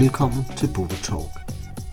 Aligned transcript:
Velkommen 0.00 0.44
til 0.56 0.68
Bubble 0.74 0.96
Talk, 0.96 1.32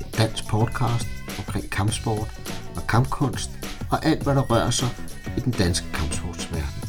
et 0.01 0.17
dansk 0.17 0.43
podcast 0.49 1.07
omkring 1.39 1.71
kampsport 1.71 2.29
og 2.75 2.83
kampkunst 2.89 3.51
og 3.91 4.05
alt, 4.05 4.23
hvad 4.23 4.35
der 4.35 4.45
rører 4.51 4.69
sig 4.69 4.91
i 5.37 5.39
den 5.39 5.53
danske 5.61 5.87
kampsportsverden. 5.93 6.81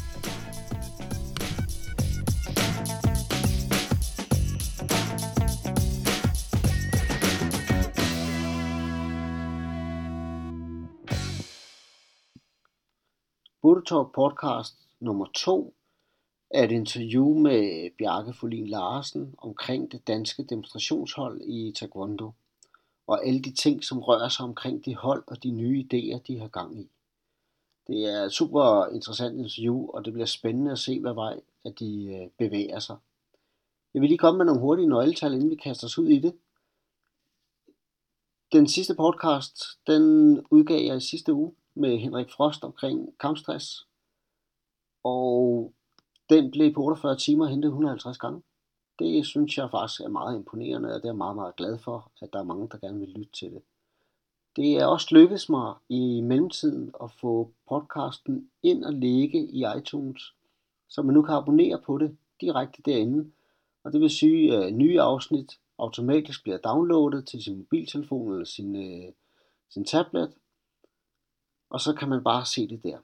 Bubble 13.61 13.85
Talk 13.85 14.07
podcast 14.15 14.75
nummer 14.99 15.25
2 15.35 15.73
er 16.53 16.63
et 16.63 16.71
interview 16.71 17.39
med 17.39 17.89
Bjarke 17.97 18.33
Folin 18.33 18.67
Larsen 18.67 19.35
omkring 19.37 19.91
det 19.91 20.07
danske 20.07 20.43
demonstrationshold 20.43 21.41
i 21.41 21.71
Taekwondo, 21.71 22.31
og 23.07 23.27
alle 23.27 23.41
de 23.41 23.51
ting, 23.51 23.83
som 23.83 23.99
rører 23.99 24.29
sig 24.29 24.45
omkring 24.45 24.85
de 24.85 24.95
hold 24.95 25.23
og 25.27 25.43
de 25.43 25.51
nye 25.51 25.85
idéer, 25.85 26.19
de 26.27 26.39
har 26.39 26.47
gang 26.47 26.79
i. 26.79 26.89
Det 27.87 28.05
er 28.05 28.23
et 28.23 28.31
super 28.31 28.93
interessant 28.93 29.37
interview, 29.37 29.87
og 29.89 30.05
det 30.05 30.13
bliver 30.13 30.25
spændende 30.25 30.71
at 30.71 30.79
se, 30.79 30.99
hvad 30.99 31.13
vej 31.13 31.41
at 31.65 31.79
de 31.79 32.05
øh, 32.05 32.29
bevæger 32.37 32.79
sig. 32.79 32.97
Jeg 33.93 34.01
vil 34.01 34.09
lige 34.09 34.17
komme 34.17 34.37
med 34.37 34.45
nogle 34.45 34.61
hurtige 34.61 34.87
nøgletal, 34.87 35.33
inden 35.33 35.49
vi 35.49 35.55
kaster 35.55 35.87
os 35.87 35.97
ud 35.97 36.07
i 36.07 36.19
det. 36.19 36.33
Den 38.51 38.67
sidste 38.67 38.95
podcast, 38.95 39.63
den 39.87 40.39
udgav 40.51 40.85
jeg 40.85 40.97
i 40.97 40.99
sidste 40.99 41.33
uge 41.33 41.53
med 41.75 41.97
Henrik 41.97 42.29
Frost 42.31 42.63
omkring 42.63 43.19
kampstress. 43.19 43.87
Og 45.03 45.73
den 46.29 46.51
blev 46.51 46.73
på 46.73 46.83
48 46.83 47.17
timer 47.17 47.45
hentet 47.45 47.69
150 47.69 48.17
gange. 48.17 48.41
Det 48.99 49.25
synes 49.25 49.57
jeg 49.57 49.71
faktisk 49.71 50.01
er 50.01 50.09
meget 50.09 50.35
imponerende, 50.35 50.89
og 50.89 50.95
det 50.95 51.05
er 51.05 51.09
jeg 51.09 51.17
meget, 51.17 51.35
meget 51.35 51.55
glad 51.55 51.77
for, 51.77 52.11
at 52.21 52.33
der 52.33 52.39
er 52.39 52.43
mange, 52.43 52.69
der 52.71 52.77
gerne 52.77 52.99
vil 52.99 53.09
lytte 53.09 53.31
til 53.31 53.51
det. 53.51 53.61
Det 54.55 54.77
er 54.77 54.85
også 54.85 55.07
lykkedes 55.11 55.49
mig 55.49 55.73
i 55.89 56.21
mellemtiden 56.21 56.93
at 57.03 57.11
få 57.11 57.51
podcasten 57.69 58.49
ind 58.63 58.83
og 58.83 58.93
ligge 58.93 59.39
i 59.39 59.63
iTunes, 59.77 60.33
så 60.89 61.01
man 61.01 61.13
nu 61.13 61.21
kan 61.21 61.35
abonnere 61.35 61.81
på 61.85 61.97
det 61.97 62.17
direkte 62.41 62.81
derinde. 62.81 63.31
Og 63.83 63.93
det 63.93 64.01
vil 64.01 64.09
sige, 64.09 64.55
at 64.55 64.73
nye 64.73 65.01
afsnit 65.01 65.59
automatisk 65.77 66.43
bliver 66.43 66.57
downloadet 66.57 67.27
til 67.27 67.43
sin 67.43 67.57
mobiltelefon 67.57 68.31
eller 68.31 68.45
sin, 68.45 68.75
øh, 68.75 69.11
sin 69.69 69.85
tablet, 69.85 70.33
og 71.69 71.81
så 71.81 71.93
kan 71.93 72.09
man 72.09 72.23
bare 72.23 72.45
se 72.45 72.67
det 72.67 72.83
der. 72.83 72.97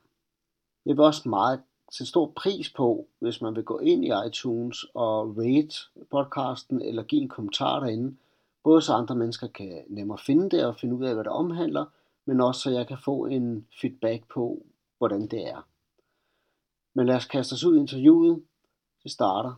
Jeg 0.85 0.97
vil 0.97 0.99
også 0.99 1.29
meget 1.29 1.63
sætte 1.91 2.09
stor 2.09 2.31
pris 2.35 2.73
på, 2.73 3.07
hvis 3.19 3.41
man 3.41 3.55
vil 3.55 3.63
gå 3.63 3.79
ind 3.79 4.05
i 4.05 4.11
iTunes 4.27 4.85
og 4.93 5.37
rate 5.37 6.05
podcasten 6.11 6.81
eller 6.81 7.03
give 7.03 7.21
en 7.21 7.29
kommentar 7.29 7.79
derinde, 7.79 8.15
både 8.63 8.81
så 8.81 8.93
andre 8.93 9.15
mennesker 9.15 9.47
kan 9.47 9.83
nemmere 9.87 10.17
finde 10.17 10.49
det 10.49 10.65
og 10.65 10.75
finde 10.75 10.95
ud 10.95 11.05
af, 11.05 11.13
hvad 11.13 11.23
det 11.23 11.31
omhandler, 11.31 11.85
men 12.25 12.41
også 12.41 12.61
så 12.61 12.69
jeg 12.69 12.87
kan 12.87 12.97
få 13.05 13.25
en 13.25 13.67
feedback 13.81 14.23
på, 14.33 14.65
hvordan 14.97 15.27
det 15.27 15.47
er. 15.47 15.67
Men 16.93 17.05
lad 17.05 17.15
os 17.15 17.25
kaste 17.25 17.53
os 17.53 17.63
ud 17.63 17.77
i 17.77 17.79
interviewet. 17.79 18.43
Det 19.03 19.11
starter 19.11 19.53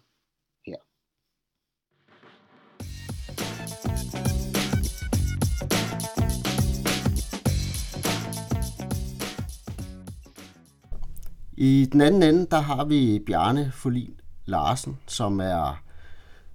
I 11.64 11.88
den 11.92 12.02
anden 12.02 12.24
ende, 12.24 12.48
der 12.52 12.60
har 12.60 12.86
vi 12.86 13.20
Bjarne 13.28 13.72
Folin 13.74 14.14
Larsen, 14.46 15.00
som 15.08 15.40
er 15.40 15.84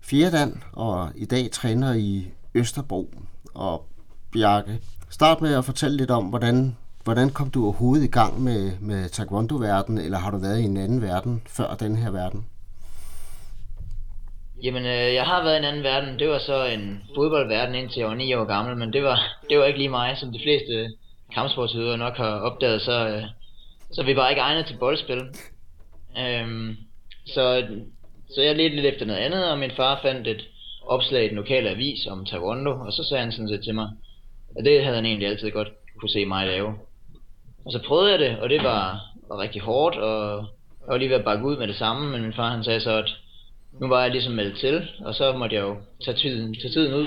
fjerdan 0.02 0.62
og 0.72 1.10
i 1.14 1.24
dag 1.24 1.50
træner 1.50 1.94
i 1.94 2.26
Østerbro. 2.54 3.10
Og 3.54 3.86
Bjarke, 4.32 4.78
start 5.10 5.40
med 5.40 5.54
at 5.54 5.64
fortælle 5.64 5.96
lidt 5.96 6.10
om, 6.10 6.24
hvordan, 6.24 6.76
hvordan 7.04 7.30
kom 7.30 7.50
du 7.50 7.64
overhovedet 7.64 8.04
i 8.04 8.10
gang 8.10 8.42
med, 8.42 8.72
med 8.80 9.08
taekwondo-verden, 9.08 9.98
eller 9.98 10.18
har 10.18 10.30
du 10.30 10.38
været 10.38 10.60
i 10.60 10.64
en 10.64 10.76
anden 10.76 11.02
verden 11.02 11.42
før 11.46 11.74
den 11.74 11.96
her 11.96 12.10
verden? 12.10 12.46
Jamen, 14.62 14.84
øh, 14.84 15.14
jeg 15.14 15.24
har 15.24 15.42
været 15.42 15.54
i 15.54 15.58
en 15.58 15.64
anden 15.64 15.82
verden. 15.82 16.18
Det 16.18 16.28
var 16.28 16.38
så 16.38 16.64
en 16.64 17.02
fodboldverden 17.14 17.74
indtil 17.74 18.00
jeg 18.00 18.08
var 18.08 18.14
9 18.14 18.34
år 18.34 18.44
gammel, 18.44 18.76
men 18.76 18.92
det 18.92 19.02
var, 19.02 19.18
det 19.50 19.58
var 19.58 19.64
ikke 19.64 19.78
lige 19.78 19.88
mig, 19.88 20.16
som 20.16 20.32
de 20.32 20.40
fleste 20.44 20.90
kampsportsudøvere 21.34 21.98
nok 21.98 22.16
har 22.16 22.38
opdaget, 22.38 22.82
så, 22.82 23.08
øh, 23.08 23.24
så 23.96 24.02
vi 24.02 24.16
var 24.16 24.28
ikke 24.28 24.40
egnet 24.40 24.66
til 24.66 24.76
boldspil. 24.76 25.22
Øhm, 26.18 26.76
så, 27.26 27.66
så 28.34 28.42
jeg 28.42 28.56
ledte 28.56 28.76
lidt 28.76 28.86
efter 28.86 29.06
noget 29.06 29.20
andet, 29.20 29.50
og 29.50 29.58
min 29.58 29.70
far 29.70 30.00
fandt 30.02 30.28
et 30.28 30.48
opslag 30.82 31.24
i 31.24 31.28
den 31.28 31.36
lokale 31.36 31.70
avis 31.70 32.06
om 32.06 32.24
Taekwondo, 32.24 32.70
og 32.70 32.92
så 32.92 33.04
sagde 33.04 33.22
han 33.22 33.32
sådan 33.32 33.48
set 33.48 33.64
til 33.64 33.74
mig, 33.74 33.88
at 34.58 34.64
det 34.64 34.82
havde 34.84 34.96
han 34.96 35.06
egentlig 35.06 35.28
altid 35.28 35.50
godt 35.50 35.68
kunne 36.00 36.10
se 36.10 36.26
mig 36.26 36.46
lave. 36.46 36.74
Og 37.64 37.72
så 37.72 37.82
prøvede 37.86 38.10
jeg 38.10 38.18
det, 38.18 38.38
og 38.38 38.48
det 38.48 38.62
var, 38.62 39.00
var 39.28 39.38
rigtig 39.38 39.62
hårdt, 39.62 39.96
og 39.96 40.36
jeg 40.80 40.88
var 40.88 40.96
lige 40.96 41.10
ved 41.10 41.16
at 41.16 41.24
bakke 41.24 41.44
ud 41.44 41.56
med 41.56 41.68
det 41.68 41.76
samme, 41.76 42.10
men 42.10 42.22
min 42.22 42.32
far 42.32 42.50
han 42.50 42.64
sagde 42.64 42.80
så, 42.80 42.90
at 42.90 43.10
nu 43.80 43.88
var 43.88 44.02
jeg 44.02 44.10
ligesom 44.10 44.32
meldt 44.32 44.58
til, 44.58 44.88
og 45.04 45.14
så 45.14 45.32
måtte 45.32 45.56
jeg 45.56 45.62
jo 45.62 45.76
tage 46.04 46.16
tiden, 46.16 46.54
tage 46.54 46.72
tiden 46.72 46.94
ud. 46.94 47.06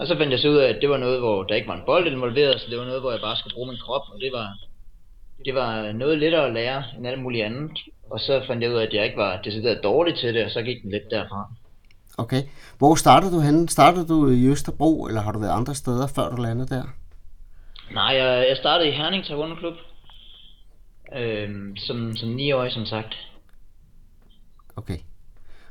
Og 0.00 0.06
så 0.06 0.16
fandt 0.16 0.32
jeg 0.32 0.40
så 0.40 0.48
ud 0.48 0.56
af, 0.56 0.68
at 0.68 0.80
det 0.80 0.90
var 0.90 0.96
noget, 0.96 1.18
hvor 1.20 1.42
der 1.42 1.54
ikke 1.54 1.68
var 1.68 1.76
en 1.76 1.86
bold 1.86 2.06
involveret, 2.06 2.60
så 2.60 2.66
det 2.70 2.78
var 2.78 2.84
noget, 2.84 3.00
hvor 3.00 3.10
jeg 3.10 3.20
bare 3.20 3.36
skulle 3.36 3.54
bruge 3.54 3.68
min 3.68 3.80
krop, 3.84 4.02
og 4.12 4.20
det 4.20 4.32
var, 4.32 4.48
det 5.44 5.54
var 5.54 5.92
noget 5.92 6.18
lettere 6.18 6.46
at 6.46 6.52
lære 6.52 6.84
end 6.96 7.06
alt 7.06 7.22
muligt 7.22 7.44
andet. 7.44 7.78
Og 8.10 8.20
så 8.20 8.42
fandt 8.46 8.62
jeg 8.62 8.70
ud 8.70 8.76
af, 8.76 8.86
at 8.86 8.94
jeg 8.94 9.04
ikke 9.04 9.16
var 9.16 9.42
decideret 9.42 9.80
dårlig 9.82 10.18
til 10.18 10.34
det, 10.34 10.44
og 10.44 10.50
så 10.50 10.62
gik 10.62 10.82
den 10.82 10.90
lidt 10.90 11.10
derfra. 11.10 11.52
Okay. 12.18 12.42
Hvor 12.78 12.94
startede 12.94 13.32
du 13.36 13.40
henne? 13.40 13.68
Startede 13.68 14.08
du 14.08 14.28
i 14.30 14.46
Østerbro, 14.46 15.06
eller 15.06 15.20
har 15.20 15.32
du 15.32 15.38
været 15.38 15.52
andre 15.52 15.74
steder, 15.74 16.06
før 16.06 16.30
du 16.30 16.42
landede 16.42 16.68
der? 16.68 16.82
Nej, 17.94 18.14
jeg, 18.16 18.48
jeg 18.48 18.56
startede 18.56 18.88
i 18.88 18.92
Herning 18.92 19.24
Taekwondo 19.24 19.54
Klub. 19.54 19.74
Øhm, 21.16 21.76
som, 21.76 22.16
som 22.16 22.28
9 22.28 22.52
år, 22.52 22.68
som 22.68 22.86
sagt. 22.86 23.14
Okay. 24.76 24.98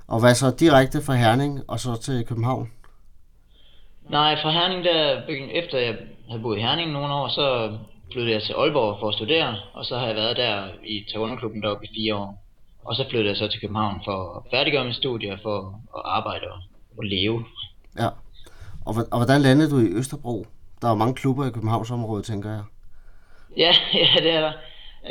Og 0.08 0.20
hvad 0.20 0.36
så 0.36 0.56
direkte 0.60 1.02
fra 1.06 1.14
Herning 1.14 1.62
og 1.68 1.80
så 1.80 2.02
til 2.02 2.26
København? 2.26 2.72
Nej, 4.10 4.42
fra 4.42 4.52
Herning 4.52 4.84
der, 4.84 5.22
efter 5.52 5.78
jeg 5.78 5.96
havde 6.30 6.42
boet 6.42 6.58
i 6.58 6.62
Herning 6.62 6.92
nogle 6.92 7.14
år, 7.14 7.28
så 7.28 7.78
flyttede 8.12 8.34
jeg 8.34 8.44
til 8.44 8.54
Aalborg 8.54 9.00
for 9.00 9.08
at 9.08 9.14
studere, 9.14 9.56
og 9.74 9.86
så 9.86 9.98
har 9.98 10.08
jeg 10.08 10.16
været 10.16 10.38
der 10.38 10.68
i 10.84 11.04
Taekwondo-klubben 11.08 11.62
deroppe 11.62 11.86
i 11.86 11.94
fire 11.96 12.16
år. 12.16 12.44
Og 12.86 12.96
så 12.96 13.06
flyttede 13.10 13.30
jeg 13.30 13.38
så 13.38 13.48
til 13.48 13.62
København 13.62 14.02
for 14.06 14.18
at 14.38 14.44
færdiggøre 14.52 14.84
min 14.84 14.94
studie, 14.94 15.40
for 15.44 15.82
at 15.96 16.02
arbejde 16.06 16.48
og, 16.48 16.60
og 16.98 17.04
leve. 17.04 17.46
Ja. 18.00 18.08
Og, 18.86 18.96
og 19.12 19.18
hvordan 19.18 19.42
landede 19.42 19.70
du 19.70 19.80
i 19.80 19.98
Østerbro? 20.00 20.46
Der 20.82 20.88
er 20.88 20.96
mange 20.96 21.14
klubber 21.14 21.46
i 21.46 21.52
Københavnsområdet, 21.52 22.26
tænker 22.26 22.50
jeg. 22.50 22.64
Ja, 23.58 23.74
ja 24.02 24.22
det 24.24 24.32
er 24.32 24.42
der. 24.42 24.54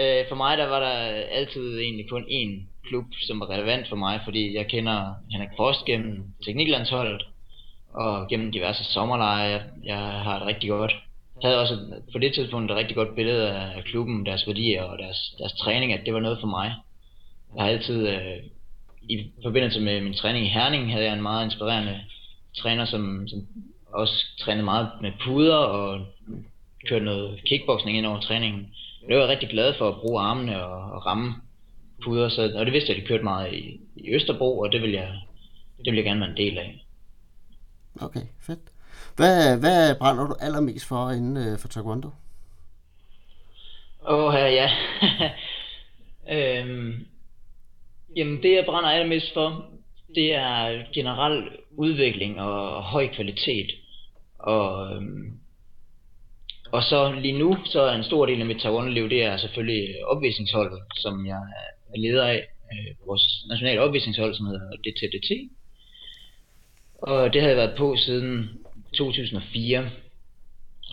Øh, 0.00 0.24
for 0.28 0.36
mig 0.36 0.58
der 0.58 0.66
var 0.68 0.80
der 0.80 0.96
altid 1.38 1.78
egentlig 1.78 2.10
kun 2.10 2.22
én 2.22 2.66
klub, 2.88 3.04
som 3.26 3.40
var 3.40 3.50
relevant 3.50 3.88
for 3.88 3.96
mig, 3.96 4.20
fordi 4.24 4.56
jeg 4.56 4.66
kender 4.66 5.14
Henrik 5.30 5.48
Frost 5.56 5.84
gennem 5.84 6.24
tekniklandsholdet, 6.44 7.26
og 7.92 8.28
gennem 8.28 8.52
diverse 8.52 8.84
sommerlejre. 8.84 9.62
Jeg 9.84 9.98
har 9.98 10.38
det 10.38 10.46
rigtig 10.46 10.70
godt 10.70 10.96
havde 11.42 11.60
også 11.60 11.78
på 12.12 12.18
det 12.18 12.34
tidspunkt 12.34 12.70
et 12.70 12.76
rigtig 12.76 12.96
godt 12.96 13.14
billede 13.14 13.50
af 13.50 13.84
klubben, 13.84 14.26
deres 14.26 14.46
værdier 14.46 14.82
og 14.82 14.98
deres, 14.98 15.34
deres 15.38 15.52
træning, 15.52 15.92
at 15.92 16.00
det 16.06 16.14
var 16.14 16.20
noget 16.20 16.38
for 16.40 16.46
mig. 16.46 16.74
Jeg 17.56 17.64
har 17.64 17.70
altid, 17.70 18.08
øh, 18.08 18.36
i 19.08 19.30
forbindelse 19.42 19.80
med 19.80 20.00
min 20.00 20.14
træning 20.14 20.46
i 20.46 20.48
Herning, 20.48 20.92
havde 20.92 21.04
jeg 21.04 21.14
en 21.14 21.22
meget 21.22 21.44
inspirerende 21.44 22.00
træner, 22.56 22.84
som, 22.84 23.28
som 23.28 23.46
også 23.92 24.24
trænede 24.40 24.64
meget 24.64 24.88
med 25.02 25.12
puder 25.24 25.56
og 25.56 26.06
kørte 26.88 27.04
noget 27.04 27.40
kickboxing 27.46 27.96
ind 27.96 28.06
over 28.06 28.20
træningen. 28.20 28.68
Jeg 29.08 29.18
var 29.18 29.28
rigtig 29.28 29.48
glad 29.48 29.74
for 29.78 29.88
at 29.88 30.00
bruge 30.00 30.20
armene 30.20 30.64
og, 30.64 30.92
og 30.92 31.06
ramme 31.06 31.34
puder, 32.04 32.28
så, 32.28 32.52
og 32.54 32.66
det 32.66 32.72
vidste 32.72 32.90
jeg, 32.90 32.96
at 32.96 33.02
de 33.02 33.08
kørte 33.08 33.24
meget 33.24 33.52
i, 33.52 33.80
i 33.96 34.14
Østerbro, 34.14 34.58
og 34.58 34.72
det 34.72 34.82
vil 34.82 34.90
jeg, 34.90 35.20
det 35.78 35.86
vil 35.86 35.94
jeg 35.94 36.04
gerne 36.04 36.20
være 36.20 36.30
en 36.30 36.36
del 36.36 36.58
af. 36.58 36.84
Okay, 38.00 38.20
fedt. 38.46 38.60
Hvad, 39.16 39.60
hvad 39.60 39.94
brænder 39.98 40.26
du 40.26 40.34
allermest 40.40 40.88
for 40.88 41.10
inden 41.10 41.36
øh, 41.36 41.58
for 41.58 41.68
taekwondo? 41.68 42.10
Åh, 44.08 44.24
oh, 44.24 44.34
ja, 44.34 44.70
øhm, 46.36 47.06
jamen, 48.16 48.42
det 48.42 48.52
jeg 48.54 48.64
brænder 48.66 48.90
allermest 48.90 49.34
for, 49.34 49.64
det 50.14 50.34
er 50.34 50.82
generel 50.94 51.48
udvikling 51.76 52.40
og 52.40 52.82
høj 52.82 53.14
kvalitet. 53.14 53.70
Og, 54.38 54.94
øhm, 54.94 55.38
og 56.72 56.82
så 56.82 57.12
lige 57.12 57.38
nu, 57.38 57.56
så 57.64 57.80
er 57.80 57.94
en 57.94 58.04
stor 58.04 58.26
del 58.26 58.40
af 58.40 58.46
mit 58.46 58.60
taekwondo-liv, 58.60 59.08
det 59.08 59.22
er 59.24 59.36
selvfølgelig 59.36 60.06
opvisningsholdet, 60.06 60.80
som 60.96 61.26
jeg 61.26 61.42
er 61.92 61.98
leder 61.98 62.26
af. 62.26 62.46
Øh, 62.72 63.06
vores 63.06 63.44
nationale 63.48 63.80
opvisningshold, 63.80 64.34
som 64.34 64.46
hedder 64.46 64.76
DTDT. 64.84 65.50
Og 67.02 67.32
det 67.32 67.40
har 67.40 67.48
jeg 67.48 67.56
været 67.56 67.78
på 67.78 67.96
siden 67.96 68.65
2004, 68.96 69.90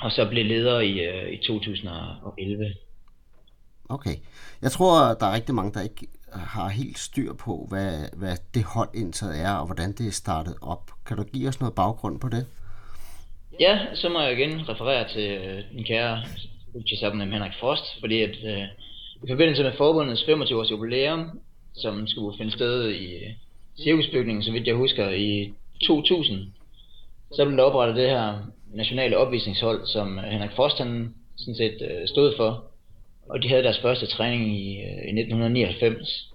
og 0.02 0.12
så 0.12 0.30
blev 0.30 0.46
leder 0.46 0.80
i, 0.80 1.00
øh, 1.00 1.34
i 1.34 1.38
2011. 1.38 2.74
Okay. 3.90 4.16
Jeg 4.62 4.72
tror, 4.72 5.14
der 5.20 5.26
er 5.26 5.36
rigtig 5.36 5.56
mange, 5.56 5.74
der 5.74 5.82
ikke 5.82 6.08
har 6.34 6.70
helt 6.70 7.00
styr 7.00 7.34
på, 7.34 7.68
hvad, 7.70 8.18
hvad 8.18 8.38
det 8.54 8.64
hold 8.64 8.90
indtaget 8.96 9.40
er, 9.40 9.54
og 9.54 9.66
hvordan 9.66 9.92
det 9.92 10.08
er 10.08 10.12
startet 10.12 10.56
op. 10.62 10.92
Kan 11.06 11.18
du 11.18 11.24
give 11.24 11.48
os 11.48 11.60
noget 11.60 11.76
baggrund 11.76 12.20
på 12.20 12.30
det? 12.30 12.46
Ja, 13.60 13.80
så 13.94 14.10
må 14.10 14.22
jeg 14.22 14.32
igen 14.40 14.70
referere 14.70 15.10
til 15.10 15.32
øh, 15.32 15.64
den 15.76 15.84
kære 15.84 16.24
fuldtidsabonnem 16.72 17.32
Henrik 17.32 17.52
Frost, 17.60 18.00
fordi 18.00 18.22
at 18.22 18.38
øh, 18.46 18.64
i 19.24 19.28
forbindelse 19.30 19.64
med 19.64 19.72
forbundets 19.78 20.26
25 20.26 20.60
års 20.60 20.72
jubilæum, 20.72 21.40
som 21.76 22.08
skulle 22.08 22.38
finde 22.38 22.52
sted 22.52 22.90
i 22.90 23.06
øh, 23.16 23.32
cirkusbygningen, 23.78 24.44
så 24.44 24.52
vidt 24.52 24.68
jeg 24.68 24.76
husker, 24.76 25.10
i 25.10 25.54
2000, 25.84 26.54
så 27.36 27.46
blev 27.46 27.58
der 27.58 27.64
oprettet 27.64 27.96
det 27.96 28.10
her 28.10 28.54
nationale 28.74 29.18
opvisningshold, 29.18 29.88
som 29.88 30.20
øh, 30.20 30.24
Henrik 30.24 30.52
Frost 30.52 30.78
han 30.78 31.14
sådan 31.38 31.56
set 31.56 31.78
øh, 31.82 32.08
stod 32.08 32.34
for. 32.38 32.64
Og 33.30 33.44
de 33.44 33.50
havde 33.50 33.64
deres 33.64 33.80
første 33.80 34.06
træning 34.08 34.58
i, 34.58 34.78
øh, 34.78 35.16
i 35.16 35.20
1999. 35.20 36.34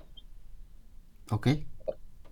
Okay. 1.30 1.56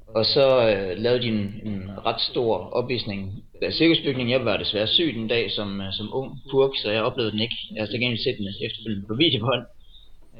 Og 0.06 0.24
så 0.26 0.70
øh, 0.70 0.98
lavede 0.98 1.22
de 1.22 1.28
en, 1.28 1.60
en 1.64 1.90
ret 2.06 2.20
stor 2.20 2.58
opvisning 2.58 3.44
af 3.62 3.72
cirkusbygningen. 3.72 4.30
Jeg 4.30 4.44
var 4.44 4.56
desværre 4.56 4.86
syg 4.86 5.14
den 5.14 5.28
dag 5.28 5.50
som, 5.50 5.82
som 5.92 6.08
ung 6.12 6.38
purk, 6.50 6.70
så 6.82 6.90
jeg 6.90 7.02
oplevede 7.02 7.32
den 7.32 7.40
ikke. 7.40 7.56
Jeg 7.74 7.82
har 7.82 7.86
så 7.86 7.92
gengæld 7.92 8.18
set 8.18 8.38
den 8.38 8.48
efterfølgende 8.66 9.06
på 9.06 9.14
videobånd. 9.14 9.64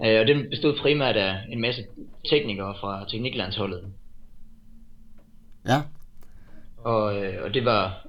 Øh, 0.04 0.20
og 0.20 0.26
den 0.26 0.50
bestod 0.50 0.76
primært 0.76 1.16
af 1.16 1.36
en 1.52 1.60
masse 1.60 1.84
teknikere 2.30 2.74
fra 2.80 3.04
tekniklandsholdet. 3.10 3.84
Ja. 5.68 5.82
Og, 6.78 7.24
øh, 7.24 7.44
og 7.44 7.54
det 7.54 7.64
var 7.64 8.05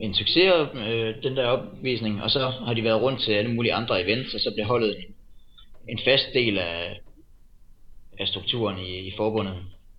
en 0.00 0.14
succes, 0.14 0.52
øh, 0.74 1.22
den 1.22 1.36
der 1.36 1.46
opvisning, 1.46 2.22
og 2.22 2.30
så 2.30 2.48
har 2.66 2.74
de 2.74 2.84
været 2.84 3.02
rundt 3.02 3.20
til 3.20 3.32
alle 3.32 3.50
mulige 3.50 3.74
andre 3.74 4.02
events, 4.02 4.34
og 4.34 4.40
så 4.40 4.52
blev 4.54 4.66
holdet 4.66 4.96
en, 4.96 5.14
en 5.88 5.98
fast 6.04 6.26
del 6.34 6.58
af, 6.58 7.00
af 8.18 8.28
strukturen 8.28 8.78
i, 8.78 8.98
i 8.98 9.12
forbundet. 9.16 9.54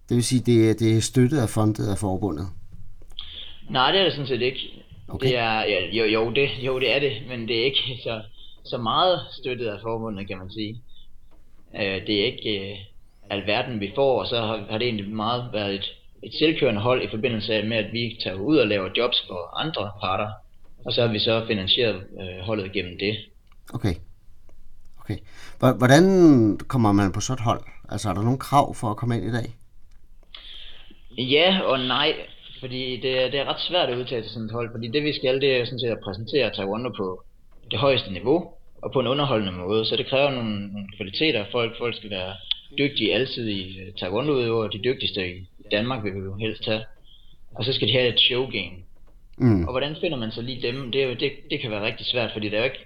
Det 0.10 0.16
vil 0.16 0.24
sige, 0.24 0.42
det 0.46 0.70
er, 0.70 0.74
det 0.74 0.98
er 0.98 1.02
støttet 1.02 1.44
og 1.44 1.50
fundet 1.50 1.92
af 1.92 1.98
forbundet? 1.98 2.48
Nej, 3.70 3.92
det 3.92 4.00
er 4.00 4.04
det 4.04 4.14
sådan 4.14 4.28
set 4.28 4.42
ikke. 4.42 4.60
Okay. 5.08 5.28
Det 5.28 5.38
er, 5.38 5.60
ja, 5.60 5.86
jo, 5.92 6.06
jo, 6.06 6.32
det, 6.32 6.50
jo, 6.62 6.80
det 6.80 6.96
er 6.96 7.00
det, 7.00 7.12
men 7.28 7.48
det 7.48 7.60
er 7.60 7.66
ikke 7.66 7.80
så, 8.04 8.22
så 8.64 8.78
meget 8.78 9.20
støttet 9.32 9.68
af 9.68 9.80
forbundet, 9.82 10.28
kan 10.28 10.38
man 10.38 10.52
sige. 10.52 10.82
Øh, 11.76 12.08
det 12.08 12.22
er 12.22 12.26
ikke 12.26 12.72
øh, 12.72 12.78
alverden, 13.30 13.80
vi 13.80 13.92
får, 13.96 14.20
og 14.20 14.28
så 14.28 14.42
har, 14.42 14.66
har 14.70 14.78
det 14.78 14.88
egentlig 14.88 15.10
meget 15.10 15.50
været 15.54 15.76
et, 15.76 15.94
et 16.24 16.34
selvkørende 16.40 16.82
hold 16.82 17.04
i 17.04 17.08
forbindelse 17.12 17.64
med, 17.64 17.78
at 17.78 17.94
vi 17.94 18.20
tager 18.24 18.36
ud 18.36 18.58
og 18.58 18.68
laver 18.68 18.90
jobs 18.98 19.24
for 19.28 19.60
andre 19.60 19.92
parter, 20.02 20.30
og 20.86 20.94
så 20.94 21.02
har 21.02 21.12
vi 21.12 21.20
så 21.20 21.46
finansieret 21.48 21.96
øh, 21.96 22.40
holdet 22.46 22.72
gennem 22.74 22.98
det. 23.00 23.18
Okay. 23.74 23.94
Okay. 25.00 25.18
Hvor- 25.60 25.78
Hvordan 25.78 26.04
kommer 26.68 26.92
man 26.92 27.12
på 27.12 27.20
sådan 27.20 27.42
et 27.42 27.44
hold? 27.46 27.62
Altså, 27.90 28.10
er 28.10 28.14
der 28.14 28.22
nogle 28.22 28.40
krav 28.40 28.76
for 28.76 28.88
at 28.88 28.98
komme 28.98 29.16
ind 29.18 29.26
i 29.26 29.32
dag? 29.32 29.56
Ja 31.18 31.60
og 31.62 31.80
nej, 31.80 32.14
fordi 32.60 33.00
det, 33.02 33.24
er- 33.24 33.30
det 33.32 33.40
er 33.40 33.46
ret 33.46 33.62
svært 33.70 33.90
at 33.90 33.98
udtale 33.98 34.22
til 34.24 34.32
sådan 34.32 34.46
et 34.46 34.52
hold, 34.52 34.70
fordi 34.74 34.88
det 34.88 35.04
vi 35.04 35.14
skal, 35.14 35.42
det 35.42 35.58
er 35.58 35.66
sådan 35.66 35.80
set 35.80 35.88
at 35.88 36.00
præsentere 36.04 36.50
Taekwondo 36.54 36.90
på 36.90 37.24
det 37.72 37.80
højeste 37.80 38.12
niveau, 38.14 38.52
og 38.84 38.92
på 38.92 39.00
en 39.00 39.08
underholdende 39.08 39.52
måde, 39.54 39.86
så 39.86 39.96
det 39.96 40.08
kræver 40.08 40.32
nogle, 40.32 40.68
nogle 40.68 40.88
kvaliteter. 40.98 41.46
Folk, 41.52 41.78
folk 41.78 41.96
skal 41.96 42.10
være 42.10 42.34
dygtige, 42.78 43.14
alsidige 43.14 43.82
øh, 43.82 43.94
taekwondo-udøvere, 44.00 44.70
de 44.74 44.84
dygtigste 44.84 45.22
i 45.38 45.48
Danmark 45.72 46.04
vil 46.04 46.14
vi 46.14 46.20
jo 46.20 46.36
helst 46.36 46.66
have. 46.66 46.84
Og 47.56 47.66
så 47.66 47.74
skal 47.74 47.88
de 47.88 47.94
have 47.94 48.08
et 48.08 48.20
showgame. 48.20 48.76
Mm. 49.38 49.64
Og 49.66 49.72
hvordan 49.72 49.96
finder 50.02 50.18
man 50.18 50.32
så 50.32 50.42
lige 50.42 50.68
dem? 50.68 50.92
Det, 50.92 51.04
er 51.04 51.08
jo, 51.08 51.14
det, 51.14 51.32
det 51.50 51.60
kan 51.60 51.72
være 51.72 51.86
rigtig 51.86 52.06
svært, 52.06 52.32
fordi 52.34 52.50
det 52.50 52.54
er 52.54 52.60
jo 52.60 52.64
ikke 52.64 52.86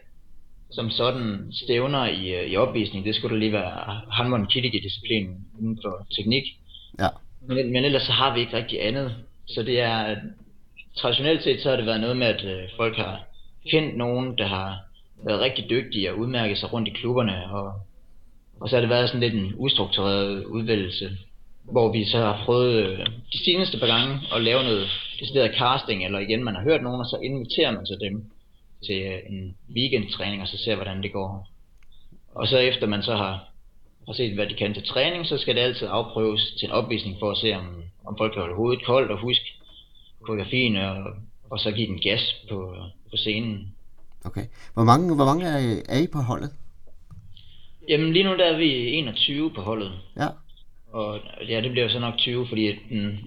som 0.71 0.89
sådan 0.89 1.47
stævner 1.51 2.05
i, 2.05 2.33
øh, 2.33 2.51
i 2.51 2.55
opvisning. 2.55 3.05
Det 3.05 3.15
skulle 3.15 3.35
da 3.35 3.39
lige 3.39 3.51
være 3.51 4.01
Hanmon 4.11 4.47
Kiddigi-disciplinen 4.47 5.45
inden 5.59 5.79
for 5.83 6.05
teknik. 6.15 6.43
Ja. 6.99 7.07
Men, 7.47 7.71
men 7.71 7.85
ellers 7.85 8.01
så 8.01 8.11
har 8.11 8.33
vi 8.33 8.39
ikke 8.39 8.57
rigtig 8.57 8.85
andet. 8.85 9.15
Så 9.47 9.63
det 9.63 9.79
er, 9.79 10.15
traditionelt 10.95 11.43
set 11.43 11.61
så 11.61 11.69
har 11.69 11.75
det 11.77 11.85
været 11.85 12.01
noget 12.01 12.17
med, 12.17 12.27
at 12.27 12.45
øh, 12.45 12.69
folk 12.77 12.97
har 12.97 13.23
kendt 13.71 13.97
nogen, 13.97 14.37
der 14.37 14.47
har 14.47 14.79
været 15.25 15.41
rigtig 15.41 15.69
dygtige 15.69 16.11
og 16.11 16.17
udmærket 16.17 16.57
sig 16.57 16.73
rundt 16.73 16.87
i 16.87 16.91
klubberne, 16.91 17.51
og, 17.51 17.73
og 18.59 18.69
så 18.69 18.75
har 18.75 18.81
det 18.81 18.89
været 18.89 19.09
sådan 19.09 19.21
lidt 19.21 19.33
en 19.33 19.53
ustruktureret 19.55 20.45
udvælgelse, 20.45 21.17
hvor 21.63 21.91
vi 21.91 22.05
så 22.05 22.17
har 22.17 22.41
prøvet 22.45 22.73
øh, 22.85 23.05
de 23.33 23.43
seneste 23.45 23.79
par 23.79 23.87
gange 23.87 24.19
at 24.35 24.41
lave 24.41 24.63
noget 24.63 24.87
decideret 25.19 25.55
casting, 25.59 26.05
eller 26.05 26.19
igen, 26.19 26.43
man 26.43 26.55
har 26.55 26.61
hørt 26.61 26.83
nogen, 26.83 27.01
og 27.01 27.05
så 27.05 27.17
inviterer 27.23 27.71
man 27.71 27.85
så 27.85 27.97
dem 28.01 28.31
til 28.85 29.01
øh, 29.01 29.19
en 29.29 29.55
weekendtræning, 29.75 30.41
og 30.41 30.47
så 30.47 30.57
ser, 30.57 30.75
hvordan 30.75 31.03
det 31.03 31.13
går. 31.13 31.47
Og 32.35 32.47
så 32.47 32.57
efter 32.57 32.87
man 32.87 33.03
så 33.03 33.15
har, 33.15 33.49
har 34.05 34.13
set, 34.13 34.33
hvad 34.35 34.47
de 34.47 34.53
kan 34.53 34.73
til 34.73 34.87
træning, 34.87 35.25
så 35.25 35.37
skal 35.37 35.55
det 35.55 35.61
altid 35.61 35.87
afprøves 35.91 36.53
til 36.59 36.65
en 36.65 36.71
opvisning 36.71 37.15
for 37.19 37.31
at 37.31 37.37
se, 37.37 37.53
om, 37.53 37.83
om 38.05 38.17
folk 38.17 38.33
kan 38.33 38.41
holde 38.41 38.55
hovedet 38.55 38.85
koldt 38.85 39.11
og 39.11 39.19
huske 39.19 39.45
koreografien, 40.21 40.75
og, 40.75 40.95
og 41.49 41.59
så 41.59 41.71
give 41.71 41.87
den 41.87 41.99
gas 41.99 42.35
på, 42.49 42.75
på 43.09 43.17
scenen. 43.17 43.75
Okay. 44.25 44.45
Hvor 44.73 44.83
mange, 44.83 45.15
hvor 45.15 45.25
mange 45.25 45.45
er, 45.45 45.81
er 45.89 45.99
I 45.99 46.07
på 46.07 46.19
holdet? 46.19 46.49
Jamen 47.89 48.13
lige 48.13 48.23
nu 48.23 48.37
der 48.37 48.45
er 48.45 48.57
vi 48.57 48.89
21 48.89 49.51
på 49.51 49.61
holdet, 49.61 49.91
Ja. 50.17 50.27
Og 50.93 51.19
ja, 51.47 51.61
det 51.61 51.71
bliver 51.71 51.89
så 51.89 51.99
nok 51.99 52.17
20, 52.17 52.47
fordi 52.47 52.79
den 52.89 53.19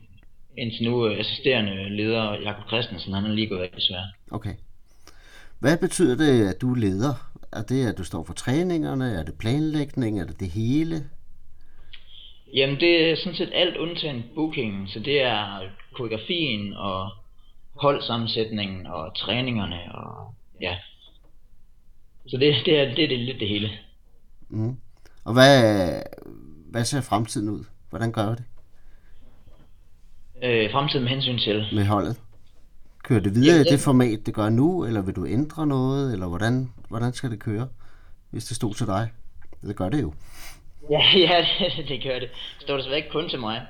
indtil 0.58 0.84
nu 0.84 1.06
øh, 1.06 1.20
assisterende 1.20 1.96
leder, 1.96 2.40
Jakob 2.40 2.66
Christensen, 2.68 3.12
han 3.14 3.24
er 3.24 3.28
lige 3.28 3.48
gået 3.48 3.60
væk 3.60 3.74
desværre. 3.76 4.06
Okay. 4.30 4.54
Hvad 5.58 5.78
betyder 5.78 6.16
det, 6.16 6.48
at 6.48 6.60
du 6.60 6.72
er 6.72 6.78
leder? 6.78 7.14
Er 7.52 7.62
det, 7.62 7.86
at 7.86 7.98
du 7.98 8.04
står 8.04 8.24
for 8.24 8.34
træningerne? 8.34 9.04
Er 9.04 9.22
det 9.22 9.38
planlægning? 9.38 10.20
Er 10.20 10.26
det 10.26 10.40
det 10.40 10.50
hele? 10.50 11.04
Jamen 12.54 12.80
det 12.80 13.10
er 13.10 13.16
sådan 13.16 13.34
set 13.34 13.50
alt 13.54 13.76
undtagen 13.76 14.24
bookingen, 14.34 14.88
så 14.88 15.00
det 15.00 15.22
er 15.22 15.60
koreografien 15.94 16.72
og 16.72 17.10
holdsammensætningen 17.74 18.86
og 18.86 19.16
træningerne 19.16 19.94
og 19.94 20.34
ja. 20.60 20.76
Så 22.26 22.36
det, 22.36 22.54
det 22.66 22.78
er 22.78 22.94
det, 22.94 23.04
er 23.04 23.08
det 23.08 23.18
lidt 23.18 23.40
det 23.40 23.48
hele. 23.48 23.70
Mm. 24.48 24.76
Og 25.24 25.32
hvad, 25.32 26.02
hvad 26.74 26.84
ser 26.84 27.00
fremtiden 27.00 27.48
ud? 27.48 27.64
Hvordan 27.90 28.12
gør 28.12 28.28
det 28.28 28.44
Øh, 30.42 30.72
fremtiden 30.72 31.02
med 31.04 31.10
hensyn 31.10 31.38
til. 31.38 31.66
med 31.72 31.84
holdet? 31.86 32.16
Kører 33.04 33.20
det 33.20 33.34
videre 33.34 33.56
i 33.56 33.58
Jamen, 33.58 33.72
det 33.72 33.80
format, 33.80 34.18
det 34.26 34.34
gør 34.34 34.48
nu, 34.48 34.84
eller 34.84 35.02
vil 35.02 35.16
du 35.16 35.26
ændre 35.26 35.66
noget, 35.66 36.12
eller 36.12 36.26
hvordan, 36.26 36.70
hvordan 36.88 37.12
skal 37.12 37.30
det 37.30 37.38
køre, 37.40 37.68
hvis 38.30 38.44
det 38.44 38.56
stod 38.56 38.74
til 38.74 38.86
dig? 38.86 39.08
Det 39.62 39.76
gør 39.76 39.88
det 39.88 40.02
jo. 40.02 40.12
Ja, 40.90 41.02
ja 41.16 41.46
det, 41.76 41.88
det 41.88 42.02
gør 42.02 42.18
det. 42.18 42.28
Det 42.54 42.62
står 42.62 42.76
desværre 42.76 42.96
ikke 42.96 43.10
kun 43.10 43.28
til 43.28 43.38
mig. 43.40 43.62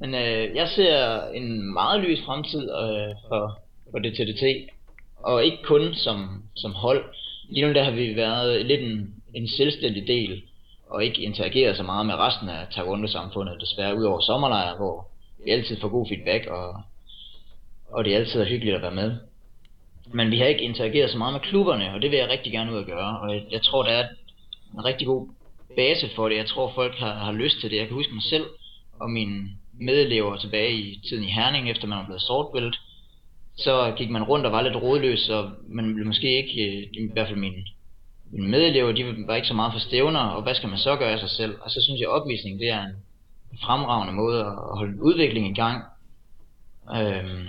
Men 0.00 0.14
øh, 0.14 0.54
jeg 0.56 0.68
ser 0.68 1.22
en 1.34 1.72
meget 1.72 2.00
lys 2.00 2.18
fremtid 2.26 2.62
øh, 2.62 3.14
for, 3.28 3.60
for 3.90 3.98
det 3.98 4.12
TDT. 4.14 4.70
Og 5.16 5.44
ikke 5.44 5.58
kun 5.64 5.94
som, 5.94 6.42
som 6.54 6.72
hold. 6.72 7.04
Lige 7.48 7.66
nu 7.66 7.72
der 7.72 7.84
har 7.84 7.90
vi 7.90 8.16
været 8.16 8.66
lidt 8.66 8.80
en, 8.80 9.14
en 9.34 9.48
selvstændig 9.48 10.06
del, 10.06 10.42
og 10.86 11.04
ikke 11.04 11.22
interageret 11.22 11.76
så 11.76 11.82
meget 11.82 12.06
med 12.06 12.14
resten 12.14 12.48
af 12.48 12.66
Taekwondo-samfundet, 12.70 13.60
desværre 13.60 13.96
udover 13.96 14.20
sommerlejre, 14.20 14.76
hvor 14.76 15.08
vi 15.44 15.50
altid 15.50 15.80
får 15.80 15.88
god 15.88 16.06
feedback, 16.08 16.46
og, 16.46 16.82
og 17.90 18.04
det 18.04 18.12
er 18.12 18.18
altid 18.18 18.44
hyggeligt 18.44 18.76
at 18.76 18.82
være 18.82 18.94
med. 18.94 19.16
Men 20.12 20.30
vi 20.30 20.38
har 20.38 20.46
ikke 20.46 20.62
interageret 20.62 21.10
så 21.10 21.18
meget 21.18 21.32
med 21.32 21.40
klubberne, 21.40 21.92
og 21.94 22.02
det 22.02 22.10
vil 22.10 22.18
jeg 22.18 22.28
rigtig 22.28 22.52
gerne 22.52 22.72
ud 22.72 22.78
at 22.78 22.86
gøre, 22.86 23.18
og 23.18 23.34
jeg, 23.34 23.44
jeg 23.50 23.62
tror, 23.62 23.82
der 23.82 23.90
er 23.90 24.08
en 24.74 24.84
rigtig 24.84 25.06
god 25.06 25.28
base 25.76 26.10
for 26.14 26.28
det. 26.28 26.36
Jeg 26.36 26.46
tror, 26.46 26.72
folk 26.74 26.94
har, 26.94 27.14
har 27.14 27.32
lyst 27.32 27.60
til 27.60 27.70
det. 27.70 27.76
Jeg 27.76 27.86
kan 27.86 27.96
huske 27.96 28.14
mig 28.14 28.22
selv 28.22 28.46
og 29.00 29.10
mine 29.10 29.48
medelever 29.80 30.36
tilbage 30.36 30.72
i 30.72 31.00
tiden 31.08 31.24
i 31.24 31.30
Herning, 31.30 31.70
efter 31.70 31.86
man 31.86 31.98
var 31.98 32.04
blevet 32.04 32.22
sortbælt. 32.22 32.76
Så 33.56 33.94
gik 33.96 34.10
man 34.10 34.22
rundt 34.22 34.46
og 34.46 34.52
var 34.52 34.62
lidt 34.62 34.76
rådløs, 34.76 35.28
og 35.28 35.50
man 35.68 35.94
blev 35.94 36.06
måske 36.06 36.36
ikke, 36.36 36.76
øh, 36.76 36.82
i 36.92 37.12
hvert 37.12 37.28
fald 37.28 37.38
mine 37.38 37.64
medelever, 38.30 38.92
de 38.92 39.26
var 39.26 39.34
ikke 39.34 39.48
så 39.48 39.54
meget 39.54 39.72
for 39.72 39.80
stævner, 39.80 40.20
og 40.20 40.42
hvad 40.42 40.54
skal 40.54 40.68
man 40.68 40.78
så 40.78 40.96
gøre 40.96 41.12
af 41.12 41.18
sig 41.18 41.30
selv? 41.30 41.54
Og 41.60 41.70
så 41.70 41.82
synes 41.82 42.00
jeg, 42.00 42.08
at 42.08 42.20
opvisning, 42.20 42.60
det 42.60 42.68
er 42.68 42.82
en 43.52 43.58
fremragende 43.64 44.14
måde 44.14 44.40
at 44.40 44.76
holde 44.78 44.92
en 44.92 45.00
udvikling 45.00 45.46
i 45.46 45.54
gang, 45.54 45.84
øhm, 46.96 47.48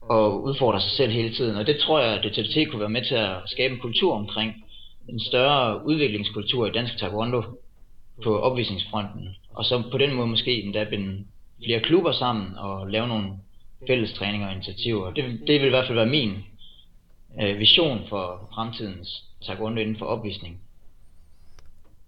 og 0.00 0.42
udfordre 0.42 0.80
sig 0.80 0.90
selv 0.90 1.12
hele 1.12 1.34
tiden. 1.34 1.56
Og 1.56 1.66
det 1.66 1.78
tror 1.78 2.00
jeg, 2.00 2.12
at 2.12 2.24
DTT 2.24 2.70
kunne 2.70 2.80
være 2.80 2.88
med 2.88 3.04
til 3.04 3.14
at 3.14 3.36
skabe 3.46 3.74
en 3.74 3.80
kultur 3.80 4.14
omkring, 4.14 4.64
en 5.08 5.20
større 5.20 5.86
udviklingskultur 5.86 6.66
i 6.66 6.70
dansk 6.70 6.98
taekwondo 6.98 7.42
på 8.24 8.40
opvisningsfronten. 8.40 9.28
Og 9.54 9.64
så 9.64 9.82
på 9.90 9.98
den 9.98 10.14
måde 10.14 10.26
måske 10.26 10.62
endda 10.62 10.84
binde 10.84 11.24
flere 11.64 11.80
klubber 11.80 12.12
sammen 12.12 12.56
og 12.56 12.88
lave 12.88 13.08
nogle 13.08 13.32
fælles 13.86 14.12
træninger 14.12 14.46
og 14.46 14.52
initiativer. 14.52 15.10
Det, 15.10 15.40
det 15.46 15.60
vil 15.60 15.66
i 15.66 15.70
hvert 15.70 15.86
fald 15.86 15.98
være 15.98 16.06
min 16.06 16.44
øh, 17.42 17.58
vision 17.58 18.00
for 18.08 18.48
fremtidens 18.54 19.29
taekwondo 19.46 19.80
inden 19.80 19.96
for 19.98 20.06
opvisning. 20.06 20.60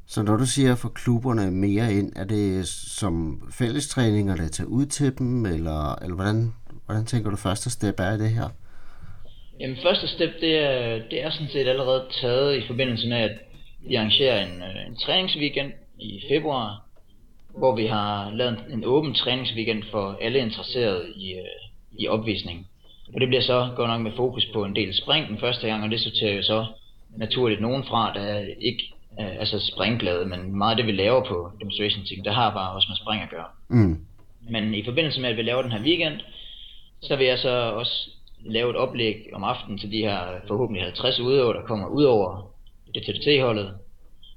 Så 0.07 0.23
når 0.23 0.37
du 0.37 0.47
siger 0.47 0.75
for 0.75 0.89
klubberne 0.89 1.51
mere 1.51 1.93
ind, 1.93 2.13
er 2.17 2.25
det 2.25 2.69
som 2.69 3.43
fællestræninger, 3.59 4.37
der 4.37 4.49
tager 4.49 4.69
ud 4.69 4.87
til 4.87 5.19
dem, 5.19 5.47
eller, 5.47 5.95
eller 6.03 6.15
hvordan, 6.15 6.53
hvordan 6.87 7.05
tænker 7.05 7.31
du 7.31 7.37
første 7.37 7.71
step 7.71 8.01
er 8.01 8.13
i 8.15 8.19
det 8.19 8.31
her? 8.31 8.49
Jamen 9.61 9.77
første 9.83 10.09
step, 10.09 10.31
det 10.41 10.59
er, 10.59 11.03
det 11.11 11.25
er 11.25 11.31
sådan 11.31 11.49
set 11.49 11.69
allerede 11.69 12.05
taget 12.21 12.57
i 12.57 12.67
forbindelse 12.67 13.09
med, 13.09 13.17
at 13.17 13.39
vi 13.89 13.95
arrangerer 13.95 14.47
en, 14.47 14.63
øh, 14.63 14.87
en 14.87 14.97
træningsweekend 14.97 15.73
i 15.99 16.23
februar, 16.29 16.87
hvor 17.59 17.77
vi 17.77 17.87
har 17.87 18.31
lavet 18.31 18.59
en 18.71 18.85
åben 18.85 19.15
træningsweekend 19.15 19.83
for 19.91 20.19
alle 20.21 20.39
interesserede 20.39 21.05
i, 21.17 21.33
øh, 21.33 21.99
i 21.99 22.09
opvisning. 22.09 22.69
Og 23.15 23.21
det 23.21 23.29
bliver 23.29 23.43
så 23.43 23.73
godt 23.77 23.91
nok 23.91 24.01
med 24.01 24.13
fokus 24.17 24.47
på 24.53 24.65
en 24.65 24.77
del 24.77 24.95
spring 24.95 25.29
den 25.29 25.39
første 25.39 25.67
gang, 25.67 25.85
og 25.85 25.91
det 25.91 26.01
sorterer 26.01 26.35
jo 26.35 26.43
så 26.43 26.67
naturligt 27.17 27.61
nogen 27.61 27.85
fra, 27.85 28.15
der 28.15 28.45
ikke 28.61 28.93
er 29.19 29.39
altså 29.41 29.59
springglade, 29.61 30.27
men 30.27 30.59
meget 30.59 30.71
af 30.71 30.77
det 30.77 30.87
vi 30.87 30.93
laver 30.93 31.25
på 31.25 31.51
demonstration 31.61 32.05
team, 32.05 32.25
der 32.25 32.33
har 32.33 32.51
bare 32.51 32.73
også 32.73 32.89
med 32.91 32.97
spring 32.97 33.23
at 33.23 33.31
gøre. 33.31 33.47
Mm. 33.69 34.07
Men 34.51 34.75
i 34.75 34.85
forbindelse 34.85 35.21
med, 35.21 35.31
at 35.31 35.37
vi 35.37 35.43
laver 35.43 35.63
den 35.63 35.73
her 35.73 35.83
weekend, 35.83 36.21
så 37.03 37.17
vil 37.17 37.27
jeg 37.27 37.39
så 37.39 37.51
også 37.51 38.11
lave 38.45 38.71
et 38.71 38.77
oplæg 38.77 39.31
om 39.33 39.45
aftenen 39.45 39.79
til 39.79 39.93
de 39.93 39.99
her 39.99 40.21
forhåbentlig 40.49 40.85
50 40.85 41.21
udøvere, 41.21 41.57
der 41.57 41.67
kommer 41.67 41.89
ud 41.89 42.05
over 42.05 42.53
det 42.95 43.03
TDT-holdet, 43.03 43.75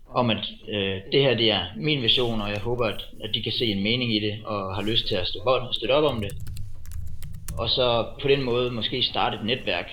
om 0.09 0.29
at 0.29 0.43
øh, 0.67 0.97
det 1.11 1.21
her 1.21 1.35
det 1.35 1.51
er 1.51 1.65
min 1.77 2.01
vision, 2.01 2.41
og 2.41 2.49
jeg 2.49 2.59
håber, 2.59 2.85
at, 2.85 3.05
at 3.23 3.29
de 3.33 3.43
kan 3.43 3.51
se 3.51 3.65
en 3.65 3.83
mening 3.83 4.15
i 4.15 4.19
det, 4.19 4.45
og 4.45 4.75
har 4.75 4.83
lyst 4.83 5.07
til 5.07 5.15
at 5.15 5.27
støtte 5.27 5.47
op, 5.47 5.73
støtte 5.73 5.91
op 5.91 6.03
om 6.03 6.21
det. 6.21 6.31
Og 7.57 7.69
så 7.69 8.05
på 8.21 8.27
den 8.27 8.43
måde 8.43 8.71
måske 8.71 9.03
starte 9.03 9.37
et 9.37 9.45
netværk. 9.45 9.89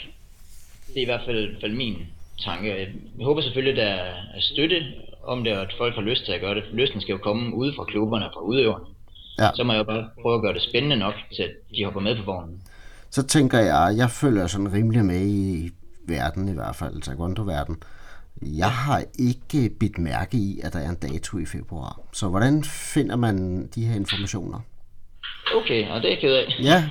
Det 0.87 0.97
er 0.97 1.03
i 1.03 1.05
hvert 1.05 1.25
fald, 1.25 1.61
fald 1.61 1.73
min 1.73 2.07
tanke. 2.39 2.77
Jeg 3.19 3.25
håber 3.25 3.41
selvfølgelig, 3.43 3.83
at 3.83 3.87
der 3.87 3.95
er 4.37 4.41
støtte 4.41 4.85
om 5.25 5.45
det, 5.45 5.53
og 5.53 5.63
at 5.63 5.75
folk 5.79 5.95
har 5.95 6.03
lyst 6.03 6.25
til 6.25 6.33
at 6.33 6.41
gøre 6.41 6.55
det. 6.55 6.65
Lysten 6.73 7.01
skal 7.01 7.13
jo 7.13 7.19
komme 7.19 7.55
ude 7.55 7.73
fra 7.77 7.85
klubberne 7.85 8.27
og 8.27 8.33
fra 8.35 8.41
udøverne. 8.41 8.85
Ja. 9.39 9.51
Så 9.55 9.65
må 9.65 9.73
jeg 9.73 9.79
jo 9.79 9.85
bare 9.85 10.09
prøve 10.23 10.35
at 10.35 10.43
gøre 10.43 10.55
det 10.55 10.63
spændende 10.63 10.97
nok, 10.97 11.15
til 11.37 11.43
at 11.43 11.51
de 11.77 11.85
hopper 11.85 12.01
med 12.01 12.17
på 12.17 12.23
vognen. 12.23 12.63
Så 13.11 13.27
tænker 13.27 13.59
jeg, 13.59 13.95
jeg 13.97 14.11
følger 14.11 14.47
sådan 14.47 14.73
rimelig 14.73 15.05
med 15.05 15.27
i 15.27 15.71
verden 16.09 16.49
i 16.49 16.55
hvert 16.55 16.77
fald, 16.77 17.03
taekwondo-verden. 17.03 17.83
Jeg 18.43 18.71
har 18.71 19.05
ikke 19.19 19.71
bidt 19.81 19.99
mærke 19.99 20.37
i, 20.37 20.61
at 20.65 20.73
der 20.73 20.79
er 20.79 20.89
en 20.89 20.97
dato 20.97 21.39
i 21.39 21.47
februar. 21.47 22.01
Så 22.13 22.29
hvordan 22.29 22.65
finder 22.95 23.17
man 23.17 23.67
de 23.75 23.87
her 23.87 23.97
informationer? 23.97 24.61
Okay, 25.55 25.89
og 25.89 26.03
det 26.03 26.07
er 26.07 26.13
jeg 26.15 26.21
ked 26.21 26.35
af. 26.35 26.57
Ja, 26.63 26.91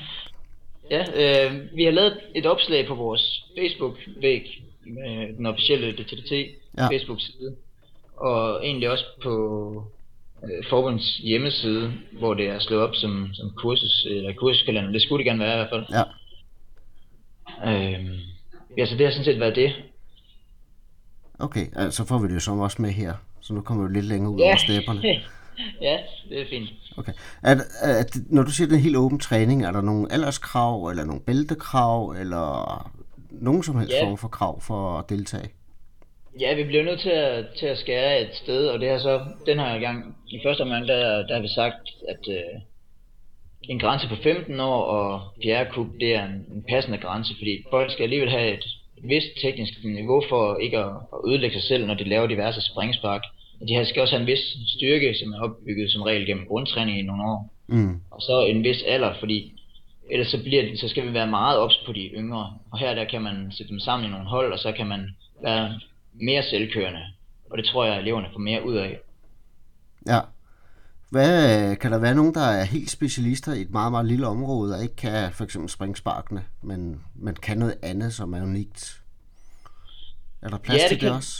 Ja, 0.92 1.04
øh, 1.16 1.62
vi 1.76 1.84
har 1.84 1.92
lavet 1.92 2.20
et 2.36 2.46
opslag 2.46 2.88
på 2.88 2.96
vores 2.96 3.44
Facebook-væg 3.58 4.64
med 4.86 5.38
den 5.38 5.46
officielle 5.46 5.92
DTDT 5.92 6.32
Ja. 6.78 6.88
Facebook-side, 6.88 7.56
og 8.18 8.66
egentlig 8.66 8.90
også 8.90 9.06
på 9.24 9.34
øh, 10.44 10.64
forbundets 10.70 11.18
hjemmeside, 11.18 11.94
hvor 12.20 12.34
det 12.34 12.48
er 12.48 12.60
slået 12.60 12.82
op 12.84 12.96
som, 12.96 13.28
som 13.34 13.52
kursus, 13.58 14.06
eller 14.10 14.34
kursuskalender. 14.34 14.92
Det 14.92 15.02
skulle 15.02 15.18
det 15.18 15.26
gerne 15.26 15.40
være 15.40 15.54
i 15.54 15.58
hvert 15.58 15.70
fald. 15.70 15.86
ja. 15.90 16.04
Øh, 17.72 18.06
ja, 18.78 18.86
så 18.86 18.96
det 18.98 19.06
har 19.06 19.12
sådan 19.12 19.26
set 19.26 19.40
været 19.40 19.56
det. 19.56 19.74
Okay, 21.40 21.68
altså 21.76 22.04
så 22.04 22.08
får 22.08 22.18
vi 22.20 22.28
det 22.28 22.34
jo 22.36 22.40
så 22.40 22.52
også 22.52 22.82
med 22.82 22.90
her. 22.92 23.14
Så 23.42 23.54
nu 23.54 23.62
kommer 23.62 23.88
vi 23.88 23.94
lidt 23.94 24.06
længere 24.06 24.32
ud 24.34 24.42
over 24.42 24.58
stepperne. 24.58 25.02
ja, 25.88 25.98
det 26.30 26.42
er 26.42 26.46
fint. 26.50 26.70
Okay. 26.98 27.14
Er, 27.44 27.56
er, 27.82 28.04
når 28.30 28.44
du 28.44 28.52
siger, 28.52 28.68
det 28.68 28.74
er 28.74 28.78
en 28.78 28.84
helt 28.84 28.98
åben 28.98 29.20
træning, 29.20 29.66
er 29.66 29.72
der 29.72 29.82
nogle 29.82 30.12
alderskrav, 30.12 30.88
eller 30.88 31.06
nogle 31.06 31.22
bæltekrav, 31.22 32.10
eller 32.20 32.92
nogen 33.32 33.64
som 33.64 33.76
helst 33.80 33.94
Ja. 33.94 34.06
form 34.06 34.18
for 34.18 34.28
krav 34.28 34.62
for 34.62 34.98
at 35.00 35.10
deltage? 35.10 35.50
Ja, 36.40 36.54
vi 36.56 36.64
bliver 36.64 36.84
nødt 36.84 37.00
til 37.00 37.10
at, 37.10 37.46
til 37.60 37.66
at 37.66 37.78
skære 37.78 38.22
et 38.22 38.30
sted, 38.34 38.68
og 38.68 38.80
det 38.80 38.90
er 38.90 39.00
så 39.00 39.22
den 39.46 39.60
her 39.60 39.80
gang, 39.80 40.16
i 40.28 40.40
første 40.46 40.62
omgang, 40.62 40.88
der, 40.88 41.28
der 41.28 41.34
har 41.36 41.42
vi 41.42 41.48
sagt, 41.48 41.90
at 42.10 42.28
øh, 42.30 42.62
en 43.64 43.80
grænse 43.80 44.08
på 44.08 44.16
15 44.24 44.60
år 44.60 44.82
og 44.84 45.22
fjerde 45.44 45.70
kub, 45.74 45.88
det 46.00 46.16
er 46.16 46.26
en, 46.26 46.46
en 46.56 46.64
passende 46.70 46.98
grænse, 46.98 47.34
fordi 47.38 47.64
folk 47.70 47.92
skal 47.92 48.04
alligevel 48.04 48.30
have 48.30 48.54
et, 48.54 48.66
vist 49.04 49.28
teknisk 49.42 49.74
niveau 49.84 50.24
for 50.30 50.58
ikke 50.58 50.78
at, 50.78 50.86
at 51.14 51.20
ødelægge 51.28 51.56
sig 51.60 51.68
selv, 51.68 51.86
når 51.88 51.94
de 51.94 52.04
laver 52.04 52.28
diverse 52.28 52.62
springspark. 52.62 53.22
Og 53.62 53.68
de 53.68 53.86
skal 53.86 54.02
også 54.02 54.16
have 54.16 54.22
en 54.22 54.28
vis 54.28 54.40
styrke, 54.78 55.16
som 55.16 55.34
er 55.34 55.42
opbygget 55.44 55.92
som 55.92 56.02
regel 56.02 56.26
gennem 56.26 56.46
grundtræning 56.48 57.00
i 57.00 57.02
nogle 57.02 57.24
år, 57.24 57.54
Mm. 57.68 58.02
og 58.12 58.22
så 58.22 58.46
en 58.46 58.64
vis 58.64 58.84
alder, 58.88 59.14
fordi 59.20 59.61
ellers 60.12 60.28
så, 60.28 60.38
bliver 60.44 60.62
det, 60.64 60.80
så 60.80 60.88
skal 60.88 61.08
vi 61.08 61.14
være 61.14 61.28
meget 61.28 61.58
ops 61.60 61.78
på 61.86 61.92
de 61.94 62.00
yngre. 62.14 62.54
Og 62.72 62.80
her 62.80 62.94
der 62.96 63.06
kan 63.06 63.22
man 63.22 63.52
sætte 63.52 63.70
dem 63.72 63.80
sammen 63.80 64.08
i 64.08 64.12
nogle 64.12 64.26
hold, 64.30 64.54
og 64.54 64.60
så 64.60 64.72
kan 64.72 64.88
man 64.88 65.16
være 65.44 65.80
mere 66.14 66.44
selvkørende. 66.44 67.02
Og 67.52 67.58
det 67.58 67.66
tror 67.66 67.86
jeg, 67.86 67.94
at 67.96 68.02
eleverne 68.02 68.28
får 68.34 68.40
mere 68.40 68.66
ud 68.66 68.76
af. 68.76 69.00
Ja. 70.08 70.20
Hvad, 71.10 71.76
kan 71.76 71.92
der 71.92 71.98
være 72.00 72.16
nogen, 72.16 72.34
der 72.34 72.42
er 72.42 72.64
helt 72.64 72.90
specialister 72.92 73.54
i 73.54 73.62
et 73.62 73.70
meget, 73.70 73.92
meget 73.92 74.06
lille 74.06 74.28
område, 74.28 74.76
og 74.76 74.84
ikke 74.84 74.96
kan 74.96 75.32
for 75.34 75.44
eksempel 75.44 75.70
springe 75.70 75.96
sparkene, 75.96 76.44
men, 76.62 77.02
men 77.16 77.36
kan 77.36 77.58
noget 77.58 77.76
andet, 77.84 78.14
som 78.14 78.34
er 78.34 78.42
unikt? 78.42 79.02
Er 80.42 80.50
der 80.50 80.58
plads 80.58 80.78
Ja, 80.78 80.84
det 80.84 80.90
til 80.90 81.02
det 81.02 81.08
kan- 81.08 81.16
også? 81.16 81.34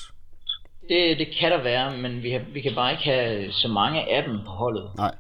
Det, 0.90 1.18
det 1.18 1.28
kan 1.40 1.52
der 1.52 1.64
være, 1.64 1.98
men 1.98 2.24
vi, 2.24 2.32
har, 2.32 2.42
vi 2.54 2.62
kan 2.62 2.76
bare 2.76 2.92
ikke 2.92 3.04
have 3.04 3.52
så 3.52 3.68
mange 3.68 4.12
af 4.16 4.24
dem 4.24 4.40
på 4.46 4.52
holdet. 4.52 4.92
Nej. 4.98 5.16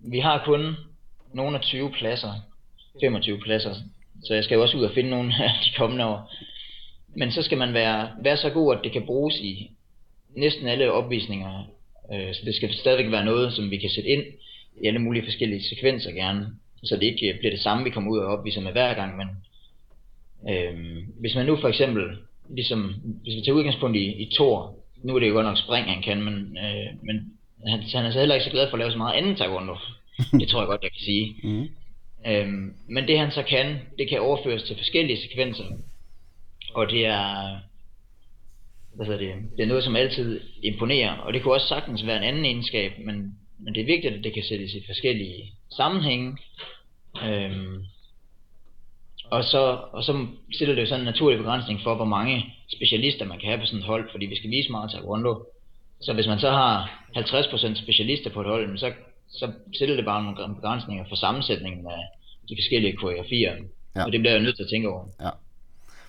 Vi 0.00 0.18
har 0.18 0.42
kun 0.44 0.76
nogle 1.34 1.56
af 1.56 1.62
20 1.62 1.90
pladser, 1.90 2.32
25 3.00 3.38
pladser, 3.38 3.74
så 4.24 4.34
jeg 4.34 4.44
skal 4.44 4.54
jo 4.54 4.62
også 4.62 4.76
ud 4.76 4.84
og 4.84 4.90
finde 4.94 5.10
nogle 5.10 5.32
af 5.44 5.50
de 5.64 5.70
kommende 5.76 6.06
år. 6.06 6.32
Men 7.16 7.32
så 7.32 7.42
skal 7.42 7.58
man 7.58 7.74
være, 7.74 8.10
være 8.22 8.36
så 8.36 8.50
god, 8.50 8.74
at 8.74 8.80
det 8.84 8.92
kan 8.92 9.06
bruges 9.06 9.40
i 9.40 9.70
næsten 10.36 10.66
alle 10.68 10.92
opvisninger. 10.92 11.70
Øh, 12.14 12.34
Så 12.34 12.40
det 12.44 12.54
skal 12.54 12.74
stadigvæk 12.74 13.12
være 13.12 13.24
noget, 13.24 13.52
som 13.52 13.70
vi 13.70 13.76
kan 13.76 13.90
sætte 13.90 14.08
ind 14.10 14.22
i 14.82 14.86
alle 14.86 14.98
mulige 14.98 15.24
forskellige 15.24 15.62
sekvenser 15.62 16.12
gerne. 16.12 16.46
Så 16.84 16.96
det 16.96 17.02
ikke 17.02 17.36
bliver 17.38 17.52
det 17.52 17.60
samme, 17.60 17.84
vi 17.84 17.90
kommer 17.90 18.10
ud 18.10 18.18
og 18.18 18.26
opviser 18.26 18.60
med 18.60 18.72
hver 18.72 18.94
gang. 18.94 19.16
Men 19.16 19.28
øh, 20.50 20.96
hvis 21.20 21.34
man 21.34 21.46
nu 21.46 21.56
for 21.56 21.68
eksempel, 21.68 22.04
ligesom, 22.56 22.94
hvis 23.22 23.36
vi 23.36 23.40
tager 23.40 23.56
udgangspunkt 23.56 23.96
i, 23.96 24.22
i 24.22 24.30
Thor, 24.34 24.74
nu 25.02 25.14
er 25.14 25.18
det 25.18 25.28
jo 25.28 25.32
godt 25.34 25.46
nok 25.46 25.58
spring, 25.58 25.86
han 25.86 26.02
kan, 26.02 26.22
men, 26.22 26.34
øh, 26.34 26.86
men 27.02 27.32
han, 27.66 27.82
han 27.82 28.06
er 28.06 28.10
så 28.10 28.18
heller 28.18 28.34
ikke 28.34 28.44
så 28.44 28.50
glad 28.50 28.68
for 28.70 28.76
at 28.76 28.78
lave 28.78 28.90
så 28.92 28.98
meget 28.98 29.14
andet 29.14 29.36
taekwondo. 29.36 29.76
Det 30.40 30.48
tror 30.48 30.60
jeg 30.60 30.66
godt, 30.66 30.82
jeg 30.82 30.90
kan 30.92 31.00
sige. 31.00 31.34
Mm. 31.42 31.68
Øhm, 32.26 32.74
men 32.88 33.08
det 33.08 33.18
han 33.18 33.30
så 33.30 33.42
kan, 33.42 33.78
det 33.98 34.08
kan 34.08 34.20
overføres 34.20 34.62
til 34.62 34.76
forskellige 34.76 35.22
sekvenser. 35.22 35.64
Og 36.74 36.90
det 36.90 37.06
er, 37.06 37.58
hvad 38.94 39.06
hedder 39.06 39.20
det, 39.20 39.34
det 39.56 39.62
er 39.62 39.66
noget, 39.66 39.84
som 39.84 39.96
altid 39.96 40.40
imponerer. 40.62 41.16
Og 41.16 41.32
det 41.32 41.42
kunne 41.42 41.54
også 41.54 41.68
sagtens 41.68 42.06
være 42.06 42.16
en 42.16 42.22
anden 42.22 42.44
egenskab, 42.44 42.92
men, 42.98 43.38
men 43.58 43.74
det 43.74 43.80
er 43.80 43.86
vigtigt, 43.86 44.14
at 44.14 44.24
det 44.24 44.34
kan 44.34 44.42
sættes 44.42 44.74
i 44.74 44.86
forskellige 44.86 45.52
sammenhænge. 45.76 46.36
Øhm, 47.22 47.84
og 49.30 49.44
så, 49.44 49.78
og 49.92 50.04
så 50.04 50.26
stiller 50.54 50.74
det 50.74 50.82
jo 50.82 50.86
sådan 50.86 51.00
en 51.00 51.04
naturlig 51.04 51.38
begrænsning 51.38 51.80
for, 51.82 51.94
hvor 51.94 52.04
mange 52.04 52.54
specialister 52.76 53.24
man 53.24 53.38
kan 53.38 53.48
have 53.48 53.60
på 53.60 53.66
sådan 53.66 53.78
et 53.78 53.84
hold, 53.84 54.10
fordi 54.10 54.26
vi 54.26 54.36
skal 54.36 54.50
vise 54.50 54.70
meget 54.70 54.90
til 54.90 55.00
Rondo. 55.00 55.44
Så 56.00 56.12
hvis 56.12 56.26
man 56.26 56.38
så 56.38 56.50
har 56.50 57.04
50% 57.16 57.82
specialister 57.82 58.30
på 58.30 58.40
et 58.40 58.46
hold, 58.46 58.78
så, 58.78 58.92
så 59.30 59.52
sætter 59.78 59.96
det 59.96 60.04
bare 60.04 60.22
nogle 60.24 60.54
begrænsninger 60.54 61.04
for 61.08 61.16
sammensætningen 61.16 61.86
af 61.86 62.02
de 62.48 62.56
forskellige 62.58 62.96
koreografier. 62.96 63.52
Ja. 63.54 63.62
Ja. 63.96 64.04
Og 64.04 64.12
det 64.12 64.20
bliver 64.20 64.32
jeg 64.32 64.42
nødt 64.42 64.56
til 64.56 64.62
at 64.62 64.68
tænke 64.72 64.88
over. 64.88 65.04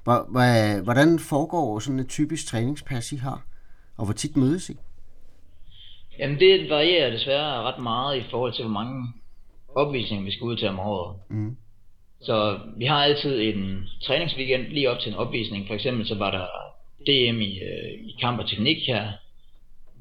Hvor- 0.03 0.83
Hvordan 0.83 1.19
foregår 1.19 1.79
sådan 1.79 1.99
et 1.99 2.09
typisk 2.09 2.47
træningspas, 2.47 3.11
I 3.11 3.15
har? 3.15 3.45
Og 3.97 4.05
hvor 4.05 4.13
tit 4.13 4.37
mødes 4.37 4.69
I? 4.69 4.73
Jamen 6.19 6.39
det 6.39 6.69
varierer 6.69 7.09
desværre 7.11 7.61
ret 7.63 7.83
meget 7.83 8.17
i 8.17 8.23
forhold 8.31 8.53
til, 8.53 8.63
hvor 8.63 8.73
mange 8.73 9.13
opvisninger 9.75 10.25
vi 10.25 10.31
skal 10.31 10.43
ud 10.45 10.57
til 10.57 10.67
om 10.67 10.79
året. 10.79 11.17
Mm. 11.29 11.57
Så 12.21 12.59
vi 12.77 12.85
har 12.85 12.95
altid 13.03 13.41
en 13.41 13.89
træningsweekend 14.03 14.63
lige 14.63 14.89
op 14.91 14.99
til 14.99 15.11
en 15.11 15.17
opvisning. 15.17 15.67
For 15.67 15.73
eksempel 15.73 16.07
så 16.07 16.15
var 16.15 16.31
der 16.31 16.45
DM 17.05 17.41
i, 17.41 17.59
øh, 17.59 17.93
i 18.09 18.15
kamp 18.21 18.39
og 18.39 18.49
teknik 18.49 18.77
her 18.87 19.11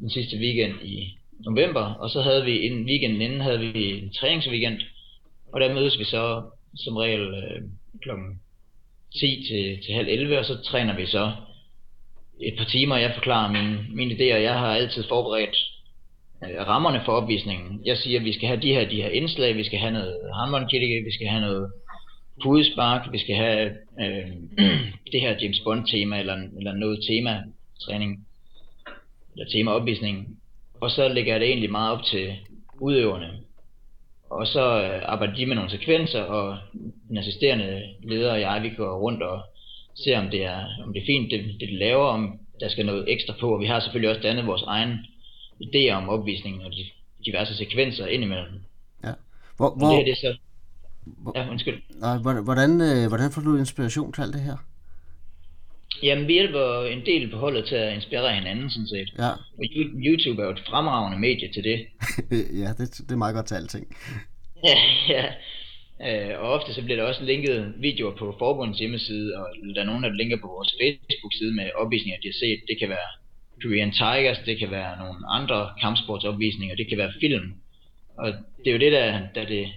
den 0.01 0.11
sidste 0.11 0.37
weekend 0.37 0.75
i 0.83 1.18
november. 1.45 1.95
Og 1.95 2.11
så 2.11 2.23
havde 2.23 2.45
vi 2.45 2.67
en 2.67 2.85
weekend 2.85 3.23
inden 3.23 3.41
havde 3.41 3.61
vi 3.61 3.99
en 3.99 4.13
træningsweekend. 4.13 4.81
Og 5.53 5.61
der 5.61 5.75
mødes 5.75 5.99
vi 5.99 6.05
så 6.05 6.43
som 6.77 6.97
regel 6.97 7.21
øh, 7.21 7.63
klokken 8.03 8.41
10 9.21 9.45
til, 9.49 9.83
til 9.85 9.95
halv 9.95 10.09
11, 10.09 10.39
og 10.39 10.45
så 10.45 10.63
træner 10.63 10.97
vi 10.97 11.07
så 11.07 11.33
et 12.41 12.55
par 12.59 12.65
timer. 12.65 12.97
Jeg 12.97 13.15
forklarer 13.15 13.53
mine, 13.53 13.87
mine 13.95 14.15
idéer. 14.15 14.37
Jeg 14.37 14.59
har 14.59 14.75
altid 14.75 15.05
forberedt 15.09 15.57
øh, 16.45 16.67
rammerne 16.67 17.03
for 17.05 17.13
opvisningen. 17.13 17.81
Jeg 17.85 17.99
siger, 17.99 18.19
at 18.19 18.25
vi 18.25 18.33
skal 18.33 18.49
have 18.49 18.61
de 18.61 18.73
her, 18.73 18.89
de 18.89 19.03
her 19.03 19.09
indslag, 19.09 19.57
vi 19.57 19.65
skal 19.65 19.79
have 19.79 19.93
noget 19.93 20.17
håndboldkirke, 20.35 21.05
vi 21.05 21.13
skal 21.13 21.27
have 21.29 21.41
noget 21.41 21.73
pudespark, 22.43 23.13
vi 23.13 23.19
skal 23.19 23.37
have 23.37 23.71
øh, 24.01 24.27
det 25.13 25.21
her 25.21 25.37
James 25.43 25.61
Bond 25.65 25.87
tema, 25.87 26.19
eller, 26.19 26.37
eller 26.59 26.73
noget 26.73 26.99
tema 27.09 27.43
træning, 27.85 28.27
eller 29.33 29.51
tema 29.51 29.71
opvisning. 29.71 30.39
Og 30.81 30.91
så 30.91 31.09
lægger 31.09 31.33
jeg 31.33 31.41
det 31.41 31.49
egentlig 31.49 31.71
meget 31.71 31.93
op 31.93 32.05
til 32.05 32.37
udøverne. 32.81 33.31
Og 34.31 34.47
så 34.47 34.83
øh, 34.83 35.03
arbejder 35.05 35.35
de 35.35 35.47
med 35.47 35.57
nogle 35.57 35.71
sekvenser, 35.71 36.23
og 36.23 36.59
den 37.09 37.19
assisterende 37.19 37.83
leder 38.03 38.33
og 38.33 38.41
jeg, 38.41 38.63
vi 38.63 38.71
går 38.77 38.99
rundt 38.99 39.23
og 39.23 39.43
ser, 39.95 40.19
om 40.19 40.31
det 40.31 40.45
er, 40.45 40.65
om 40.85 40.93
det 40.93 41.03
er 41.03 41.07
fint, 41.07 41.31
det, 41.31 41.61
det 41.61 41.69
de 41.69 41.79
laver, 41.79 42.07
om 42.07 42.39
der 42.61 42.69
skal 42.69 42.87
noget 42.87 43.05
ekstra 43.13 43.35
på. 43.41 43.55
Og 43.55 43.61
vi 43.61 43.67
har 43.67 43.81
selvfølgelig 43.81 44.11
også 44.11 44.23
dannet 44.23 44.47
vores 44.47 44.63
egen 44.63 44.99
idéer 45.63 45.93
om 45.93 46.09
opvisningen 46.09 46.63
og 46.63 46.73
de 46.73 46.85
diverse 47.25 47.55
sekvenser 47.57 48.07
indimellem. 48.07 48.61
Hvor, 49.59 49.67
Og 49.67 49.79
hvor, 49.79 49.89
det 49.89 49.97
her, 49.97 50.05
det 50.05 50.13
er 50.13 50.17
så... 50.17 50.37
Ja, 51.35 51.51
undskyld. 51.51 51.83
nej, 52.01 52.19
hvordan, 52.19 52.45
hvordan, 52.45 52.81
øh, 52.81 53.09
hvordan 53.09 53.31
får 53.31 53.43
du 53.43 53.57
inspiration 53.57 54.13
til 54.13 54.23
alt 54.23 54.35
det 54.35 54.41
her? 54.41 54.57
Jamen, 56.03 56.27
vi 56.29 56.33
hjælper 56.33 56.85
en 56.85 57.07
del 57.07 57.31
på 57.31 57.37
holdet 57.37 57.65
til 57.65 57.75
at 57.75 57.95
inspirere 57.95 58.35
hinanden, 58.35 58.71
sådan 58.71 58.87
set. 58.87 59.09
Ja. 59.19 59.31
Og 59.31 59.65
YouTube 60.07 60.43
er 60.43 60.47
jo 60.47 60.53
et 60.53 60.63
fremragende 60.71 61.19
medie 61.19 61.53
til 61.53 61.65
det. 61.71 61.79
ja, 62.63 62.69
det, 62.79 62.87
det 63.07 63.13
er 63.13 63.17
meget 63.25 63.35
godt 63.35 63.47
til 63.47 63.55
alting. 63.55 63.87
ja, 64.69 64.79
ja. 65.09 65.25
Øh, 66.07 66.41
og 66.41 66.53
ofte 66.53 66.75
så 66.75 66.83
bliver 66.83 66.97
der 66.97 67.09
også 67.09 67.25
linket 67.25 67.75
videoer 67.79 68.17
på 68.17 68.37
forbundets 68.39 68.79
hjemmeside, 68.79 69.37
og 69.37 69.47
der 69.75 69.81
er 69.81 69.87
nogen, 69.91 70.03
der 70.03 70.13
linker 70.13 70.37
på 70.37 70.47
vores 70.47 70.75
Facebook-side 70.81 71.55
med 71.55 71.71
opvisninger, 71.75 72.21
de 72.21 72.29
har 72.29 72.39
set. 72.45 72.61
Det 72.69 72.79
kan 72.79 72.89
være 72.89 73.09
Korean 73.63 73.93
Tigers, 73.93 74.39
det 74.47 74.59
kan 74.59 74.71
være 74.71 74.99
nogle 74.99 75.19
andre 75.29 75.71
kampsportsopvisninger, 75.81 76.77
det 76.77 76.89
kan 76.89 76.99
være 76.99 77.13
film. 77.21 77.55
Og 78.19 78.29
det 78.59 78.69
er 78.69 78.73
jo 78.73 78.79
det, 78.79 78.93
der, 78.93 79.21
der 79.35 79.45
det, 79.47 79.69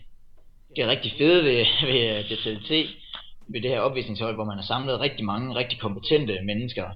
det 0.76 0.84
er 0.84 0.88
rigtig 0.88 1.12
fede 1.18 1.44
ved, 1.44 1.66
ved 1.92 2.24
DTLT, 2.30 2.72
ved 3.54 3.62
det 3.62 3.70
her 3.70 3.80
opvisningshold, 3.80 4.36
hvor 4.36 4.46
man 4.46 4.58
har 4.58 4.66
samlet 4.66 5.00
rigtig 5.00 5.26
mange 5.26 5.56
rigtig 5.56 5.80
kompetente 5.80 6.40
mennesker, 6.44 6.90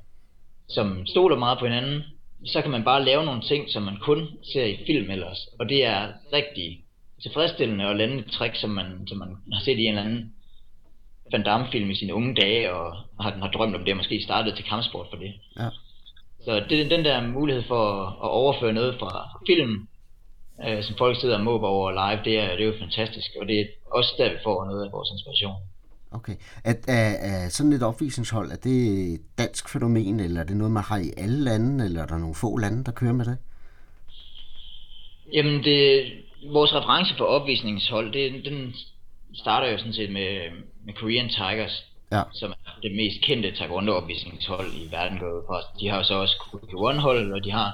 som 0.70 1.06
stoler 1.06 1.38
meget 1.38 1.60
på 1.60 1.66
hinanden. 1.66 2.04
Så 2.46 2.62
kan 2.62 2.72
man 2.72 2.84
bare 2.84 3.06
lave 3.06 3.26
nogle 3.26 3.42
ting, 3.42 3.70
som 3.70 3.84
man 3.84 3.98
kun 4.02 4.28
ser 4.54 4.66
i 4.66 4.78
film 4.88 5.12
ellers. 5.12 5.48
Og 5.60 5.70
det 5.70 5.86
er 5.86 6.08
rigtig 6.34 6.80
tilfredsstillende 7.22 7.86
at 7.86 7.96
lande 7.96 8.18
et 8.20 8.32
trick, 8.32 8.56
som 8.56 8.70
man, 8.70 9.08
som 9.08 9.18
man 9.18 9.38
har 9.54 9.62
set 9.62 9.78
i 9.78 9.82
en 9.82 9.88
eller 9.88 10.04
anden 10.04 10.34
Van 11.32 11.44
Damme-film 11.44 11.90
i 11.90 11.96
sine 11.96 12.14
unge 12.14 12.36
dage, 12.36 12.74
og 12.74 12.96
har, 13.20 13.32
har 13.32 13.52
drømt 13.52 13.76
om 13.76 13.84
det, 13.84 13.94
og 13.94 13.98
måske 13.98 14.24
startet 14.24 14.56
til 14.56 14.66
kampsport 14.66 15.08
for 15.10 15.18
det. 15.18 15.34
Ja. 15.60 15.70
Så 16.46 16.66
det 16.70 16.82
er 16.82 16.90
den 16.90 17.06
der 17.06 17.28
mulighed 17.28 17.64
for 17.64 17.84
at 18.26 18.30
overføre 18.30 18.74
noget 18.74 18.96
fra 19.00 19.40
film, 19.48 19.88
øh, 20.66 20.84
som 20.84 20.96
folk 20.98 21.20
sidder 21.20 21.38
og 21.38 21.44
måber 21.44 21.68
over 21.68 21.92
live, 21.92 22.24
det 22.26 22.40
er, 22.40 22.56
det 22.56 22.62
er 22.62 22.66
jo 22.66 22.80
fantastisk, 22.80 23.30
og 23.42 23.48
det 23.48 23.60
er 23.60 23.66
også 23.92 24.14
der, 24.18 24.30
vi 24.30 24.38
får 24.44 24.66
noget 24.66 24.86
af 24.86 24.92
vores 24.92 25.10
inspiration. 25.12 25.56
Okay. 26.16 26.36
Er, 26.64 26.74
er, 26.88 27.10
er 27.30 27.50
sådan 27.50 27.74
et 27.74 27.84
opvisningshold, 27.84 28.52
er 28.52 28.56
det 28.56 28.78
et 29.14 29.22
dansk 29.38 29.70
fænomen, 29.70 30.20
eller 30.20 30.42
er 30.42 30.46
det 30.46 30.58
noget, 30.58 30.74
man 30.74 30.84
har 30.84 30.98
i 30.98 31.12
alle 31.18 31.44
lande, 31.44 31.86
eller 31.86 32.02
er 32.02 32.06
der 32.06 32.18
nogle 32.18 32.36
få 32.36 32.58
lande, 32.58 32.84
der 32.84 32.92
kører 32.92 33.14
med 33.14 33.26
det? 33.26 33.38
Jamen, 35.34 35.64
det, 35.64 36.12
vores 36.52 36.74
reference 36.74 37.16
for 37.18 37.26
opvisningshold, 37.26 38.14
det, 38.14 38.46
den 38.46 38.74
starter 39.34 39.68
jo 39.68 39.78
sådan 39.78 39.94
set 39.94 40.12
med, 40.12 40.30
med 40.86 40.94
Korean 40.94 41.30
Tigers, 41.30 41.86
ja. 42.12 42.22
som 42.34 42.52
er 42.52 42.80
det 42.84 42.96
mest 42.96 43.22
kendte 43.22 43.52
taekwondo 43.52 43.92
opvisningshold 43.92 44.68
i 44.74 44.92
verden 44.92 45.20
gået 45.20 45.44
for. 45.48 45.62
De 45.80 45.90
har 45.90 45.98
jo 45.98 46.04
så 46.04 46.14
også 46.14 46.36
KK1 46.36 47.00
hold, 47.00 47.34
og 47.34 47.44
de 47.44 47.52
har 47.52 47.74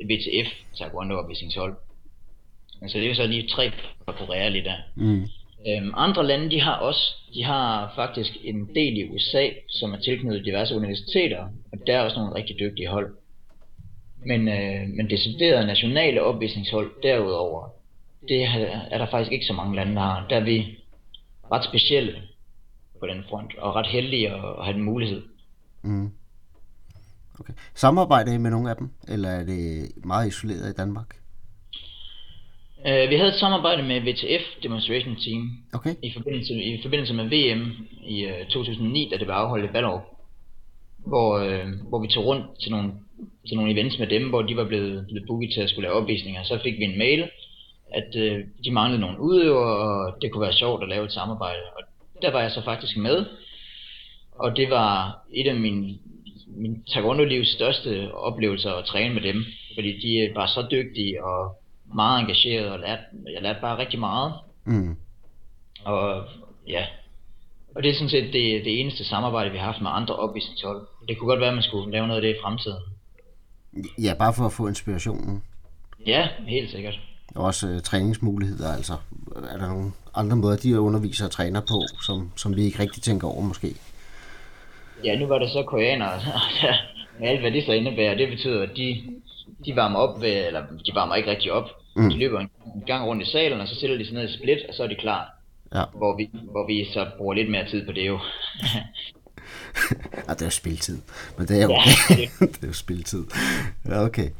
et 0.00 0.06
VTF 0.08 0.48
taekwondo 0.78 1.14
opvisningshold. 1.14 1.74
Så 2.88 2.98
det 2.98 3.04
er 3.04 3.08
jo 3.08 3.14
så 3.14 3.26
lige 3.26 3.48
tre 3.48 3.72
for 4.04 4.12
Korea 4.12 4.48
lige 4.48 4.64
der. 4.64 4.76
Mm. 4.96 5.28
Øhm, 5.68 5.92
andre 5.96 6.26
lande, 6.26 6.50
de 6.50 6.60
har 6.60 6.76
også, 6.76 7.14
de 7.34 7.44
har 7.44 7.92
faktisk 7.94 8.32
en 8.44 8.68
del 8.74 8.98
i 8.98 9.08
USA, 9.08 9.48
som 9.68 9.92
er 9.92 9.98
tilknyttet 9.98 10.44
diverse 10.44 10.74
universiteter, 10.74 11.44
og 11.72 11.78
der 11.86 11.96
er 11.96 12.02
også 12.02 12.16
nogle 12.16 12.34
rigtig 12.34 12.56
dygtige 12.60 12.88
hold. 12.88 13.14
Men, 14.26 14.48
øh, 14.48 14.88
men 14.88 15.10
deciderede 15.10 15.66
nationale 15.66 16.22
opvisningshold 16.22 16.90
derudover, 17.02 17.68
det 18.28 18.42
er 18.90 18.98
der 18.98 19.06
faktisk 19.10 19.32
ikke 19.32 19.46
så 19.46 19.52
mange 19.52 19.76
lande, 19.76 19.94
der 19.94 20.00
har. 20.00 20.26
Der 20.30 20.36
er 20.36 20.44
vi 20.44 20.78
ret 21.52 21.64
specielle 21.64 22.22
på 23.00 23.06
den 23.06 23.24
front, 23.30 23.58
og 23.58 23.74
ret 23.74 23.86
heldige 23.86 24.28
at, 24.28 24.44
at 24.58 24.64
have 24.64 24.74
den 24.74 24.82
mulighed. 24.82 25.22
Mm. 25.82 26.10
Okay. 27.40 27.52
Samarbejder 27.74 28.32
I 28.32 28.38
med 28.38 28.50
nogle 28.50 28.70
af 28.70 28.76
dem, 28.76 28.90
eller 29.08 29.28
er 29.28 29.44
det 29.44 29.92
meget 30.04 30.28
isoleret 30.28 30.70
i 30.70 30.72
Danmark? 30.72 31.19
Uh, 32.86 33.10
vi 33.10 33.16
havde 33.16 33.28
et 33.28 33.34
samarbejde 33.34 33.82
med 33.82 34.00
VTF 34.00 34.44
Demonstration 34.62 35.16
Team 35.16 35.50
okay. 35.72 35.94
i, 36.02 36.12
forbindelse, 36.12 36.54
i 36.54 36.82
forbindelse 36.82 37.14
med 37.14 37.24
VM 37.24 37.88
i 38.02 38.26
uh, 38.26 38.46
2009, 38.48 39.08
da 39.12 39.16
det 39.16 39.26
var 39.26 39.34
afholdt 39.34 39.64
i 39.64 39.72
Ballerup, 39.72 40.02
hvor, 41.06 41.38
uh, 41.38 41.88
hvor 41.88 41.98
vi 41.98 42.08
tog 42.08 42.26
rundt 42.26 42.46
til 42.62 42.70
nogle, 42.70 42.92
til 43.48 43.56
nogle 43.56 43.72
events 43.72 43.98
med 43.98 44.06
dem, 44.06 44.28
hvor 44.28 44.42
de 44.42 44.56
var 44.56 44.64
blevet, 44.64 45.06
blevet 45.06 45.26
booket 45.26 45.50
til 45.54 45.60
at 45.60 45.70
skulle 45.70 45.88
lave 45.88 45.94
opvisninger. 45.94 46.42
Så 46.42 46.58
fik 46.62 46.78
vi 46.78 46.84
en 46.84 46.98
mail, 46.98 47.30
at 47.94 48.14
uh, 48.16 48.38
de 48.64 48.70
manglede 48.70 49.00
nogle 49.00 49.20
udøvere, 49.20 49.76
og 49.76 50.22
det 50.22 50.32
kunne 50.32 50.42
være 50.42 50.52
sjovt 50.52 50.82
at 50.82 50.88
lave 50.88 51.04
et 51.04 51.12
samarbejde. 51.12 51.62
Og 51.76 51.82
der 52.22 52.30
var 52.32 52.40
jeg 52.40 52.50
så 52.50 52.64
faktisk 52.64 52.96
med, 52.96 53.26
og 54.32 54.56
det 54.56 54.70
var 54.70 55.18
et 55.34 55.46
af 55.46 55.54
mine, 55.54 55.98
min 56.46 56.82
taekwondo-livs 56.92 57.48
største 57.48 58.14
oplevelser 58.14 58.72
at 58.72 58.84
træne 58.84 59.14
med 59.14 59.22
dem, 59.22 59.44
fordi 59.74 59.92
de 60.00 60.30
var 60.34 60.46
så 60.46 60.66
dygtige 60.70 61.24
og 61.24 61.59
meget 61.94 62.20
engageret 62.20 62.70
og 62.70 62.78
lærte, 62.78 63.02
jeg 63.34 63.42
lærte 63.42 63.60
bare 63.60 63.78
rigtig 63.78 64.00
meget. 64.00 64.34
Mm. 64.64 64.96
Og 65.84 66.24
ja, 66.68 66.86
og 67.74 67.82
det 67.82 67.90
er 67.90 67.94
sådan 67.94 68.08
set 68.08 68.32
det, 68.32 68.64
det 68.64 68.80
eneste 68.80 69.04
samarbejde, 69.04 69.50
vi 69.50 69.58
har 69.58 69.64
haft 69.64 69.82
med 69.82 69.90
andre 69.94 70.16
opvisningshold. 70.16 70.86
Det 71.08 71.18
kunne 71.18 71.28
godt 71.28 71.40
være, 71.40 71.48
at 71.48 71.54
man 71.54 71.62
skulle 71.62 71.92
lave 71.92 72.06
noget 72.06 72.20
af 72.20 72.22
det 72.22 72.36
i 72.36 72.40
fremtiden. 72.42 72.82
Ja, 73.98 74.14
bare 74.18 74.34
for 74.34 74.46
at 74.46 74.52
få 74.52 74.66
inspirationen. 74.66 75.42
Ja, 76.06 76.28
helt 76.46 76.70
sikkert. 76.70 77.00
Og 77.34 77.44
også 77.44 77.68
øh, 77.68 77.80
træningsmuligheder, 77.80 78.72
altså. 78.72 78.92
Er 79.52 79.58
der 79.58 79.68
nogle 79.68 79.92
andre 80.14 80.36
måder, 80.36 80.56
de 80.56 80.80
underviser 80.80 81.24
og 81.24 81.30
træner 81.30 81.60
på, 81.60 81.82
som, 82.02 82.32
som 82.36 82.56
vi 82.56 82.62
ikke 82.62 82.78
rigtig 82.78 83.02
tænker 83.02 83.28
over 83.28 83.40
måske? 83.40 83.74
Ja, 85.04 85.18
nu 85.18 85.26
var 85.26 85.38
det 85.38 85.50
så 85.50 85.62
koreanere, 85.62 86.20
med 87.20 87.28
alt 87.28 87.40
hvad 87.40 87.52
det 87.52 87.66
så 87.66 87.72
indebærer. 87.72 88.14
Det 88.14 88.28
betyder, 88.28 88.62
at 88.62 88.70
de, 88.76 89.02
de 89.64 89.76
varmer 89.76 89.98
op 89.98 90.20
ved, 90.20 90.46
eller 90.46 90.60
de 90.86 90.94
varmer 90.94 91.14
ikke 91.14 91.30
rigtig 91.30 91.52
op. 91.52 91.79
Mm. 91.96 92.10
De 92.10 92.18
løber 92.18 92.40
en 92.40 92.50
gang 92.86 93.06
rundt 93.06 93.22
i 93.22 93.30
salen, 93.30 93.60
og 93.60 93.68
så 93.68 93.74
sætter 93.74 93.96
de 93.96 94.04
sig 94.04 94.14
ned 94.14 94.28
i 94.28 94.38
split, 94.38 94.58
og 94.68 94.74
så 94.74 94.82
er 94.82 94.86
de 94.86 94.94
klar. 94.94 95.40
Ja. 95.74 95.84
Hvor, 95.96 96.16
vi, 96.16 96.30
hvor 96.50 96.66
vi 96.66 96.84
så 96.92 97.10
bruger 97.18 97.34
lidt 97.34 97.50
mere 97.50 97.68
tid 97.70 97.86
på 97.86 97.92
det 97.92 98.06
jo. 98.06 98.18
ja, 100.28 100.32
det 100.34 100.42
er 100.42 100.46
jo 100.46 100.50
spiltid. 100.50 100.98
Men 101.38 101.48
det 101.48 101.58
er 101.58 101.62
jo 101.62 101.72
okay. 101.72 101.90
Ja, 102.10 102.24
det... 102.46 102.56
det 102.56 102.62
er 102.62 102.66
jo 102.66 102.72
spiltid. 102.72 103.24
Ja, 103.88 104.04
okay. 104.04 104.30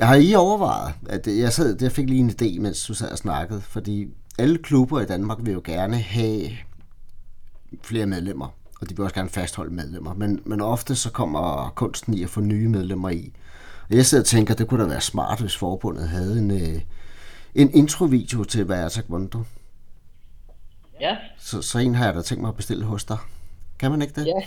Har 0.00 0.14
I 0.14 0.34
overvejet, 0.34 0.94
at 1.08 1.26
jeg, 1.26 1.52
sad, 1.52 1.76
jeg 1.82 1.92
fik 1.92 2.08
lige 2.08 2.20
en 2.20 2.30
idé, 2.30 2.60
mens 2.60 2.86
du 2.86 2.94
sad 2.94 3.10
og 3.10 3.18
snakkede, 3.18 3.60
fordi 3.60 4.06
alle 4.38 4.58
klubber 4.58 5.00
i 5.00 5.06
Danmark 5.06 5.38
vil 5.40 5.52
jo 5.52 5.62
gerne 5.64 5.98
have 5.98 6.50
flere 7.82 8.06
medlemmer, 8.06 8.54
og 8.80 8.90
de 8.90 8.96
vil 8.96 9.02
også 9.02 9.14
gerne 9.14 9.28
fastholde 9.28 9.74
medlemmer, 9.74 10.14
men, 10.14 10.40
men 10.44 10.60
ofte 10.60 10.94
så 10.94 11.10
kommer 11.10 11.72
kunsten 11.74 12.14
i 12.14 12.22
at 12.22 12.30
få 12.30 12.40
nye 12.40 12.68
medlemmer 12.68 13.10
i. 13.10 13.32
Og 13.90 13.96
jeg 13.96 14.06
sidder 14.06 14.22
og 14.22 14.26
tænker, 14.26 14.54
det 14.54 14.68
kunne 14.68 14.82
da 14.82 14.88
være 14.88 15.00
smart, 15.00 15.40
hvis 15.40 15.56
forbundet 15.56 16.08
havde 16.08 16.38
en, 16.38 16.50
øh, 16.50 16.80
en 17.54 17.74
introvideo 17.74 18.44
til 18.44 18.64
hvad 18.64 18.84
er 18.84 18.88
taekwondo. 18.88 19.38
Ja. 21.00 21.16
Så, 21.38 21.62
så 21.62 21.78
en 21.78 21.94
har 21.94 22.04
jeg 22.04 22.14
da 22.14 22.22
tænkt 22.22 22.40
mig 22.40 22.48
at 22.48 22.56
bestille 22.56 22.84
hos 22.84 23.04
dig. 23.04 23.18
Kan 23.78 23.90
man 23.90 24.02
ikke 24.02 24.20
det? 24.20 24.26
Ja. 24.26 24.40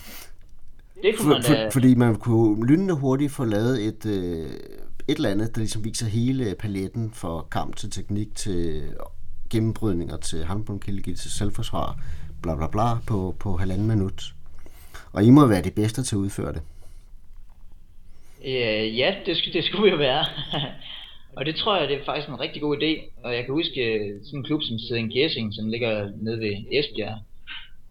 Det 1.02 1.16
kunne 1.18 1.30
man 1.30 1.44
for, 1.44 1.54
for, 1.54 1.70
Fordi 1.72 1.96
man 1.96 2.16
kunne 2.16 2.66
lynende 2.66 2.94
hurtigt 2.94 3.32
få 3.32 3.46
lavet 3.46 3.86
et, 3.86 4.06
øh, 4.06 4.50
et 5.08 5.16
eller 5.16 5.30
andet, 5.30 5.56
der 5.56 5.60
ligesom 5.60 5.84
viser 5.84 6.06
hele 6.06 6.56
paletten 6.60 7.12
for 7.12 7.48
kamp 7.52 7.76
til 7.76 7.92
teknik, 7.92 8.36
til 8.36 8.84
gennembrydninger, 9.50 10.18
til 10.18 10.46
håndbundkilde, 10.46 11.16
til 11.16 11.32
selvforsvar, 11.32 12.00
bla 12.42 12.56
bla 12.56 12.68
bla, 12.68 12.96
på, 13.08 13.36
på 13.40 13.58
halvanden 13.58 13.88
minut. 13.88 14.36
Og 15.12 15.24
I 15.24 15.30
må 15.30 15.46
være 15.46 15.62
de 15.62 15.72
bedste 15.72 16.04
til 16.04 16.16
at 16.16 16.20
udføre 16.20 16.54
det. 16.54 16.62
Øh, 18.46 18.98
ja, 18.98 19.16
det, 19.26 19.50
det 19.54 19.64
skulle 19.64 19.92
jo 19.92 19.98
være. 19.98 20.26
og 21.38 21.46
det 21.46 21.56
tror 21.56 21.78
jeg, 21.78 21.90
det 21.90 21.98
er 21.98 22.06
faktisk 22.06 22.30
en 22.30 22.40
rigtig 22.40 22.62
god 22.62 22.78
idé. 22.78 23.22
Og 23.24 23.36
jeg 23.36 23.46
kan 23.46 23.54
huske 23.54 24.14
sådan 24.24 24.40
en 24.40 24.44
klub 24.44 24.62
som 24.64 24.80
Siden 24.80 25.10
Gessing, 25.10 25.54
som 25.54 25.70
ligger 25.70 26.10
nede 26.22 26.40
ved 26.40 26.56
Esbjerg. 26.72 27.20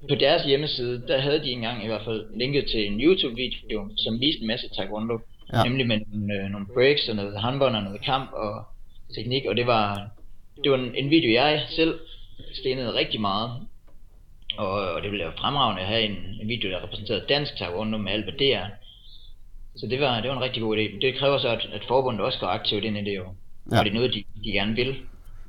På 0.08 0.14
deres 0.14 0.44
hjemmeside, 0.44 1.02
der 1.08 1.20
havde 1.20 1.42
de 1.42 1.50
engang 1.50 1.84
i 1.84 1.86
hvert 1.86 2.04
fald 2.04 2.24
linket 2.36 2.66
til 2.66 2.86
en 2.86 3.00
YouTube-video, 3.00 3.88
som 3.96 4.20
viste 4.20 4.40
en 4.40 4.46
masse 4.46 4.68
taekwondo. 4.76 5.18
Ja. 5.52 5.62
Nemlig 5.62 5.86
med 5.86 6.00
nogle, 6.06 6.48
nogle 6.48 6.66
breaks 6.74 7.08
og 7.08 7.16
noget 7.16 7.40
håndbånd 7.40 7.76
og 7.76 7.82
noget 7.82 8.00
kamp 8.00 8.30
og 8.32 8.64
teknik. 9.14 9.44
Og 9.48 9.56
det 9.56 9.66
var, 9.66 10.10
det 10.64 10.70
var 10.70 10.78
en, 10.78 10.94
en 10.94 11.10
video, 11.10 11.32
jeg 11.32 11.62
selv 11.68 12.00
stenede 12.52 12.94
rigtig 12.94 13.20
meget. 13.20 13.50
Og, 14.56 14.70
og 14.70 15.02
det 15.02 15.10
ville 15.10 15.24
være 15.24 15.34
fremragende 15.38 15.82
at 15.82 15.88
have 15.88 16.02
en, 16.02 16.16
en 16.42 16.48
video, 16.48 16.70
der 16.70 16.82
repræsenterede 16.82 17.24
dansk 17.28 17.56
taekwondo 17.56 17.98
med 17.98 18.12
alt 18.12 18.24
hvad 18.24 18.34
det 18.38 18.54
er. 18.54 18.66
Så 19.76 19.86
det 19.86 20.00
var, 20.00 20.20
det 20.20 20.30
var 20.30 20.36
en 20.36 20.42
rigtig 20.42 20.62
god 20.62 20.76
idé. 20.76 21.00
Det 21.00 21.18
kræver 21.18 21.38
så, 21.38 21.48
at, 21.48 21.66
at 21.72 21.82
forbundet 21.88 22.20
også 22.20 22.38
går 22.38 22.46
aktivt 22.46 22.84
ind 22.84 22.96
i 22.98 23.04
det 23.04 23.16
jo. 23.16 23.24
Ja. 23.72 23.78
Og 23.78 23.84
det 23.84 23.90
er 23.90 23.94
noget, 23.94 24.14
de, 24.14 24.24
de 24.44 24.52
gerne 24.52 24.74
vil. 24.74 24.96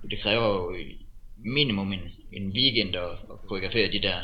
Det 0.10 0.20
kræver 0.24 0.48
jo 0.48 0.76
minimum 1.38 1.94
en, 1.94 2.00
en 2.34 2.52
weekend 2.52 2.96
at, 2.96 3.02
at 3.04 3.48
koreografere 3.48 3.92
de 3.92 4.02
der 4.02 4.16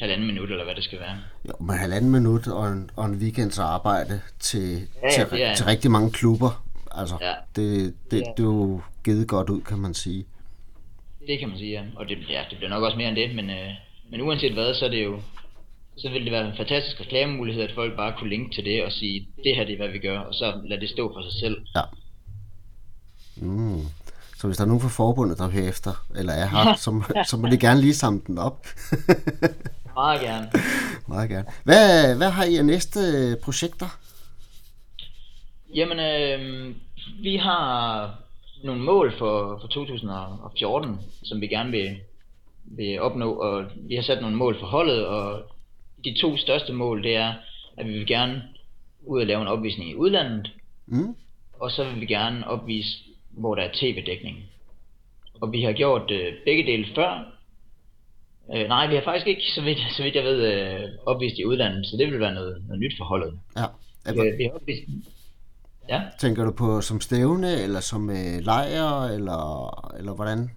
halvanden 0.00 0.26
minut, 0.26 0.50
eller 0.50 0.64
hvad 0.64 0.74
det 0.74 0.84
skal 0.84 1.00
være. 1.00 1.16
Jo, 1.48 1.64
med 1.64 1.74
halvanden 1.74 2.10
minut 2.10 2.48
og 2.48 2.68
en, 2.68 2.90
og 2.96 3.06
en 3.06 3.14
weekends 3.14 3.58
arbejde 3.58 4.20
til, 4.40 4.88
ja, 5.02 5.08
til, 5.10 5.38
ja. 5.38 5.54
til 5.56 5.66
rigtig 5.66 5.90
mange 5.90 6.10
klubber. 6.10 6.64
Altså, 6.90 7.16
ja. 7.20 7.34
det, 7.56 7.94
det, 8.10 8.16
ja. 8.20 8.30
det 8.36 8.42
er 8.42 8.44
jo 8.44 8.80
givet 9.04 9.28
godt 9.28 9.50
ud, 9.50 9.62
kan 9.62 9.78
man 9.78 9.94
sige. 9.94 10.24
Det 11.26 11.38
kan 11.38 11.48
man 11.48 11.58
sige, 11.58 11.70
ja. 11.70 11.82
Og 11.96 12.08
det, 12.08 12.18
ja, 12.28 12.42
det 12.50 12.58
bliver 12.58 12.70
nok 12.70 12.82
også 12.82 12.96
mere 12.96 13.08
end 13.08 13.16
det, 13.16 13.34
men, 13.34 13.50
øh, 13.50 13.70
men 14.10 14.20
uanset 14.20 14.52
hvad, 14.52 14.74
så 14.74 14.84
er 14.84 14.90
det 14.90 15.04
jo 15.04 15.20
så 15.98 16.08
ville 16.08 16.24
det 16.24 16.32
være 16.32 16.48
en 16.48 16.56
fantastisk 16.56 17.00
reklamemulighed, 17.00 17.62
at 17.62 17.74
folk 17.74 17.96
bare 17.96 18.14
kunne 18.18 18.30
linke 18.30 18.54
til 18.54 18.64
det 18.64 18.84
og 18.84 18.92
sige, 18.92 19.28
det 19.44 19.56
her 19.56 19.64
det 19.64 19.72
er, 19.72 19.76
hvad 19.76 19.88
vi 19.88 19.98
gør, 19.98 20.18
og 20.18 20.34
så 20.34 20.60
lad 20.64 20.80
det 20.80 20.90
stå 20.90 21.12
for 21.14 21.30
sig 21.30 21.40
selv. 21.40 21.56
Ja. 21.76 21.82
Mm. 23.36 23.80
Så 24.38 24.46
hvis 24.46 24.56
der 24.56 24.64
er 24.64 24.68
nogen 24.68 24.82
fra 24.82 24.88
forbundet, 24.88 25.38
der 25.38 25.48
hører 25.48 25.68
efter, 25.68 26.06
eller 26.16 26.32
er 26.32 26.46
her, 26.46 26.74
så, 26.84 27.22
så 27.26 27.36
må 27.36 27.48
de 27.48 27.58
gerne 27.58 27.80
lige 27.80 27.94
samle 27.94 28.22
den 28.26 28.38
op. 28.38 28.66
Meget 29.94 30.20
gerne. 30.20 30.50
Meget 31.12 31.30
gerne. 31.30 31.46
Hvad, 31.64 32.16
hvad 32.16 32.30
har 32.30 32.44
I 32.44 32.56
af 32.56 32.64
næste 32.64 33.00
projekter? 33.42 33.98
Jamen, 35.74 35.98
øh, 35.98 36.74
vi 37.22 37.36
har 37.36 38.10
nogle 38.64 38.82
mål 38.82 39.12
for, 39.18 39.58
for 39.60 39.68
2014, 39.68 41.00
som 41.22 41.40
vi 41.40 41.46
gerne 41.46 41.70
vil, 41.70 41.96
vil 42.64 43.00
opnå, 43.00 43.32
og 43.32 43.64
vi 43.76 43.94
har 43.94 44.02
sat 44.02 44.20
nogle 44.20 44.36
mål 44.36 44.56
for 44.60 44.66
holdet, 44.66 45.06
og 45.06 45.42
de 46.10 46.20
to 46.20 46.36
største 46.36 46.72
mål, 46.72 47.02
det 47.02 47.16
er, 47.16 47.34
at 47.76 47.86
vi 47.86 47.92
vil 47.92 48.06
gerne 48.06 48.42
ud 49.06 49.20
og 49.20 49.26
lave 49.26 49.40
en 49.42 49.48
opvisning 49.48 49.90
i 49.90 49.94
udlandet, 49.94 50.50
Mm? 50.88 51.14
og 51.60 51.70
så 51.70 51.84
vil 51.84 52.00
vi 52.00 52.06
gerne 52.06 52.48
opvise, 52.48 52.98
hvor 53.30 53.54
der 53.54 53.62
er 53.62 53.70
tv-dækning. 53.74 54.36
Og 55.40 55.52
vi 55.52 55.62
har 55.62 55.72
gjort 55.72 56.10
øh, 56.10 56.32
begge 56.44 56.66
dele 56.72 56.86
før. 56.94 57.32
Øh, 58.54 58.68
nej, 58.68 58.86
vi 58.86 58.94
har 58.94 59.02
faktisk 59.02 59.26
ikke, 59.26 59.42
så 59.54 59.62
vidt, 59.62 59.78
så 59.96 60.02
vidt 60.02 60.14
jeg 60.14 60.24
ved, 60.24 60.52
øh, 60.52 60.88
opvist 61.06 61.38
i 61.38 61.44
udlandet, 61.44 61.86
så 61.86 61.96
det 61.96 62.06
vil 62.12 62.20
være 62.20 62.34
noget, 62.34 62.64
noget 62.66 62.80
nyt 62.80 62.92
for 62.98 63.04
holdet. 63.04 63.38
Ja. 63.56 63.64
Øh, 64.08 64.38
vi 64.38 64.44
har 64.44 64.50
opvist... 64.50 64.82
Ja, 65.88 66.02
Tænker 66.20 66.44
du 66.44 66.52
på 66.52 66.80
som 66.80 67.00
stævne, 67.00 67.62
eller 67.62 67.80
som 67.80 68.10
øh, 68.10 68.38
lejr, 68.40 69.04
eller, 69.14 69.70
eller 69.98 70.14
hvordan? 70.14 70.50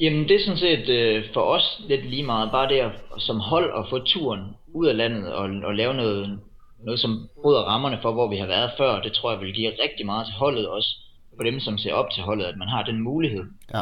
Jamen 0.00 0.28
det 0.28 0.34
er 0.34 0.44
sådan 0.44 0.58
set 0.58 0.88
øh, 0.88 1.24
for 1.34 1.40
os 1.40 1.80
lidt 1.88 2.10
lige 2.10 2.22
meget, 2.22 2.50
bare 2.50 2.68
det 2.68 2.80
at, 2.80 2.92
som 3.18 3.40
hold 3.40 3.72
at 3.78 3.88
få 3.90 3.98
turen 3.98 4.40
ud 4.74 4.86
af 4.86 4.96
landet 4.96 5.32
og, 5.32 5.50
og 5.64 5.74
lave 5.74 5.94
noget, 5.94 6.38
noget 6.84 7.00
som 7.00 7.28
bryder 7.42 7.60
rammerne 7.60 7.98
for, 8.02 8.12
hvor 8.12 8.28
vi 8.28 8.36
har 8.36 8.46
været 8.46 8.70
før, 8.78 9.00
det 9.00 9.12
tror 9.12 9.32
jeg 9.32 9.40
vil 9.40 9.54
give 9.54 9.72
rigtig 9.82 10.06
meget 10.06 10.26
til 10.26 10.34
holdet 10.34 10.68
også, 10.68 10.88
for 11.36 11.44
dem 11.44 11.60
som 11.60 11.78
ser 11.78 11.94
op 11.94 12.10
til 12.10 12.22
holdet, 12.22 12.44
at 12.44 12.56
man 12.56 12.68
har 12.68 12.82
den 12.82 13.00
mulighed. 13.00 13.44
Ja. 13.74 13.80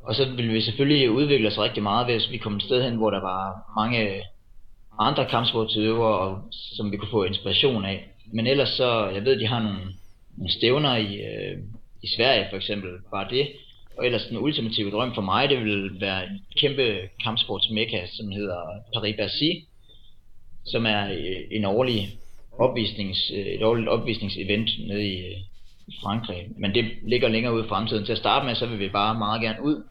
Og 0.00 0.14
så 0.14 0.24
vil 0.36 0.54
vi 0.54 0.60
selvfølgelig 0.60 1.10
udvikle 1.10 1.48
os 1.48 1.58
rigtig 1.58 1.82
meget, 1.82 2.06
hvis 2.06 2.30
vi 2.30 2.36
kommer 2.36 2.58
et 2.58 2.64
sted 2.64 2.82
hen, 2.82 2.96
hvor 2.96 3.10
der 3.10 3.20
var 3.20 3.72
mange 3.76 4.22
andre 4.98 5.26
kampsportsøvere, 5.26 6.18
og, 6.18 6.38
som 6.52 6.92
vi 6.92 6.96
kunne 6.96 7.10
få 7.10 7.24
inspiration 7.24 7.84
af. 7.84 8.08
Men 8.32 8.46
ellers 8.46 8.68
så, 8.68 9.08
jeg 9.08 9.24
ved, 9.24 9.40
de 9.40 9.46
har 9.46 9.62
nogle, 9.62 9.80
nogle 10.36 10.52
stævner 10.52 10.96
i, 10.96 11.14
øh, 11.14 11.58
i 12.02 12.08
Sverige 12.16 12.46
for 12.50 12.56
eksempel, 12.56 12.90
bare 13.10 13.26
det. 13.30 13.48
Og 13.98 14.06
ellers 14.06 14.26
den 14.28 14.38
ultimative 14.38 14.90
drøm 14.90 15.14
for 15.14 15.22
mig, 15.22 15.48
det 15.48 15.64
vil 15.64 16.00
være 16.00 16.24
en 16.24 16.40
kæmpe 16.60 17.08
kampsportsmekka, 17.22 18.06
som 18.06 18.30
hedder 18.30 18.60
Paris-Bercy, 18.96 19.66
som 20.64 20.86
er 20.86 21.10
øh, 21.10 21.36
en 21.50 21.64
årlig 21.64 22.18
opvisnings, 22.58 23.30
øh, 23.34 23.46
et 23.46 23.62
årligt 23.62 23.88
opvisningsevent 23.88 24.70
nede 24.88 25.00
øh, 25.00 25.06
i, 25.06 25.44
Frankrig. 26.02 26.48
Men 26.56 26.74
det 26.74 26.84
ligger 27.02 27.28
længere 27.28 27.54
ude 27.54 27.64
i 27.64 27.68
fremtiden. 27.68 28.04
Til 28.04 28.12
at 28.12 28.18
starte 28.18 28.46
med, 28.46 28.54
så 28.54 28.66
vil 28.66 28.78
vi 28.78 28.88
bare 28.88 29.18
meget 29.18 29.42
gerne 29.42 29.62
ud 29.62 29.84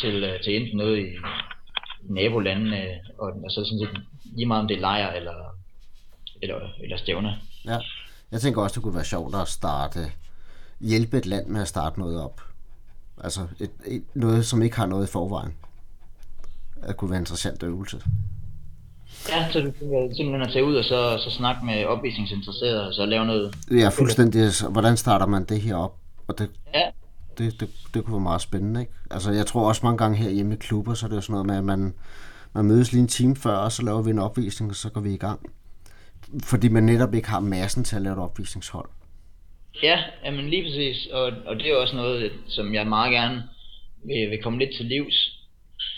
til, 0.00 0.38
til 0.44 0.56
enten 0.56 0.76
noget 0.76 0.98
i 0.98 1.10
nabolandene, 2.02 2.82
og, 3.18 3.32
og 3.44 3.50
så 3.50 3.64
sådan 3.64 3.78
set 3.78 4.02
lige 4.36 4.46
meget 4.46 4.60
om 4.60 4.68
det 4.68 4.76
er 4.76 4.80
lejr 4.80 5.12
eller, 5.12 5.56
eller, 6.42 6.60
eller 6.82 6.96
stævner. 6.96 7.32
Ja. 7.64 7.78
Jeg 8.32 8.40
tænker 8.40 8.62
også, 8.62 8.74
det 8.74 8.82
kunne 8.82 8.94
være 8.94 9.04
sjovt 9.04 9.34
at 9.34 9.48
starte, 9.48 10.00
hjælpe 10.80 11.18
et 11.18 11.26
land 11.26 11.46
med 11.46 11.60
at 11.60 11.68
starte 11.68 12.00
noget 12.00 12.22
op. 12.24 12.40
Altså 13.24 13.40
et, 13.60 13.70
et, 13.86 14.02
noget, 14.14 14.46
som 14.46 14.62
ikke 14.62 14.76
har 14.76 14.86
noget 14.86 15.08
i 15.08 15.10
forvejen. 15.10 15.54
Det 16.88 16.96
kunne 16.96 17.10
være 17.10 17.18
en 17.18 17.22
interessant 17.22 17.62
øvelse. 17.62 18.02
Ja, 19.28 19.52
så 19.52 19.60
du 19.60 19.70
tænker 19.70 20.14
simpelthen 20.16 20.42
at 20.42 20.52
tage 20.52 20.64
ud 20.64 20.76
og 20.76 20.84
så, 20.84 21.18
så 21.18 21.30
snakke 21.30 21.66
med 21.66 21.84
opvisningsinteresserede, 21.84 22.88
og 22.88 22.94
så 22.94 23.06
lave 23.06 23.26
noget. 23.26 23.54
Ja, 23.70 23.88
fuldstændig. 23.88 24.50
Hvordan 24.70 24.96
starter 24.96 25.26
man 25.26 25.44
det 25.44 25.60
her 25.60 25.76
op? 25.76 25.96
Og 26.28 26.38
det, 26.38 26.50
Ja, 26.74 26.90
det, 27.38 27.60
det, 27.60 27.68
det 27.94 28.04
kunne 28.04 28.12
være 28.12 28.20
meget 28.20 28.40
spændende, 28.40 28.80
ikke? 28.80 28.92
Altså, 29.10 29.30
jeg 29.30 29.46
tror 29.46 29.68
også 29.68 29.80
mange 29.84 29.98
gange 29.98 30.16
her 30.16 30.30
hjemme 30.30 30.54
i 30.54 30.56
klubber, 30.56 30.94
så 30.94 31.06
er 31.06 31.08
det 31.08 31.16
jo 31.16 31.20
sådan 31.20 31.32
noget 31.32 31.46
med, 31.46 31.56
at 31.56 31.64
man, 31.64 31.94
man 32.52 32.64
mødes 32.64 32.92
lige 32.92 33.02
en 33.02 33.08
time 33.08 33.36
før, 33.36 33.56
og 33.56 33.72
så 33.72 33.82
laver 33.82 34.02
vi 34.02 34.10
en 34.10 34.18
opvisning, 34.18 34.70
og 34.70 34.76
så 34.76 34.90
går 34.90 35.00
vi 35.00 35.14
i 35.14 35.16
gang. 35.16 35.40
Fordi 36.42 36.68
man 36.68 36.82
netop 36.82 37.14
ikke 37.14 37.28
har 37.28 37.40
massen 37.40 37.84
til 37.84 37.96
at 37.96 38.02
lave 38.02 38.12
et 38.12 38.18
opvisningshold. 38.18 38.88
Ja 39.82 39.98
jamen 40.24 40.48
lige 40.50 40.62
præcis. 40.62 41.06
Og, 41.06 41.32
og 41.46 41.56
det 41.56 41.66
er 41.66 41.76
også 41.76 41.96
noget, 41.96 42.32
som 42.48 42.74
jeg 42.74 42.86
meget 42.86 43.12
gerne 43.12 43.42
vil, 44.06 44.30
vil 44.30 44.42
komme 44.42 44.58
lidt 44.58 44.76
til 44.76 44.86
livs. 44.86 45.32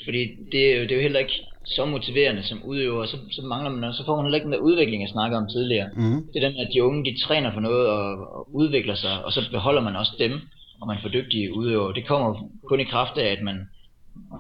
Fordi 0.05 0.27
det 0.53 0.73
er, 0.73 0.77
jo, 0.77 0.83
det 0.83 0.93
er 0.93 0.97
jo 0.97 1.03
heller 1.03 1.21
ikke 1.21 1.41
så 1.65 1.85
motiverende 1.85 2.43
som 2.43 2.63
udøver, 2.65 3.07
så, 3.07 3.17
så 3.31 3.43
mangler 3.43 3.71
man, 3.71 3.93
så 3.93 4.05
får 4.05 4.17
man 4.17 4.25
heller 4.25 4.37
ikke 4.37 4.45
den 4.45 4.53
der 4.53 4.59
udvikling, 4.59 5.03
jeg 5.03 5.11
snakker 5.11 5.39
om 5.39 5.49
tidligere. 5.49 5.89
Mm. 5.97 6.27
Det 6.33 6.45
er 6.45 6.49
den, 6.49 6.59
at 6.59 6.69
de 6.75 6.83
unge, 6.83 7.05
de 7.05 7.21
træner 7.21 7.53
for 7.53 7.61
noget 7.61 7.89
og, 7.89 8.35
og 8.37 8.55
udvikler 8.55 8.95
sig, 8.95 9.25
og 9.25 9.33
så 9.33 9.41
beholder 9.51 9.83
man 9.83 9.97
også 9.97 10.13
dem, 10.19 10.41
og 10.81 10.87
man 10.87 10.99
får 11.03 11.09
dygtige 11.09 11.55
udøvere. 11.55 11.95
Det 11.95 12.07
kommer 12.07 12.51
kun 12.69 12.81
i 12.81 12.85
kraft 12.85 13.19
af, 13.19 13.27
at 13.27 13.43
man 13.43 13.69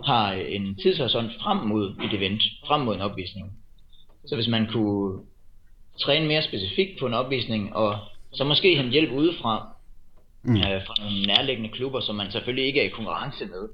har 0.04 0.32
en 0.32 0.76
tidshorisont 0.82 1.32
frem 1.42 1.56
mod 1.56 1.96
et 2.04 2.18
event, 2.18 2.42
frem 2.66 2.80
mod 2.80 2.94
en 2.94 3.00
opvisning. 3.00 3.52
Så 4.26 4.34
hvis 4.34 4.48
man 4.48 4.66
kunne 4.66 5.20
træne 6.00 6.26
mere 6.26 6.42
specifikt 6.42 6.98
på 6.98 7.06
en 7.06 7.14
opvisning, 7.14 7.76
og 7.76 7.98
så 8.38 8.44
måske 8.44 8.76
hente 8.76 8.90
hjælp 8.90 9.12
udefra, 9.12 9.68
Mm. 10.42 10.56
øh, 10.56 10.80
fra 10.86 10.94
nogle 11.02 11.22
nærliggende 11.26 11.70
klubber, 11.70 12.00
som 12.00 12.14
man 12.16 12.30
selvfølgelig 12.30 12.66
ikke 12.66 12.80
er 12.80 12.84
i 12.84 12.88
konkurrence 12.98 13.46
med. 13.46 13.64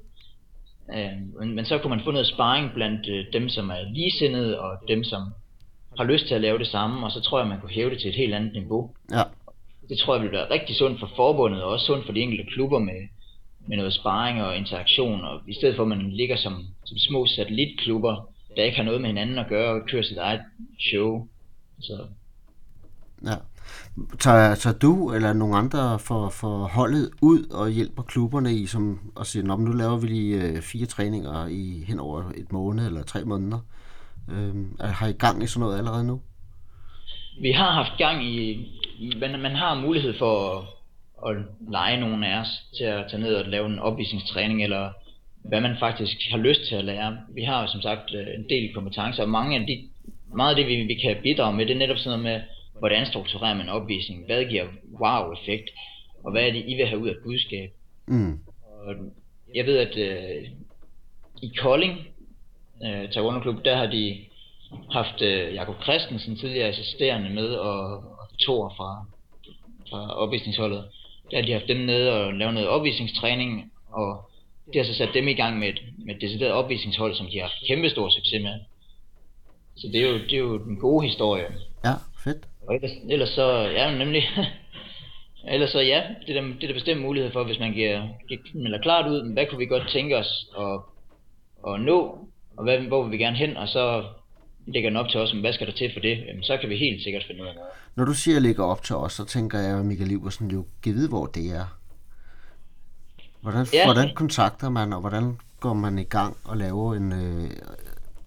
Øh, 0.95 1.39
men, 1.39 1.55
men 1.55 1.65
så 1.65 1.77
kunne 1.77 1.89
man 1.95 2.03
få 2.03 2.11
noget 2.11 2.27
sparring 2.27 2.71
blandt 2.73 3.09
øh, 3.09 3.25
dem, 3.33 3.49
som 3.49 3.69
er 3.69 3.81
ligesindede, 3.93 4.59
og 4.59 4.77
dem, 4.87 5.03
som 5.03 5.21
har 5.97 6.03
lyst 6.03 6.27
til 6.27 6.35
at 6.35 6.41
lave 6.41 6.57
det 6.59 6.67
samme, 6.67 7.05
og 7.05 7.11
så 7.11 7.21
tror 7.21 7.39
jeg, 7.39 7.47
man 7.47 7.59
kunne 7.59 7.71
hæve 7.71 7.89
det 7.89 7.99
til 7.99 8.09
et 8.09 8.15
helt 8.15 8.33
andet 8.33 8.53
niveau. 8.53 8.91
Ja. 9.11 9.23
Det 9.89 9.97
tror 9.99 10.15
jeg 10.15 10.23
vil 10.23 10.31
være 10.31 10.49
rigtig 10.51 10.75
sundt 10.75 10.99
for 10.99 11.09
forbundet, 11.15 11.63
og 11.63 11.69
også 11.71 11.85
sundt 11.85 12.05
for 12.05 12.13
de 12.13 12.19
enkelte 12.19 12.51
klubber 12.51 12.79
med, 12.79 13.07
med 13.67 13.77
noget 13.77 13.93
sparring 13.93 14.43
og 14.43 14.57
interaktion, 14.57 15.21
og 15.25 15.41
i 15.47 15.53
stedet 15.53 15.75
for 15.75 15.83
at 15.83 15.89
man 15.89 16.11
ligger 16.11 16.35
som, 16.35 16.65
som 16.85 16.97
små 16.97 17.25
satellitklubber, 17.25 18.29
der 18.55 18.63
ikke 18.63 18.77
har 18.77 18.83
noget 18.83 19.01
med 19.01 19.09
hinanden 19.09 19.37
at 19.39 19.47
gøre, 19.49 19.81
og 19.81 19.87
kører 19.87 20.03
sit 20.03 20.17
eget 20.17 20.41
show. 20.91 21.27
Så 21.81 22.05
Ja. 23.25 23.35
Tager, 24.19 24.55
tager 24.55 24.77
du 24.77 25.13
eller 25.13 25.33
nogle 25.33 25.57
andre 25.57 25.99
for, 25.99 26.29
for 26.29 26.57
holdet 26.67 27.09
ud 27.21 27.43
og 27.51 27.69
hjælper 27.69 28.03
klubberne 28.03 28.53
i 28.53 28.65
som, 28.65 28.99
og 29.15 29.25
siger, 29.25 29.57
nu 29.57 29.71
laver 29.71 29.97
vi 29.97 30.07
lige 30.07 30.41
øh, 30.41 30.61
fire 30.61 30.85
træninger 30.85 31.47
i 31.47 31.83
hen 31.87 31.99
over 31.99 32.23
et 32.37 32.51
måned 32.51 32.85
eller 32.85 33.03
tre 33.03 33.25
måneder. 33.25 33.59
Øhm, 34.31 34.77
har 34.79 35.07
I 35.07 35.11
gang 35.11 35.43
i 35.43 35.47
sådan 35.47 35.59
noget 35.59 35.77
allerede 35.77 36.03
nu? 36.03 36.21
Vi 37.41 37.51
har 37.51 37.71
haft 37.71 37.97
gang 37.97 38.23
i, 38.23 38.51
i 38.99 39.13
man, 39.19 39.39
man 39.39 39.55
har 39.55 39.81
mulighed 39.81 40.17
for 40.17 40.57
at, 40.57 40.65
at 41.29 41.43
lege 41.71 41.99
nogen 41.99 42.23
af 42.23 42.39
os 42.39 42.47
til 42.77 42.83
at 42.83 43.05
tage 43.09 43.21
ned 43.21 43.35
og 43.35 43.45
lave 43.45 43.65
en 43.65 43.79
opvisningstræning, 43.79 44.63
eller 44.63 44.89
hvad 45.43 45.61
man 45.61 45.75
faktisk 45.79 46.17
har 46.31 46.37
lyst 46.37 46.61
til 46.69 46.75
at 46.75 46.85
lære. 46.85 47.17
Vi 47.29 47.43
har 47.43 47.61
jo 47.61 47.67
som 47.67 47.81
sagt 47.81 48.13
øh, 48.13 48.27
en 48.37 48.45
del 48.49 48.73
kompetencer, 48.73 49.23
og 49.23 49.29
mange 49.29 49.59
af 49.59 49.65
de, 49.67 49.83
meget 50.35 50.49
af 50.49 50.55
det, 50.55 50.67
vi, 50.67 50.83
vi 50.83 50.93
kan 50.93 51.17
bidrage 51.23 51.55
med, 51.55 51.65
det 51.65 51.73
er 51.73 51.79
netop 51.79 51.97
sådan 51.97 52.19
noget 52.19 52.23
med, 52.23 52.41
hvordan 52.79 53.05
strukturerer 53.05 53.53
man 53.53 53.65
en 53.65 53.69
opvisning, 53.69 54.25
hvad 54.25 54.45
giver 54.45 54.67
wow-effekt, 55.01 55.69
og 56.23 56.31
hvad 56.31 56.47
er 56.47 56.51
det, 56.51 56.63
I 56.67 56.75
vil 56.75 56.87
have 56.87 57.01
ud 57.01 57.09
af 57.09 57.15
budskab. 57.23 57.69
Mm. 58.07 58.39
Og 58.63 58.95
jeg 59.55 59.65
ved, 59.65 59.77
at 59.77 59.97
øh, 59.97 60.49
i 61.41 61.51
Kolding, 61.57 62.07
øh, 62.85 63.11
Taekwondo 63.11 63.39
Klub, 63.39 63.65
der 63.65 63.75
har 63.75 63.85
de 63.85 64.25
haft 64.91 65.21
øh, 65.21 65.53
Jakob 65.53 65.83
Christensen, 65.83 66.37
tidligere 66.37 66.67
assisterende 66.67 67.29
med, 67.29 67.47
og, 67.47 67.97
og 67.97 68.29
Thor 68.39 68.73
fra, 68.77 69.05
fra 69.89 70.15
opvisningsholdet. 70.15 70.83
Der 71.31 71.37
har 71.37 71.45
de 71.45 71.51
haft 71.51 71.67
dem 71.67 71.77
nede 71.77 72.11
og 72.11 72.33
lavet 72.33 72.53
noget 72.53 72.69
opvisningstræning, 72.69 73.71
og 73.91 74.29
det 74.73 74.75
har 74.75 74.83
så 74.83 74.97
sat 74.97 75.09
dem 75.13 75.27
i 75.27 75.33
gang 75.33 75.59
med 75.59 75.67
et, 75.67 75.81
med 76.05 76.15
et 76.15 76.21
decideret 76.21 76.51
opvisningshold, 76.51 77.15
som 77.15 77.25
de 77.25 77.37
har 77.37 77.41
haft 77.41 77.67
kæmpe 77.67 77.89
stor 77.89 78.09
succes 78.09 78.41
med. 78.41 78.59
Så 79.75 79.87
det 79.87 80.01
er 80.01 80.09
jo, 80.09 80.17
det 80.17 80.33
er 80.33 80.37
jo 80.37 80.57
den 80.57 80.77
gode 80.79 81.07
historie. 81.07 81.45
Ja, 81.83 81.93
fedt. 82.23 82.47
Og 82.67 82.75
ellers, 82.75 82.91
ellers 83.09 83.29
så, 83.29 83.47
ja, 83.77 83.97
nemlig, 83.97 84.23
ellers 85.53 85.69
så 85.69 85.79
ja, 85.79 86.01
det 86.27 86.37
er, 86.37 86.41
der, 86.41 86.47
det 86.47 86.63
er 86.63 86.67
der 86.67 86.73
bestemt 86.73 87.01
mulighed 87.01 87.31
for, 87.31 87.43
hvis 87.43 87.59
man 87.59 87.73
giver, 87.73 88.07
melder 88.53 88.81
klart 88.81 89.11
ud, 89.11 89.33
hvad 89.33 89.45
kunne 89.49 89.59
vi 89.59 89.65
godt 89.65 89.89
tænke 89.89 90.17
os 90.17 90.47
at, 90.59 90.79
at 91.67 91.81
nå, 91.81 92.27
og 92.57 92.63
hvad, 92.63 92.79
hvor 92.79 93.03
vil 93.03 93.11
vi 93.11 93.17
gerne 93.17 93.37
hen, 93.37 93.57
og 93.57 93.67
så 93.67 94.03
lægger 94.67 94.89
den 94.89 94.97
op 94.97 95.09
til 95.09 95.19
os, 95.19 95.31
hvad 95.31 95.53
skal 95.53 95.67
der 95.67 95.73
til 95.73 95.93
for 95.93 95.99
det, 95.99 96.17
jamen, 96.27 96.43
så 96.43 96.57
kan 96.57 96.69
vi 96.69 96.77
helt 96.77 97.03
sikkert 97.03 97.23
finde 97.27 97.41
ud 97.41 97.47
af 97.47 97.55
noget. 97.55 97.69
Når 97.95 98.05
du 98.05 98.13
siger, 98.13 98.35
at 98.35 98.41
ligger 98.41 98.63
op 98.63 98.83
til 98.83 98.95
os, 98.95 99.13
så 99.13 99.25
tænker 99.25 99.59
jeg, 99.59 99.79
at 99.79 99.85
Michael 99.85 100.11
Iversen 100.11 100.51
jo 100.51 100.65
kan 100.83 100.93
vide, 100.93 101.09
hvor 101.09 101.25
det 101.25 101.45
er. 101.45 101.65
Hvordan. 103.41 103.65
Ja. 103.73 103.85
hvordan 103.85 104.09
kontakter 104.15 104.69
man, 104.69 104.93
og 104.93 105.01
hvordan 105.01 105.37
går 105.59 105.73
man 105.73 105.99
i 105.99 106.03
gang 106.03 106.37
og 106.45 106.57
laver 106.57 106.95
en... 106.95 107.11
Øh, 107.11 107.49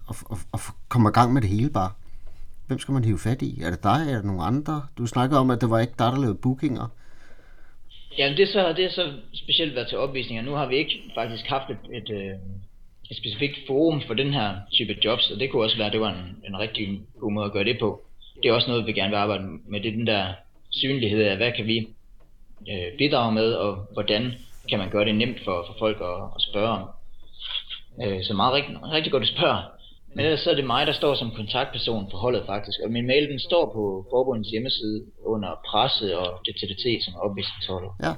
og, 0.07 0.15
og, 0.25 0.37
og 0.51 0.59
kommer 0.89 1.09
i 1.09 1.13
gang 1.13 1.33
med 1.33 1.41
det 1.41 1.49
hele 1.49 1.69
bare? 1.69 1.91
Hvem 2.69 2.79
skal 2.79 2.93
man 2.93 3.03
hive 3.03 3.19
fat 3.27 3.41
i? 3.41 3.61
Er 3.65 3.69
det 3.69 3.83
dig? 3.83 4.01
Er 4.11 4.15
det 4.15 4.25
nogen 4.25 4.47
andre? 4.51 4.75
Du 4.97 5.05
snakkede 5.05 5.39
om, 5.39 5.49
at 5.49 5.61
det 5.61 5.69
var 5.69 5.79
ikke 5.79 5.99
dig, 5.99 6.11
der 6.13 6.21
lavede 6.21 6.39
bookinger. 6.43 6.87
Jamen 8.17 8.37
det 8.37 8.47
så, 8.47 8.73
det 8.77 8.85
er 8.85 8.89
så 8.89 9.13
specielt 9.33 9.75
været 9.75 9.87
til 9.87 9.97
opvisninger. 9.97 10.43
Nu 10.43 10.51
har 10.51 10.67
vi 10.67 10.75
ikke 10.75 11.01
faktisk 11.15 11.45
haft 11.45 11.69
et, 11.69 11.83
et, 11.97 12.09
øh, 12.09 12.33
et 13.11 13.17
specifikt 13.17 13.57
forum 13.67 14.01
for 14.07 14.13
den 14.13 14.33
her 14.33 14.49
type 14.73 14.95
jobs, 15.05 15.31
og 15.31 15.39
det 15.39 15.51
kunne 15.51 15.63
også 15.63 15.77
være, 15.77 15.87
at 15.87 15.93
det 15.93 16.01
var 16.01 16.13
en, 16.13 16.35
en 16.47 16.59
rigtig 16.59 17.01
god 17.19 17.31
måde 17.31 17.45
at 17.45 17.51
gøre 17.51 17.63
det 17.63 17.79
på. 17.79 18.01
Det 18.43 18.49
er 18.49 18.53
også 18.53 18.69
noget, 18.69 18.87
vi 18.87 18.93
gerne 18.93 19.09
vil 19.09 19.17
arbejde 19.17 19.43
med, 19.67 19.81
det 19.81 19.87
er 19.87 19.97
den 19.97 20.07
der 20.07 20.33
synlighed 20.71 21.23
af, 21.23 21.37
hvad 21.37 21.51
kan 21.51 21.65
vi 21.65 21.77
øh, 22.71 22.97
bidrage 22.97 23.31
med, 23.31 23.53
og 23.53 23.87
hvordan 23.93 24.33
kan 24.69 24.79
man 24.79 24.89
gøre 24.89 25.05
det 25.05 25.15
nemt 25.15 25.43
for, 25.45 25.63
for 25.67 25.75
folk 25.79 25.97
at, 26.01 26.23
at 26.35 26.41
spørge 26.49 26.69
om. 26.69 26.89
Øh, 28.03 28.23
så 28.23 28.33
meget 28.33 28.53
rigtig, 28.53 28.91
rigtig 28.91 29.11
godt, 29.11 29.23
at 29.23 29.29
spørge. 29.29 29.63
Men 30.13 30.25
ellers 30.25 30.39
så 30.39 30.51
er 30.51 30.55
det 30.55 30.65
mig, 30.65 30.87
der 30.87 30.93
står 30.93 31.15
som 31.15 31.31
kontaktperson 31.35 32.11
for 32.11 32.17
holdet 32.17 32.43
faktisk. 32.45 32.79
Og 32.83 32.91
min 32.91 33.07
mail 33.07 33.29
den 33.29 33.39
står 33.39 33.65
på 33.65 34.07
forbundets 34.09 34.49
hjemmeside 34.49 35.05
under 35.25 35.61
presse 35.67 36.17
og 36.17 36.39
DTDT 36.45 37.03
som 37.03 37.15
opvisningsholdet. 37.15 37.91
Ja. 38.03 38.13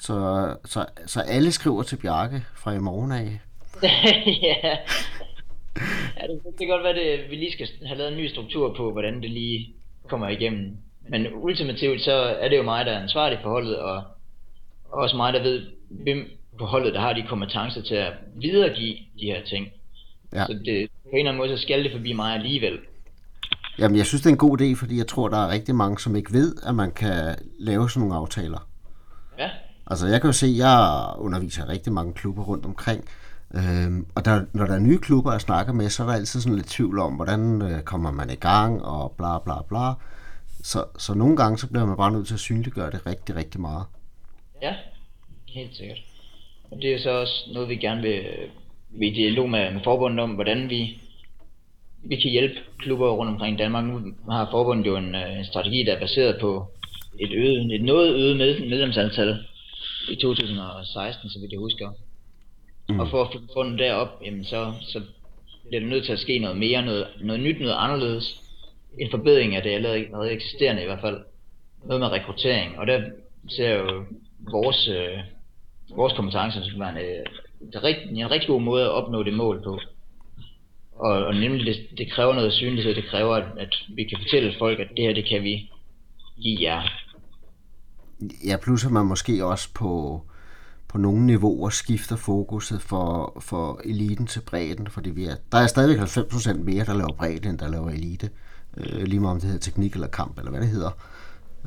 Så, 0.00 0.16
så, 0.64 0.86
så 1.06 1.20
alle 1.20 1.52
skriver 1.52 1.82
til 1.82 1.96
Bjarke 1.96 2.44
fra 2.56 2.72
i 2.72 2.78
morgen 2.78 3.12
af? 3.12 3.40
ja. 4.48 4.76
ja 6.18 6.26
det, 6.26 6.40
det 6.44 6.58
kan 6.58 6.68
godt 6.68 6.82
være, 6.84 7.00
at 7.00 7.30
vi 7.30 7.36
lige 7.36 7.52
skal 7.52 7.68
have 7.86 7.98
lavet 7.98 8.12
en 8.12 8.18
ny 8.18 8.28
struktur 8.28 8.74
på, 8.76 8.92
hvordan 8.92 9.22
det 9.22 9.30
lige 9.30 9.74
kommer 10.08 10.28
igennem. 10.28 10.76
Men 11.08 11.26
ultimativt 11.34 12.00
så 12.02 12.12
er 12.12 12.48
det 12.48 12.56
jo 12.56 12.62
mig, 12.62 12.86
der 12.86 12.92
er 12.92 13.02
ansvarlig 13.02 13.38
for 13.42 13.50
holdet, 13.50 13.76
og 13.78 14.02
også 14.92 15.16
mig, 15.16 15.32
der 15.32 15.42
ved, 15.42 15.66
hvem 15.90 16.30
på 16.58 16.64
holdet, 16.64 16.94
der 16.94 17.00
har 17.00 17.12
de 17.12 17.26
kompetencer 17.28 17.82
til 17.82 17.94
at 17.94 18.12
videregive 18.36 18.96
de 19.20 19.26
her 19.26 19.42
ting. 19.44 19.68
Ja. 20.34 20.46
Så 20.46 20.52
det, 20.52 20.90
på 21.02 21.08
en 21.10 21.18
eller 21.18 21.30
anden 21.30 21.36
måde, 21.36 21.56
så 21.56 21.62
skal 21.62 21.84
det 21.84 21.92
forbi 21.92 22.12
mig 22.12 22.34
alligevel. 22.34 22.78
Jamen, 23.78 23.96
jeg 23.96 24.06
synes, 24.06 24.22
det 24.22 24.28
er 24.28 24.34
en 24.34 24.38
god 24.38 24.60
idé, 24.60 24.74
fordi 24.76 24.98
jeg 24.98 25.06
tror, 25.06 25.28
der 25.28 25.46
er 25.46 25.50
rigtig 25.50 25.74
mange, 25.74 25.98
som 25.98 26.16
ikke 26.16 26.32
ved, 26.32 26.54
at 26.66 26.74
man 26.74 26.92
kan 26.92 27.36
lave 27.58 27.90
sådan 27.90 28.00
nogle 28.00 28.14
aftaler. 28.14 28.68
Ja. 29.38 29.50
Altså, 29.86 30.06
jeg 30.06 30.20
kan 30.20 30.28
jo 30.28 30.32
se, 30.32 30.46
at 30.46 30.56
jeg 30.56 31.06
underviser 31.18 31.68
rigtig 31.68 31.92
mange 31.92 32.12
klubber 32.12 32.42
rundt 32.42 32.66
omkring, 32.66 33.04
Øhm, 33.56 34.06
og 34.14 34.24
der, 34.24 34.44
når 34.52 34.66
der 34.66 34.74
er 34.74 34.78
nye 34.78 34.98
klubber, 34.98 35.32
jeg 35.32 35.40
snakker 35.40 35.72
med, 35.72 35.88
så 35.88 36.02
er 36.02 36.06
der 36.06 36.14
altid 36.14 36.40
sådan 36.40 36.56
lidt 36.56 36.66
tvivl 36.66 36.98
om, 36.98 37.12
hvordan 37.12 37.62
øh, 37.62 37.82
kommer 37.82 38.10
man 38.10 38.30
i 38.30 38.34
gang, 38.34 38.84
og 38.84 39.14
bla 39.18 39.38
bla 39.38 39.54
bla. 39.68 39.92
Så, 40.62 40.84
så 40.98 41.14
nogle 41.14 41.36
gange, 41.36 41.58
så 41.58 41.70
bliver 41.70 41.86
man 41.86 41.96
bare 41.96 42.12
nødt 42.12 42.26
til 42.26 42.34
at 42.34 42.40
synliggøre 42.40 42.90
det 42.90 43.06
rigtig, 43.06 43.36
rigtig 43.36 43.60
meget. 43.60 43.84
Ja, 44.62 44.74
helt 45.48 45.76
sikkert. 45.76 45.98
Og 46.70 46.76
det 46.82 46.94
er 46.94 46.98
så 46.98 47.10
også 47.10 47.50
noget, 47.52 47.68
vi 47.68 47.76
gerne 47.76 48.02
vil, 48.02 48.24
vil 48.98 49.08
i 49.08 49.14
dialog 49.14 49.50
med, 49.50 49.80
forbundet 49.84 50.20
om, 50.20 50.30
hvordan 50.30 50.70
vi, 50.70 50.98
vi 52.04 52.16
kan 52.16 52.30
hjælpe 52.30 52.54
klubber 52.78 53.10
rundt 53.10 53.32
omkring 53.32 53.56
i 53.56 53.62
Danmark. 53.62 53.84
Nu 53.84 54.14
har 54.30 54.48
forbundet 54.50 54.86
jo 54.86 54.96
en, 54.96 55.14
øh, 55.14 55.38
en 55.38 55.44
strategi, 55.44 55.82
der 55.82 55.92
er 55.92 56.00
baseret 56.00 56.40
på 56.40 56.66
et, 57.20 57.32
øget, 57.32 57.74
et 57.74 57.82
noget 57.82 58.14
øget 58.14 58.36
med, 58.36 58.60
medlemsantal 58.60 59.36
i 60.10 60.16
2016, 60.16 61.30
så 61.30 61.38
vidt 61.40 61.52
jeg 61.52 61.58
husker. 61.58 61.90
Mm. 62.88 63.00
Og 63.00 63.08
for 63.08 63.22
at 63.22 63.32
få 63.32 63.38
fundet 63.54 63.78
derop, 63.78 64.08
jamen 64.24 64.44
så, 64.44 64.72
så 64.80 65.00
bliver 65.68 65.80
det 65.80 65.88
nødt 65.88 66.04
til 66.04 66.12
at 66.12 66.18
ske 66.18 66.38
noget 66.38 66.56
mere, 66.56 66.82
noget, 66.82 67.06
noget 67.20 67.42
nyt, 67.42 67.60
noget 67.60 67.76
anderledes. 67.78 68.40
En 68.98 69.10
forbedring 69.10 69.56
af 69.56 69.62
det 69.62 69.70
allerede 69.70 70.32
eksisterende 70.32 70.82
i 70.82 70.84
hvert 70.84 71.00
fald. 71.00 71.20
Noget 71.84 72.00
med 72.00 72.08
rekruttering, 72.08 72.78
og 72.78 72.86
der 72.86 73.02
ser 73.48 73.68
jeg 73.68 73.78
jo 73.78 74.04
vores, 74.52 74.88
øh, 74.88 75.18
vores 75.96 76.12
kompetencer 76.12 76.62
som 76.62 76.80
være 76.80 77.24
det 77.72 77.84
øh, 77.84 78.10
en, 78.10 78.16
en 78.16 78.30
rigtig 78.30 78.48
god 78.48 78.60
måde 78.60 78.84
at 78.84 78.90
opnå 78.90 79.22
det 79.22 79.34
mål 79.34 79.62
på. 79.64 79.80
Og, 80.96 81.26
og 81.26 81.34
nemlig 81.34 81.66
det, 81.66 81.98
det 81.98 82.12
kræver 82.12 82.34
noget 82.34 82.52
synlighed, 82.52 82.94
det 82.94 83.04
kræver 83.10 83.34
at, 83.34 83.58
at 83.58 83.74
vi 83.96 84.04
kan 84.04 84.18
fortælle 84.22 84.54
folk, 84.58 84.80
at 84.80 84.88
det 84.96 85.04
her 85.04 85.14
det 85.14 85.28
kan 85.28 85.42
vi 85.42 85.70
give 86.42 86.62
jer. 86.62 86.82
Ja, 88.46 88.56
plus 88.56 88.84
at 88.84 88.92
man 88.92 89.06
måske 89.06 89.44
også 89.44 89.68
på, 89.74 90.22
på 90.88 90.98
nogle 90.98 91.26
niveauer 91.26 91.70
skifter 91.70 92.16
fokuset 92.16 92.82
for, 92.82 93.36
for 93.40 93.80
eliten 93.84 94.26
til 94.26 94.40
bredden, 94.40 94.86
fordi 94.86 95.10
vi 95.10 95.24
er, 95.24 95.34
der 95.52 95.58
er 95.58 95.66
stadigvæk 95.66 95.98
90% 95.98 96.52
mere, 96.52 96.84
der 96.84 96.94
laver 96.94 97.12
bredde, 97.12 97.48
end 97.48 97.58
der 97.58 97.68
laver 97.68 97.90
elite. 97.90 98.30
Øh, 98.76 99.02
lige 99.02 99.20
meget 99.20 99.34
om 99.34 99.40
det 99.40 99.46
hedder 99.50 99.60
teknik 99.60 99.94
eller 99.94 100.06
kamp, 100.06 100.38
eller 100.38 100.50
hvad 100.50 100.60
det 100.60 100.68
hedder. 100.68 100.90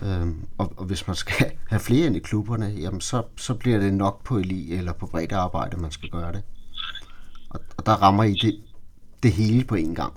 Øhm, 0.03 0.47
og, 0.57 0.73
og 0.77 0.85
hvis 0.85 1.07
man 1.07 1.15
skal 1.15 1.51
have 1.71 1.79
flere 1.79 2.07
ind 2.07 2.15
i 2.15 2.19
klubberne, 2.19 2.65
jamen 2.65 3.01
så, 3.01 3.23
så 3.37 3.53
bliver 3.53 3.79
det 3.79 3.93
nok 3.93 4.25
på 4.25 4.37
eli 4.37 4.73
eller 4.73 4.93
på 4.93 5.07
bredt 5.07 5.31
arbejde, 5.31 5.77
man 5.77 5.91
skal 5.91 6.09
gøre 6.09 6.31
det. 6.31 6.43
Og, 7.49 7.59
og 7.77 7.85
der 7.85 7.91
rammer 7.91 8.23
I 8.23 8.33
det, 8.33 8.55
det 9.23 9.31
hele 9.33 9.65
på 9.65 9.75
en 9.75 9.95
gang. 9.95 10.13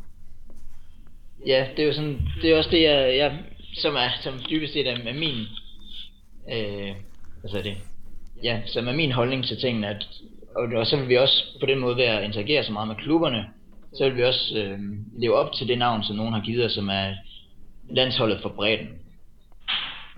Ja, 1.46 1.66
det 1.76 1.82
er 1.82 1.86
jo 1.86 1.94
sådan, 1.94 2.20
det 2.42 2.50
er 2.50 2.58
også 2.58 2.70
det, 2.70 2.82
jeg, 2.82 3.16
jeg 3.16 3.38
som 3.74 3.94
er 3.94 4.08
som 4.22 4.34
dybest 4.50 4.72
set 4.72 4.88
er, 4.88 4.96
er 4.96 5.14
min, 5.14 5.38
øh, 6.52 6.94
altså 7.42 7.60
det, 7.64 7.76
ja, 8.42 8.60
som 8.66 8.88
er 8.88 8.92
min 8.92 9.12
holdning 9.12 9.44
til 9.44 9.60
tingene, 9.60 9.88
at, 9.88 10.06
og, 10.56 10.68
og 10.76 10.86
så 10.86 10.96
vil 10.96 11.08
vi 11.08 11.16
også 11.16 11.44
på 11.60 11.66
den 11.66 11.78
måde 11.78 11.96
være 11.96 12.18
at 12.18 12.24
interagere 12.24 12.64
så 12.64 12.72
meget 12.72 12.88
med 12.88 12.96
klubberne, 12.96 13.46
så 13.94 14.04
vil 14.04 14.16
vi 14.16 14.24
også 14.24 14.54
øh, 14.56 14.78
leve 15.18 15.34
op 15.34 15.52
til 15.52 15.68
det 15.68 15.78
navn, 15.78 16.04
som 16.04 16.16
nogen 16.16 16.34
har 16.34 16.40
givet 16.40 16.64
os, 16.64 16.72
som 16.72 16.88
er 16.88 17.14
landsholdet 17.90 18.38
for 18.42 18.48
bredden. 18.48 18.88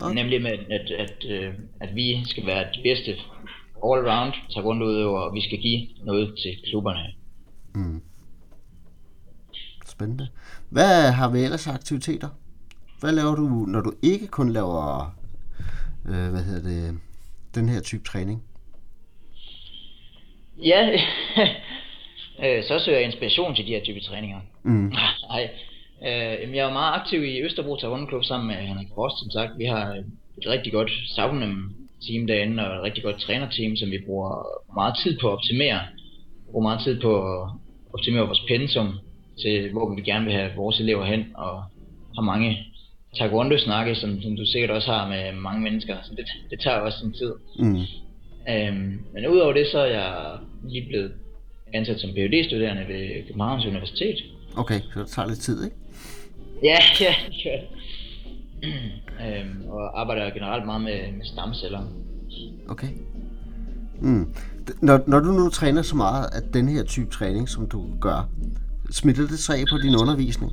Okay. 0.01 0.15
Nemlig 0.15 0.43
med, 0.43 0.51
at, 0.51 0.91
at, 0.91 1.25
øh, 1.29 1.55
at 1.81 1.95
vi 1.95 2.25
skal 2.25 2.47
være 2.47 2.65
de 2.75 2.83
bedste 2.83 3.17
all-round 3.85 4.53
taekwondo 4.55 5.15
og 5.15 5.35
vi 5.35 5.41
skal 5.41 5.59
give 5.59 5.89
noget 6.05 6.35
til 6.43 6.57
klubberne. 6.71 7.15
Mm. 7.75 8.03
Spændende. 9.87 10.29
Hvad 10.71 11.13
har 11.13 11.31
vi 11.31 11.41
ellers 11.41 11.67
aktiviteter? 11.67 12.29
Hvad 13.01 13.13
laver 13.13 13.35
du, 13.35 13.43
når 13.43 13.81
du 13.81 13.93
ikke 14.03 14.27
kun 14.27 14.53
laver, 14.53 15.15
øh, 16.07 16.31
hvad 16.31 16.45
hedder 16.45 16.63
det, 16.69 17.01
den 17.55 17.69
her 17.69 17.81
type 17.81 18.05
træning? 18.05 18.43
Ja, 20.59 20.91
øh, 22.45 22.65
så 22.65 22.79
søger 22.85 22.99
jeg 22.99 23.07
inspiration 23.07 23.55
til 23.55 23.67
de 23.67 23.71
her 23.71 23.85
type 23.85 24.01
træninger. 24.01 24.41
Mm. 24.63 24.93
Nej, 25.29 25.51
øh, 26.09 26.57
jeg 26.57 26.69
er 26.69 26.73
meget 26.73 27.01
aktiv 27.01 27.25
i 27.25 27.43
Østerbro 27.43 27.77
Taekwondo 27.77 28.23
sammen 28.23 28.47
med 28.47 28.57
Henrik 28.57 28.89
Frost, 28.95 29.19
som 29.19 29.31
sagt. 29.31 29.59
Vi 29.59 29.65
har 29.65 29.87
et 30.39 30.47
rigtig 30.47 30.73
godt 30.73 30.91
savnem 31.17 31.75
team 32.07 32.27
derinde, 32.27 32.71
og 32.71 32.77
et 32.77 32.83
rigtig 32.83 33.03
godt 33.03 33.21
trænerteam, 33.21 33.77
som 33.77 33.91
vi 33.91 33.99
bruger 34.07 34.47
meget 34.75 34.95
tid 35.03 35.19
på 35.21 35.27
at 35.29 35.33
optimere. 35.33 35.81
Vi 36.47 36.51
bruger 36.51 36.69
meget 36.69 36.81
tid 36.85 37.01
på 37.01 37.13
at 37.33 37.51
optimere 37.95 38.27
vores 38.27 38.45
pensum 38.49 38.99
til, 39.43 39.73
hvor 39.73 39.95
vi 39.95 40.03
gerne 40.03 40.25
vil 40.25 40.35
have 40.35 40.51
vores 40.57 40.81
elever 40.81 41.05
hen, 41.05 41.25
og 41.35 41.63
har 42.15 42.23
mange 42.23 42.59
taekwondo-snakke, 43.17 43.95
som, 43.95 44.23
som 44.23 44.37
du 44.37 44.45
sikkert 44.47 44.71
også 44.71 44.93
har 44.93 45.09
med 45.09 45.33
mange 45.33 45.63
mennesker, 45.63 45.97
så 46.03 46.11
det, 46.17 46.27
det 46.51 46.61
tager 46.61 46.77
også 46.77 46.99
sin 46.99 47.13
tid. 47.13 47.33
Mm. 47.59 47.81
Øhm, 48.49 49.01
men 49.15 49.29
udover 49.29 49.53
det, 49.53 49.67
så 49.73 49.79
er 49.79 49.87
jeg 49.87 50.39
lige 50.69 50.87
blevet 50.89 51.13
ansat 51.73 52.01
som 52.01 52.11
phd 52.11 52.45
studerende 52.45 52.85
ved 52.89 53.27
Københavns 53.27 53.67
Universitet. 53.67 54.17
Okay, 54.57 54.81
så 54.95 55.01
det 55.01 55.09
tager 55.09 55.29
lidt 55.29 55.39
tid, 55.39 55.65
ikke? 55.65 55.77
Ja, 56.63 56.77
ja, 57.01 57.15
det 57.27 57.41
gør 57.45 57.59
øhm, 59.21 59.69
og 59.69 60.01
arbejder 60.01 60.31
generelt 60.31 60.67
meget 60.67 60.81
med, 60.81 61.13
med 61.13 61.25
stamceller. 61.25 61.83
Okay. 62.69 62.89
Mm. 64.01 64.35
Når, 64.83 65.01
når 65.07 65.21
du 65.21 65.33
nu 65.33 65.49
træner 65.49 65.83
så 65.83 65.97
meget 65.97 66.25
af 66.25 66.43
den 66.55 66.69
her 66.69 66.85
type 66.85 67.11
træning, 67.11 67.49
som 67.49 67.69
du 67.69 67.87
gør, 68.01 68.29
smitter 68.91 69.23
det 69.23 69.39
sig 69.39 69.55
af 69.59 69.65
på 69.71 69.79
din 69.79 69.95
undervisning? 69.97 70.53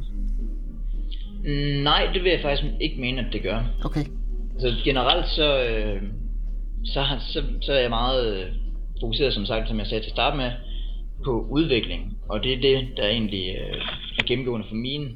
Nej, 1.84 2.10
det 2.13 2.24
vil 2.24 2.32
jeg 2.32 2.39
faktisk 2.41 2.74
ikke 2.82 3.02
mene, 3.02 3.22
at 3.22 3.34
det 3.34 3.43
gør. 3.43 3.63
Okay. 3.86 4.06
Altså 4.54 4.82
generelt 4.84 5.26
så, 5.28 5.63
øh, 5.63 6.02
så, 6.86 7.06
så, 7.19 7.43
så 7.62 7.74
er 7.74 7.80
jeg 7.80 7.89
meget 7.89 8.38
øh, 8.38 8.45
fokuseret, 9.02 9.34
som 9.34 9.45
sagt, 9.45 9.67
som 9.67 9.80
jeg 9.80 9.88
sagde 9.88 10.04
til 10.04 10.12
start 10.12 10.38
med, 10.38 10.52
på 11.26 11.48
udvikling. 11.50 12.17
Og 12.30 12.43
det 12.43 12.54
er 12.54 12.62
det, 12.62 12.88
der 12.98 13.08
egentlig 13.08 13.56
øh, 13.56 13.82
er 14.19 14.24
gennemgående 14.28 14.67
for 14.69 14.76
mine 14.76 15.10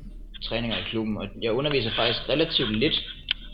træninger 0.43 0.77
i 0.77 0.89
klubben. 0.89 1.17
Og 1.17 1.27
jeg 1.41 1.51
underviser 1.51 1.91
faktisk 1.95 2.29
relativt 2.29 2.79
lidt 2.79 3.03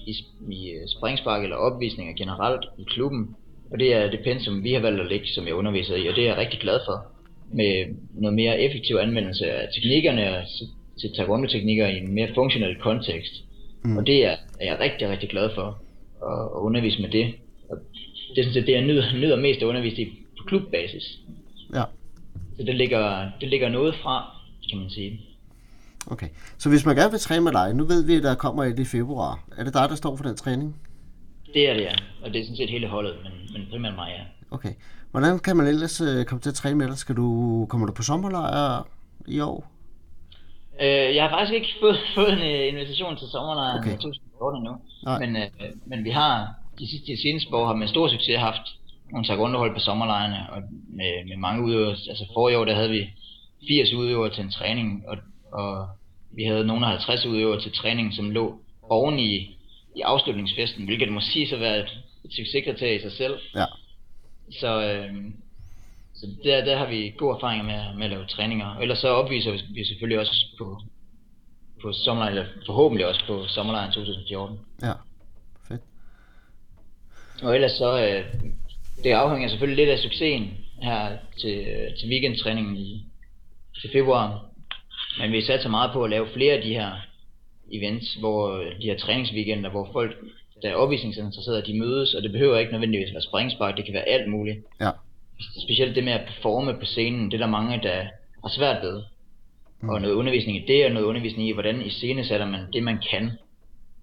i, 0.07 0.13
i 0.51 0.69
øh, 0.69 0.87
springspark 0.87 1.43
eller 1.43 1.55
opvisninger 1.55 2.13
generelt 2.13 2.65
i 2.77 2.83
klubben. 2.87 3.35
Og 3.71 3.79
det 3.79 3.93
er 3.93 4.09
det 4.11 4.19
pensum, 4.23 4.63
vi 4.63 4.73
har 4.73 4.79
valgt 4.79 5.01
at 5.01 5.07
lægge, 5.07 5.27
som 5.27 5.47
jeg 5.47 5.55
underviser 5.55 5.95
i, 5.95 6.07
og 6.07 6.15
det 6.15 6.23
er 6.23 6.27
jeg 6.27 6.37
rigtig 6.37 6.59
glad 6.59 6.79
for. 6.87 7.05
Med 7.53 7.85
noget 8.13 8.35
mere 8.35 8.61
effektiv 8.61 8.95
anvendelse 8.95 9.51
af 9.51 9.67
teknikkerne, 9.73 10.37
og 10.37 10.43
til 10.99 11.09
taekwondo-teknikker 11.15 11.87
i 11.87 11.97
en 11.97 12.13
mere 12.13 12.29
funktionel 12.35 12.75
kontekst. 12.75 13.33
Mm. 13.83 13.97
Og 13.97 14.07
det 14.07 14.25
er, 14.25 14.35
er 14.59 14.65
jeg 14.65 14.79
rigtig, 14.79 15.09
rigtig 15.09 15.29
glad 15.29 15.49
for 15.55 15.67
at, 16.21 16.55
at 16.55 16.61
undervise 16.61 17.01
med 17.01 17.09
det. 17.09 17.33
Og 17.69 17.77
det 18.35 18.37
er 18.39 18.43
sådan 18.43 18.53
set 18.53 18.67
det, 18.67 18.73
jeg 18.73 18.81
nyder, 18.81 19.13
nyder 19.13 19.35
mest 19.35 19.61
at 19.61 19.65
undervise 19.65 20.01
i 20.01 20.05
på 20.37 20.43
klubbasis. 20.47 21.19
Ja. 21.73 21.83
Så 22.57 22.63
det 22.63 22.75
ligger, 22.75 23.29
det 23.41 23.49
ligger 23.49 23.69
noget 23.69 23.95
fra, 23.95 24.25
kan 24.69 24.79
man 24.79 24.89
sige. 24.89 25.21
Okay, 26.11 26.29
så 26.57 26.69
hvis 26.69 26.85
man 26.85 26.95
gerne 26.95 27.11
vil 27.11 27.19
træne 27.19 27.43
med 27.43 27.51
dig, 27.51 27.73
nu 27.73 27.83
ved 27.85 28.05
vi, 28.05 28.15
at 28.15 28.23
der 28.23 28.35
kommer 28.35 28.63
et 28.63 28.79
i 28.79 28.85
februar. 28.85 29.43
Er 29.57 29.63
det 29.63 29.73
dig, 29.73 29.89
der 29.89 29.95
står 29.95 30.15
for 30.15 30.23
den 30.23 30.35
træning? 30.35 30.81
Det 31.53 31.69
er 31.69 31.73
det, 31.73 31.81
ja. 31.81 31.93
Og 32.23 32.33
det 32.33 32.41
er 32.41 32.45
sådan 32.45 32.57
set 32.57 32.69
hele 32.69 32.87
holdet, 32.87 33.15
men, 33.23 33.33
men 33.53 33.67
primært 33.71 33.95
mig, 33.95 34.09
ja. 34.17 34.23
Okay. 34.51 34.73
Hvordan 35.11 35.39
kan 35.39 35.57
man 35.57 35.67
ellers 35.67 36.01
uh, 36.01 36.23
komme 36.23 36.41
til 36.41 36.49
at 36.49 36.55
træne 36.55 36.77
med 36.77 36.87
dig? 36.87 36.97
Skal 36.97 37.15
du, 37.15 37.65
kommer 37.69 37.87
du 37.87 37.93
på 37.93 38.03
sommerlejr 38.03 38.87
i 39.27 39.39
år? 39.39 39.71
Øh, 40.81 41.15
jeg 41.15 41.23
har 41.23 41.29
faktisk 41.29 41.53
ikke 41.53 41.67
fået, 41.81 41.97
fået 42.15 42.33
en 42.33 42.39
uh, 42.39 42.73
invitation 42.73 43.17
til 43.17 43.27
sommerlejren 43.27 43.79
okay. 43.79 43.91
2014 43.91 44.57
endnu. 44.57 44.75
Men, 45.19 45.35
uh, 45.35 45.89
men 45.89 46.03
vi 46.03 46.09
har 46.09 46.59
de 46.79 46.89
sidste 46.89 47.11
de 47.11 47.21
seneste 47.21 47.53
år 47.53 47.65
har 47.67 47.73
med 47.73 47.87
stor 47.87 48.07
succes 48.07 48.39
haft 48.39 48.65
nogle 49.11 49.25
taekwondo-hold 49.27 49.73
på 49.73 49.79
sommerlejrene, 49.79 50.49
og 50.53 50.61
med, 50.99 51.11
med 51.29 51.37
mange 51.37 51.63
udøvere. 51.65 51.95
Altså 52.11 52.25
forrige 52.33 52.57
år, 52.57 52.65
der 52.65 52.75
havde 52.75 52.89
vi 52.89 53.01
80 53.67 53.93
udøvere 53.93 54.33
til 54.33 54.43
en 54.43 54.51
træning, 54.51 55.03
og, 55.07 55.17
og 55.53 55.87
vi 56.31 56.43
havde 56.43 56.67
nogle 56.67 56.85
af 56.85 56.91
50 56.91 57.25
udøvere 57.25 57.61
til 57.61 57.71
træning, 57.71 58.13
som 58.13 58.31
lå 58.31 58.59
oven 58.81 59.19
i, 59.19 59.35
i 59.95 60.01
afslutningsfesten, 60.01 60.85
hvilket 60.85 61.11
må 61.11 61.19
sige 61.21 61.47
så 61.47 61.57
være 61.57 61.79
et, 61.79 61.99
et 62.25 62.33
succeskriterie 62.33 62.95
i 62.95 63.01
sig 63.01 63.11
selv. 63.11 63.39
Ja. 63.55 63.65
Så, 64.51 64.81
øh, 64.81 65.15
så 66.13 66.27
der, 66.43 66.65
der 66.65 66.77
har 66.77 66.85
vi 66.85 67.13
gode 67.17 67.35
erfaringer 67.35 67.65
med, 67.65 67.95
med 67.95 68.03
at 68.03 68.09
lave 68.09 68.25
træninger. 68.25 68.65
Og 68.65 68.81
ellers 68.81 68.99
så 68.99 69.07
opviser 69.07 69.51
vi 69.73 69.83
selvfølgelig 69.83 70.19
også 70.19 70.45
på, 70.57 70.81
på 71.81 71.93
sommerlejren, 71.93 72.37
eller 72.37 72.49
forhåbentlig 72.65 73.07
også 73.07 73.21
på 73.27 73.47
sommerlejren 73.47 73.91
2014. 73.91 74.59
Ja, 74.81 74.93
fedt. 75.67 75.81
Og 77.43 77.55
ellers 77.55 77.71
så, 77.71 78.05
øh, 78.05 78.25
det 79.03 79.11
afhænger 79.11 79.49
selvfølgelig 79.49 79.85
lidt 79.85 79.93
af 79.93 79.99
succesen 79.99 80.57
her 80.81 81.17
til, 81.41 81.65
til 81.99 82.09
weekendtræningen 82.09 82.77
i, 82.77 83.05
til 83.81 83.89
februar. 83.93 84.48
Men 85.17 85.31
vi 85.31 85.41
satser 85.41 85.69
meget 85.69 85.91
på 85.93 86.03
at 86.03 86.09
lave 86.09 86.27
flere 86.33 86.53
af 86.53 86.61
de 86.61 86.73
her 86.73 86.91
events, 87.71 88.13
hvor 88.13 88.57
de 88.57 88.87
her 88.87 88.97
træningsweekender, 88.97 89.69
hvor 89.69 89.89
folk, 89.93 90.17
der 90.61 90.69
er 90.69 90.75
opvisningsinteresserede, 90.75 91.65
de 91.65 91.79
mødes, 91.79 92.13
og 92.13 92.23
det 92.23 92.31
behøver 92.31 92.57
ikke 92.57 92.71
nødvendigvis 92.71 93.13
være 93.13 93.21
springspark, 93.21 93.77
det 93.77 93.85
kan 93.85 93.93
være 93.93 94.09
alt 94.09 94.29
muligt. 94.29 94.57
Ja. 94.81 94.89
Specielt 95.63 95.95
det 95.95 96.03
med 96.03 96.13
at 96.13 96.25
performe 96.27 96.73
på 96.73 96.85
scenen, 96.85 97.31
det 97.31 97.33
er 97.33 97.45
der 97.45 97.51
mange, 97.51 97.79
der 97.83 98.03
har 98.43 98.49
svært 98.49 98.83
ved. 98.83 99.03
Mm. 99.81 99.89
Og 99.89 100.01
noget 100.01 100.15
undervisning 100.15 100.57
i 100.57 100.65
det, 100.67 100.85
og 100.85 100.91
noget 100.91 101.05
undervisning 101.05 101.49
i, 101.49 101.51
hvordan 101.51 101.85
i 101.85 101.89
scene 101.89 102.25
sætter 102.25 102.45
man 102.45 102.61
det, 102.73 102.83
man 102.83 102.97
kan. 103.11 103.31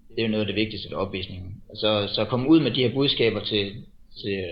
Det 0.09 0.19
er 0.19 0.23
jo 0.23 0.31
noget 0.31 0.41
af 0.41 0.47
det 0.47 0.55
vigtigste 0.55 0.89
ved 0.89 0.97
opvisningen. 0.97 1.61
Så, 1.75 2.07
så 2.07 2.21
at 2.21 2.27
komme 2.27 2.49
ud 2.49 2.59
med 2.59 2.71
de 2.71 2.83
her 2.83 2.93
budskaber 2.93 3.39
til, 3.39 3.71
til, 4.21 4.43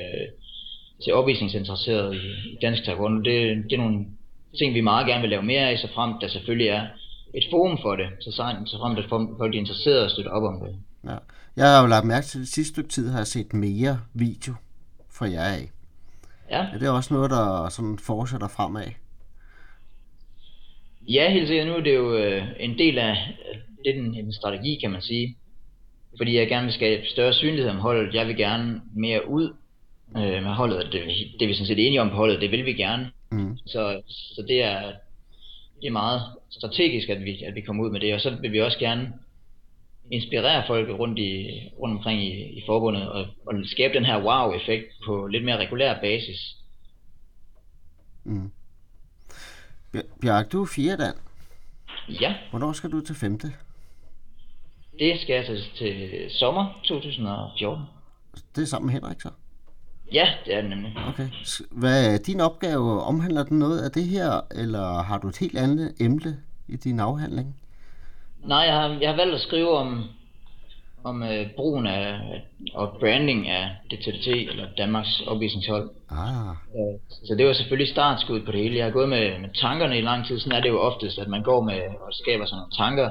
til 1.03 1.13
opvisningsinteresserede 1.13 2.15
i, 2.15 2.53
i 2.53 2.57
dansk 2.61 2.83
taekwondo, 2.83 3.21
det, 3.21 3.63
det 3.69 3.73
er 3.73 3.77
nogle 3.77 4.05
ting, 4.57 4.73
vi 4.73 4.81
meget 4.81 5.07
gerne 5.07 5.21
vil 5.21 5.29
lave 5.29 5.43
mere 5.43 5.69
af, 5.69 5.79
så 5.79 5.87
frem 5.95 6.13
der 6.21 6.27
selvfølgelig 6.27 6.67
er 6.67 6.87
et 7.33 7.43
forum 7.51 7.77
for 7.81 7.95
det, 7.95 8.07
så, 8.21 8.31
så 8.65 8.77
frem 8.81 8.95
der 8.95 9.07
folk 9.37 9.55
er 9.55 9.59
interesseret 9.59 10.03
og 10.03 10.11
støtter 10.11 10.31
op 10.31 10.43
om 10.43 10.59
det. 10.59 10.75
Ja. 11.11 11.17
Jeg 11.55 11.71
har 11.71 11.81
jo 11.81 11.87
lagt 11.87 12.05
mærke 12.05 12.25
til, 12.25 12.37
at 12.37 12.41
det 12.41 12.49
sidste 12.49 12.73
stykke 12.73 12.89
tid 12.89 13.09
har 13.09 13.17
jeg 13.17 13.27
set 13.27 13.53
mere 13.53 13.99
video 14.13 14.53
fra 15.11 15.29
jer 15.29 15.43
af. 15.43 15.69
Ja. 16.51 16.65
Er 16.73 16.77
det 16.79 16.89
også 16.89 17.13
noget, 17.13 17.31
der 17.31 17.69
sådan 17.69 17.99
fortsætter 17.99 18.47
fremad? 18.47 18.87
Ja, 21.07 21.31
helt 21.31 21.47
sikkert. 21.47 21.67
Nu 21.67 21.73
er 21.73 21.81
det 21.81 21.95
jo 21.95 22.17
øh, 22.17 22.43
en 22.59 22.77
del 22.77 22.97
af 22.97 23.15
det 23.85 23.97
en, 23.97 24.15
en 24.15 24.33
strategi, 24.33 24.77
kan 24.81 24.91
man 24.91 25.01
sige. 25.01 25.37
Fordi 26.17 26.37
jeg 26.37 26.47
gerne 26.47 26.65
vil 26.65 26.73
skabe 26.73 27.05
større 27.07 27.33
synlighed 27.33 27.69
om 27.69 27.77
holdet. 27.77 28.13
Jeg 28.13 28.27
vil 28.27 28.37
gerne 28.37 28.81
mere 28.95 29.29
ud 29.29 29.53
øh, 30.17 30.43
med 30.43 30.53
holdet. 30.53 30.85
Det, 30.91 31.01
det 31.39 31.41
er 31.41 31.47
vi 31.47 31.53
sådan 31.53 31.67
set 31.67 31.87
enige 31.87 32.01
om 32.01 32.09
på 32.09 32.15
holdet. 32.15 32.41
Det 32.41 32.51
vil 32.51 32.65
vi 32.65 32.73
gerne. 32.73 33.11
Mm. 33.31 33.57
Så, 33.65 34.01
så 34.07 34.45
det 34.47 34.63
er 34.63 34.93
det 35.81 35.87
er 35.87 35.91
meget 35.91 36.21
strategisk, 36.49 37.09
at 37.09 37.25
vi, 37.25 37.43
at 37.43 37.55
vi 37.55 37.61
kommer 37.61 37.83
ud 37.83 37.91
med 37.91 37.99
det. 37.99 38.13
Og 38.13 38.21
så 38.21 38.37
vil 38.41 38.51
vi 38.51 38.61
også 38.61 38.79
gerne 38.79 39.13
inspirere 40.11 40.63
folk 40.67 40.99
rundt, 40.99 41.19
i, 41.19 41.61
rundt 41.79 41.97
omkring 41.97 42.23
i, 42.23 42.57
i 42.57 42.63
forbundet 42.65 43.09
og, 43.09 43.27
og 43.45 43.53
skabe 43.65 43.93
den 43.93 44.05
her 44.05 44.23
wow-effekt 44.23 44.85
på 45.05 45.27
lidt 45.27 45.45
mere 45.45 45.57
regulær 45.57 45.99
basis. 46.01 46.55
Mm. 48.23 48.51
Bjarke, 50.21 50.49
du 50.49 50.61
er 50.61 50.67
fjerde 50.75 51.03
dan. 51.03 51.13
Ja. 52.21 52.35
Hvornår 52.49 52.73
skal 52.73 52.91
du 52.91 53.01
til 53.01 53.15
femte? 53.15 53.47
Det 54.99 55.21
skal 55.21 55.35
jeg 55.35 55.45
til, 55.45 55.63
til 55.75 56.25
sommer 56.31 56.81
2014. 56.83 57.83
Det 58.55 58.61
er 58.61 58.65
sammen 58.65 58.85
med 58.85 58.93
Henrik 58.93 59.21
så? 59.21 59.29
Ja, 60.13 60.27
det 60.45 60.55
er 60.55 60.61
det 60.61 60.69
nemlig. 60.69 60.97
Okay. 61.07 61.27
Hvad 61.71 62.13
er 62.13 62.17
din 62.17 62.41
opgave? 62.41 63.01
Omhandler 63.01 63.43
den 63.43 63.59
noget 63.59 63.79
af 63.79 63.91
det 63.91 64.03
her, 64.03 64.41
eller 64.51 65.03
har 65.03 65.17
du 65.17 65.27
et 65.27 65.37
helt 65.37 65.57
andet 65.57 65.93
emne 65.99 66.37
i 66.67 66.75
din 66.75 66.99
afhandling? 66.99 67.55
Nej, 68.43 68.57
jeg 68.59 68.73
har, 68.73 68.97
jeg 69.01 69.09
har 69.09 69.15
valgt 69.15 69.35
at 69.35 69.41
skrive 69.41 69.77
om, 69.77 70.03
om 71.03 71.21
uh, 71.21 71.51
brugen 71.55 71.87
af 71.87 72.19
og 72.73 72.97
branding 72.99 73.49
af 73.49 73.75
DTT, 73.91 74.27
eller 74.27 74.65
Danmarks 74.77 75.21
opvisningshold. 75.27 75.89
Ah. 76.09 76.55
Så 77.09 77.35
det 77.37 77.45
var 77.45 77.53
selvfølgelig 77.53 77.91
startskud 77.91 78.41
på 78.41 78.51
det 78.51 78.61
hele. 78.61 78.77
Jeg 78.77 78.85
har 78.85 78.91
gået 78.91 79.09
med, 79.09 79.39
med 79.39 79.49
tankerne 79.61 79.97
i 79.97 80.01
lang 80.01 80.27
tid. 80.27 80.39
Sådan 80.39 80.57
er 80.57 80.61
det 80.61 80.69
jo 80.69 80.79
oftest, 80.79 81.19
at 81.19 81.27
man 81.27 81.43
går 81.43 81.61
med 81.61 81.81
og 82.01 82.13
skaber 82.13 82.45
sådan 82.45 82.57
nogle 82.57 82.71
tanker 82.71 83.09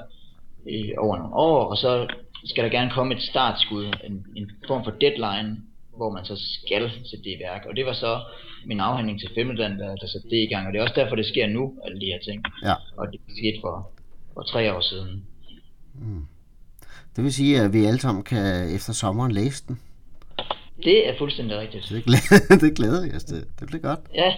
i, 0.67 0.93
over 0.99 1.17
nogle 1.19 1.35
år, 1.35 1.65
og 1.65 1.77
så 1.77 2.07
skal 2.45 2.65
der 2.65 2.71
gerne 2.71 2.91
komme 2.91 3.15
et 3.15 3.23
startskud, 3.23 3.85
en, 4.05 4.27
en 4.37 4.51
form 4.67 4.85
for 4.85 4.91
deadline, 4.91 5.57
hvor 5.97 6.11
man 6.11 6.25
så 6.25 6.37
skal 6.37 6.91
sætte 6.91 7.25
det 7.25 7.37
i 7.37 7.43
værk. 7.47 7.63
Og 7.69 7.77
det 7.77 7.87
var 7.87 7.93
så 7.93 8.21
min 8.67 8.81
afhandling 8.81 9.21
til 9.21 9.31
femtedan, 9.35 9.79
der, 9.79 9.97
der 9.97 10.07
satte 10.07 10.29
det 10.31 10.37
i 10.37 10.47
gang. 10.53 10.67
Og 10.67 10.73
det 10.73 10.79
er 10.79 10.83
også 10.83 11.01
derfor, 11.01 11.17
det 11.17 11.27
sker 11.27 11.47
nu, 11.47 11.75
alle 11.85 12.01
de 12.01 12.07
her 12.07 12.21
ting. 12.29 12.43
Ja. 12.63 12.75
Og 12.97 13.07
det 13.13 13.21
skete 13.29 13.59
for, 13.61 13.91
for 14.35 14.43
tre 14.43 14.75
år 14.75 14.81
siden. 14.81 15.27
Mm. 15.95 16.27
Det 17.17 17.25
vil 17.25 17.33
sige, 17.33 17.61
at 17.61 17.73
vi 17.73 17.85
alle 17.85 18.01
sammen 18.01 18.25
kan 18.25 18.75
efter 18.75 18.93
sommeren 18.93 19.33
læse 19.33 19.65
den. 19.69 19.81
Det 20.85 21.09
er 21.09 21.19
fuldstændig 21.19 21.59
rigtigt. 21.59 21.87
Det 21.89 22.05
glæder, 22.05 22.57
det 22.67 22.77
glæder 22.77 23.05
jeg 23.05 23.15
os 23.15 23.25
til. 23.25 23.47
Det 23.61 23.67
bliver 23.67 23.83
godt. 23.83 24.01
Ja. 24.15 24.35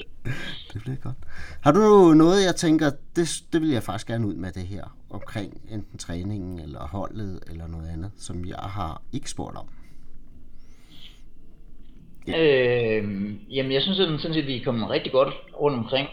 Det 0.73 0.83
bliver 0.83 0.97
godt. 0.97 1.17
Har 1.61 1.73
du 1.73 2.15
noget, 2.15 2.45
jeg 2.45 2.57
tænker, 2.57 2.91
det, 3.17 3.43
det 3.53 3.61
vil 3.61 3.71
jeg 3.71 3.83
faktisk 3.83 4.07
gerne 4.07 4.27
ud 4.27 4.35
med 4.35 4.53
det 4.53 4.63
her, 4.63 4.97
omkring 5.11 5.61
enten 5.71 5.99
træningen, 5.99 6.59
eller 6.59 6.81
holdet, 6.81 7.41
eller 7.51 7.67
noget 7.67 7.89
andet, 7.89 8.11
som 8.19 8.45
jeg 8.45 8.57
har 8.57 9.03
ikke 9.13 9.31
spurgt 9.31 9.57
om? 9.57 9.69
Øh, 12.29 13.05
jamen, 13.51 13.73
jeg 13.73 13.83
synes 13.83 13.97
sådan 13.97 14.19
set, 14.19 14.37
at 14.37 14.47
vi 14.47 14.57
er 14.57 14.65
kommet 14.65 14.91
rigtig 14.91 15.13
godt 15.13 15.35
rundt 15.61 15.79
omkring. 15.79 16.09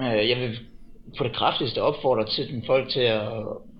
Øh, 0.00 0.28
jeg 0.30 0.36
vil 0.40 0.58
på 1.18 1.24
det 1.24 1.32
kraftigste 1.32 1.82
opfordre 1.82 2.26
til 2.26 2.48
den 2.48 2.62
folk 2.66 2.88
til 2.88 3.00
at, 3.00 3.22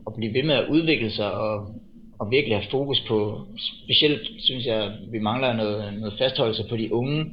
at 0.06 0.12
blive 0.16 0.34
ved 0.34 0.42
med 0.42 0.54
at 0.54 0.68
udvikle 0.68 1.10
sig 1.10 1.32
og, 1.32 1.74
og 2.20 2.30
virkelig 2.30 2.56
have 2.56 2.70
fokus 2.70 3.00
på, 3.08 3.46
specielt 3.84 4.28
synes 4.38 4.66
jeg, 4.66 4.92
vi 5.12 5.18
mangler 5.18 5.52
noget, 5.52 5.94
noget 6.00 6.14
fastholdelse 6.18 6.64
på 6.68 6.76
de 6.76 6.94
unge 6.94 7.26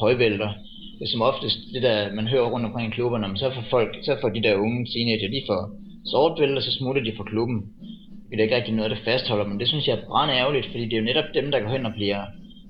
højvælter. 0.00 0.50
Det 0.98 1.04
er 1.04 1.12
som 1.12 1.22
oftest 1.22 1.58
det 1.74 1.82
der, 1.82 2.14
man 2.14 2.26
hører 2.26 2.50
rundt 2.50 2.66
omkring 2.66 2.92
i 2.92 2.94
klubberne, 2.94 3.28
men 3.28 3.36
så 3.36 3.50
får 3.50 3.64
folk, 3.70 3.96
så 4.02 4.16
får 4.20 4.28
de 4.28 4.42
der 4.42 4.54
unge 4.56 4.86
teenager, 4.86 5.28
de 5.28 5.42
får 5.46 5.70
sortvælter, 6.10 6.60
så 6.60 6.72
smutter 6.72 7.02
de 7.02 7.16
fra 7.16 7.24
klubben. 7.24 7.62
Det 8.30 8.38
er 8.38 8.42
ikke 8.42 8.56
rigtig 8.56 8.74
noget, 8.74 8.90
der 8.90 8.96
fastholder, 9.04 9.46
men 9.46 9.60
det 9.60 9.68
synes 9.68 9.88
jeg 9.88 9.98
er 9.98 10.06
brand 10.06 10.30
ærgerligt, 10.30 10.66
fordi 10.66 10.84
det 10.84 10.92
er 10.92 10.98
jo 10.98 11.04
netop 11.04 11.24
dem, 11.34 11.50
der 11.50 11.60
går 11.60 11.68
hen 11.68 11.86
og 11.86 11.92
bliver 11.92 12.24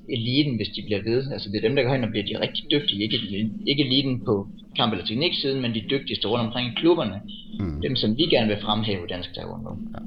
eliten, 0.08 0.56
hvis 0.56 0.68
de 0.68 0.82
bliver 0.86 1.02
ved. 1.02 1.32
Altså 1.32 1.48
det 1.50 1.56
er 1.56 1.68
dem, 1.68 1.76
der 1.76 1.82
går 1.82 1.92
hen 1.92 2.04
og 2.04 2.10
bliver 2.10 2.26
de 2.26 2.40
rigtig 2.40 2.64
dygtige. 2.70 3.02
Ikke, 3.02 3.50
ikke 3.66 3.86
eliten 3.86 4.20
på 4.24 4.48
kamp- 4.76 4.92
eller 4.92 5.06
tekniksiden, 5.06 5.62
men 5.62 5.74
de 5.74 5.82
dygtigste 5.90 6.28
rundt 6.28 6.46
omkring 6.46 6.72
i 6.72 6.74
klubberne. 6.80 7.20
Mm. 7.60 7.80
Dem, 7.80 7.96
som 7.96 8.16
vi 8.16 8.22
gerne 8.22 8.48
vil 8.48 8.62
fremhæve 8.62 9.04
i 9.04 9.08
dansk 9.08 9.34
taekwondo. 9.34 9.70
Ja. 9.94 9.98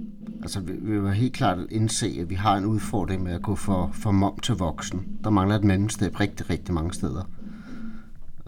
Altså 0.41 0.59
vi, 0.59 0.71
vi 0.81 1.01
vil 1.01 1.13
helt 1.13 1.33
klart 1.33 1.57
indse, 1.71 2.07
at 2.21 2.29
vi 2.29 2.35
har 2.35 2.57
en 2.57 2.65
udfordring 2.65 3.23
med 3.23 3.33
at 3.33 3.41
gå 3.41 3.55
for, 3.55 3.91
for 3.93 4.11
mom 4.11 4.39
til 4.39 4.55
voksen. 4.55 5.07
Der 5.23 5.29
mangler 5.29 5.55
et 5.55 5.63
mellemstep 5.63 6.19
rigtig, 6.19 6.49
rigtig 6.49 6.73
mange 6.73 6.93
steder. 6.93 7.29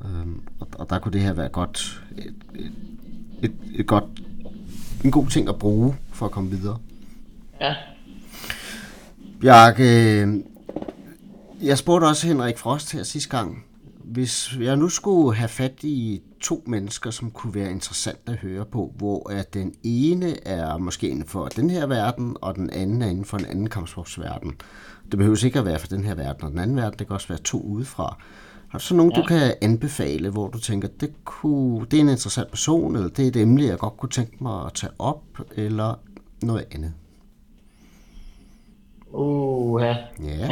Øhm, 0.06 0.42
og, 0.60 0.68
og 0.74 0.90
der 0.90 1.00
kunne 1.00 1.14
det 1.14 1.22
her 1.22 1.34
være 1.34 1.50
godt, 1.50 2.04
et, 2.18 2.34
et, 2.56 2.72
et, 3.44 3.52
et 3.76 3.88
godt, 3.88 4.04
en 5.06 5.12
god 5.12 5.28
ting 5.28 5.50
at 5.50 5.56
bruge 5.60 5.96
for 6.14 6.26
at 6.26 6.32
komme 6.32 6.50
videre. 6.50 6.78
Ja. 7.62 7.76
Bjarke, 9.42 9.84
jeg 11.62 11.78
spurgte 11.78 12.06
også 12.06 12.28
Henrik 12.28 12.58
Frost 12.58 12.92
her 12.92 13.04
sidste 13.04 13.38
gang, 13.38 13.66
hvis 14.04 14.58
jeg 14.60 14.78
nu 14.78 14.90
skulle 14.90 15.36
have 15.36 15.50
fat 15.50 15.84
i 15.84 16.22
to 16.42 16.64
mennesker, 16.68 17.12
som 17.12 17.32
kunne 17.32 17.56
være 17.56 17.72
interessant 17.72 18.20
at 18.26 18.36
høre 18.36 18.66
på, 18.66 18.94
hvor 18.98 19.30
at 19.30 19.54
den 19.54 19.74
ene 19.84 20.48
er 20.48 20.78
måske 20.78 21.10
inden 21.10 21.26
for 21.26 21.46
den 21.46 21.70
her 21.70 21.86
verden, 21.86 22.36
og 22.42 22.56
den 22.56 22.70
anden 22.70 23.02
er 23.02 23.08
inden 23.08 23.26
for 23.26 23.38
en 23.38 23.46
anden 23.46 23.70
kampsportsverden. 23.70 24.54
Det 25.12 25.18
behøver 25.18 25.46
ikke 25.46 25.60
at 25.60 25.66
være 25.66 25.80
for 25.80 25.88
den 25.88 26.04
her 26.04 26.16
verden 26.16 26.44
og 26.44 26.52
den 26.52 26.60
anden 26.60 26.78
verden, 26.78 27.00
det 27.00 27.08
kan 27.08 27.14
også 27.14 27.28
være 27.28 27.38
to 27.38 27.62
udefra. 27.62 28.18
Har 28.68 28.80
du 28.80 28.84
så 28.84 28.96
nogen, 28.96 29.12
ja. 29.16 29.22
du 29.22 29.28
kan 29.28 29.54
anbefale, 29.62 30.30
hvor 30.30 30.48
du 30.48 30.60
tænker, 30.60 30.88
det, 31.00 31.14
kunne, 31.26 31.86
det 31.92 31.98
er 31.98 32.02
en 32.02 32.10
interessant 32.10 32.50
person, 32.50 32.96
eller 32.96 33.10
det 33.10 33.24
er 33.24 33.28
et 33.28 33.36
emne, 33.36 33.64
jeg 33.64 33.78
godt 33.78 33.98
kunne 33.98 34.10
tænke 34.10 34.38
mig 34.42 34.66
at 34.66 34.74
tage 34.74 34.94
op, 35.00 35.24
eller 35.56 36.00
noget 36.42 36.66
andet? 36.72 36.94
Uh, 39.14 39.82
ja. 39.82 39.96
Ja. 40.20 40.48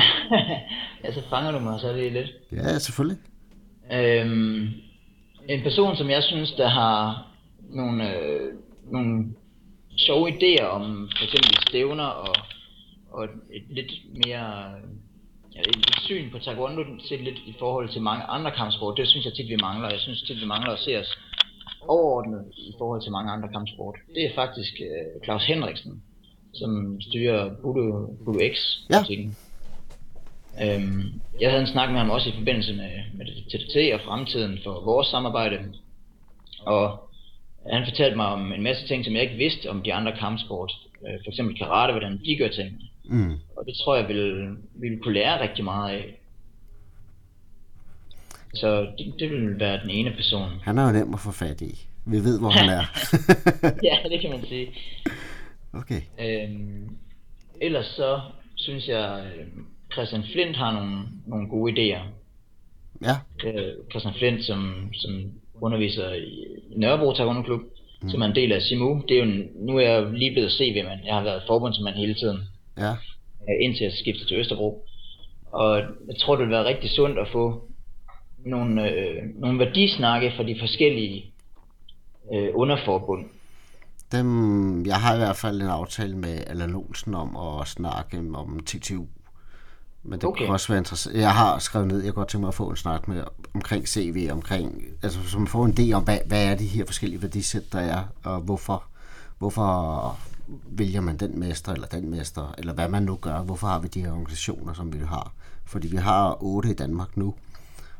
ja, 1.03 1.13
så 1.13 1.21
fanger 1.29 1.51
du 1.51 1.59
mig 1.59 1.79
så 1.79 1.93
lige 1.93 2.09
lidt. 2.09 2.29
Ja, 2.51 2.79
selvfølgelig. 2.79 3.17
Øhm, 3.91 4.67
en 5.49 5.63
person, 5.63 5.95
som 5.95 6.09
jeg 6.09 6.23
synes, 6.23 6.51
der 6.51 6.67
har 6.67 7.27
nogle, 7.69 8.17
øh, 8.17 8.53
nogle 8.91 9.25
sjove 9.97 10.29
idéer 10.29 10.63
om 10.63 11.09
for 11.17 11.23
eksempel 11.23 11.57
stævner 11.67 12.03
og, 12.03 12.35
og 13.11 13.23
et 13.53 13.63
lidt 13.69 13.91
mere 14.25 14.71
ja, 15.55 15.59
et 15.59 16.01
syn 16.01 16.31
på 16.31 16.39
taekwondo 16.39 16.83
set 16.99 17.21
lidt 17.21 17.39
i 17.45 17.55
forhold 17.59 17.89
til 17.89 18.01
mange 18.01 18.23
andre 18.23 18.51
kampsport, 18.51 18.97
det 18.97 19.07
synes 19.07 19.25
jeg 19.25 19.33
tit 19.33 19.49
vi 19.49 19.57
mangler. 19.61 19.89
Jeg 19.89 19.99
synes 19.99 20.21
tit 20.21 20.41
vi 20.41 20.45
mangler 20.45 20.71
at 20.71 20.79
se 20.79 20.99
os 20.99 21.17
overordnet 21.87 22.45
i 22.57 22.73
forhold 22.77 23.01
til 23.01 23.11
mange 23.11 23.31
andre 23.31 23.49
kampsport. 23.49 23.95
Det 24.15 24.25
er 24.25 24.35
faktisk 24.35 24.73
øh, 24.81 25.23
Claus 25.25 25.45
Henriksen, 25.45 26.03
som 26.53 27.01
styrer 27.01 27.55
Budo, 27.61 28.15
Budo 28.25 28.39
X. 28.53 28.55
Ja. 28.89 29.01
Øhm, 30.63 31.21
jeg 31.41 31.49
havde 31.49 31.61
en 31.61 31.67
snak 31.67 31.89
med 31.89 31.99
ham 31.99 32.09
også 32.09 32.29
i 32.29 32.33
forbindelse 32.37 32.73
med, 32.73 32.91
med 33.13 33.25
TTT 33.25 33.93
og 33.93 34.01
fremtiden 34.05 34.59
for 34.63 34.83
vores 34.85 35.07
samarbejde. 35.07 35.59
Og 36.59 37.09
han 37.71 37.85
fortalte 37.85 38.15
mig 38.15 38.25
om 38.25 38.53
en 38.53 38.63
masse 38.63 38.87
ting, 38.87 39.05
som 39.05 39.13
jeg 39.13 39.23
ikke 39.23 39.35
vidste 39.35 39.69
om 39.69 39.81
de 39.81 39.93
andre 39.93 40.17
kampsport. 40.19 40.71
Øh, 41.07 41.19
for 41.23 41.31
eksempel 41.31 41.57
karate, 41.57 41.93
hvordan 41.93 42.19
de 42.25 42.37
gør 42.37 42.47
ting. 42.47 42.81
Mm. 43.05 43.31
Og 43.57 43.65
det 43.65 43.75
tror 43.75 43.95
jeg 43.95 44.07
vil, 44.07 44.55
vil 44.75 44.99
kunne 44.99 45.13
lære 45.13 45.41
rigtig 45.41 45.63
meget 45.63 45.89
af. 45.93 46.19
Så 48.53 48.81
det, 48.97 49.13
det 49.19 49.29
vil 49.29 49.59
være 49.59 49.81
den 49.81 49.89
ene 49.89 50.11
person. 50.11 50.51
Han 50.63 50.77
er 50.77 50.85
jo 50.85 50.91
nem 50.91 51.13
at 51.13 51.19
få 51.19 51.31
fat 51.31 51.61
i. 51.61 51.85
Vi 52.05 52.17
ved, 52.17 52.39
hvor 52.39 52.49
han 52.49 52.69
er. 52.69 52.83
ja, 53.89 54.09
det 54.09 54.21
kan 54.21 54.29
man 54.29 54.45
sige. 54.47 54.67
Okay. 55.73 56.01
Øhm, 56.19 56.97
ellers 57.61 57.85
så 57.85 58.19
synes 58.55 58.87
jeg, 58.87 59.31
øh, 59.37 59.47
Christian 59.93 60.23
Flint 60.33 60.55
har 60.55 60.73
nogle, 60.73 61.05
nogle 61.27 61.49
gode 61.49 61.73
idéer. 61.73 62.01
Ja. 63.01 63.15
Øh, 63.49 63.73
Christian 63.91 64.13
Flint, 64.13 64.45
som, 64.45 64.89
som 64.93 65.31
underviser 65.61 66.13
i 66.13 66.45
Nørrebro 66.75 67.13
Taekwondo 67.13 67.41
Klub, 67.41 67.61
mm. 68.01 68.09
som 68.09 68.21
er 68.21 68.25
en 68.25 68.35
del 68.35 68.51
af 68.51 68.61
Simu. 68.61 69.01
Det 69.07 69.17
er 69.17 69.25
jo 69.25 69.31
en, 69.31 69.47
nu 69.55 69.77
er 69.77 69.81
jeg 69.81 70.13
lige 70.13 70.31
blevet 70.31 70.51
CV-mand. 70.51 70.99
Jeg 71.05 71.15
har 71.15 71.23
været 71.23 71.43
forbundsmand 71.47 71.95
hele 71.95 72.13
tiden. 72.13 72.39
Ja. 72.77 72.91
Øh, 73.49 73.55
indtil 73.59 73.83
jeg 73.83 73.93
skiftede 73.93 74.27
til 74.27 74.37
Østerbro. 74.37 74.85
Og 75.51 75.77
jeg 76.07 76.15
tror, 76.19 76.35
det 76.35 76.45
vil 76.45 76.51
være 76.51 76.65
rigtig 76.65 76.89
sundt 76.89 77.19
at 77.19 77.27
få 77.27 77.69
nogle, 78.45 78.91
øh, 78.91 79.23
nogle 79.35 79.59
værdisnakke 79.59 80.33
fra 80.35 80.43
de 80.43 80.59
forskellige 80.59 81.25
øh, 82.33 82.49
underforbund. 82.53 83.25
Dem, 84.11 84.85
jeg 84.85 84.95
har 84.95 85.13
i 85.13 85.17
hvert 85.17 85.35
fald 85.35 85.61
en 85.61 85.67
aftale 85.67 86.17
med 86.17 86.43
Allan 86.47 86.75
Olsen 86.75 87.15
om 87.15 87.35
at 87.35 87.67
snakke 87.67 88.17
om 88.33 88.59
TTU. 88.65 89.05
Men 90.03 90.19
det 90.19 90.23
okay. 90.23 90.45
kan 90.45 90.53
også 90.53 90.67
være 90.67 90.77
interessant. 90.77 91.17
Jeg 91.17 91.33
har 91.33 91.59
skrevet 91.59 91.87
ned, 91.87 92.03
jeg 92.03 92.13
godt 92.13 92.27
tænke 92.27 92.41
mig 92.41 92.47
at 92.47 92.53
få 92.53 92.69
en 92.69 92.75
snak 92.75 93.07
med 93.07 93.23
omkring 93.53 93.87
CV, 93.87 94.29
omkring, 94.31 94.83
altså 95.03 95.19
så 95.27 95.37
man 95.37 95.47
får 95.47 95.65
en 95.65 95.75
idé 95.79 95.93
om, 95.93 96.03
hvad, 96.03 96.19
hvad 96.25 96.45
er 96.45 96.55
de 96.55 96.65
her 96.65 96.85
forskellige 96.85 97.21
værdisæt, 97.21 97.73
der 97.73 97.79
er, 97.79 98.03
og 98.23 98.39
hvorfor, 98.41 98.83
hvorfor 99.37 100.17
vælger 100.67 101.01
man 101.01 101.17
den 101.17 101.39
mester 101.39 101.73
eller 101.73 101.87
den 101.87 102.09
mester, 102.09 102.53
eller 102.57 102.73
hvad 102.73 102.89
man 102.89 103.03
nu 103.03 103.15
gør. 103.15 103.41
Hvorfor 103.41 103.67
har 103.67 103.79
vi 103.79 103.87
de 103.87 104.01
her 104.01 104.11
organisationer, 104.11 104.73
som 104.73 104.93
vi 104.93 104.99
har? 104.99 105.33
Fordi 105.65 105.87
vi 105.87 105.97
har 105.97 106.43
otte 106.43 106.69
i 106.69 106.73
Danmark 106.73 107.17
nu, 107.17 107.35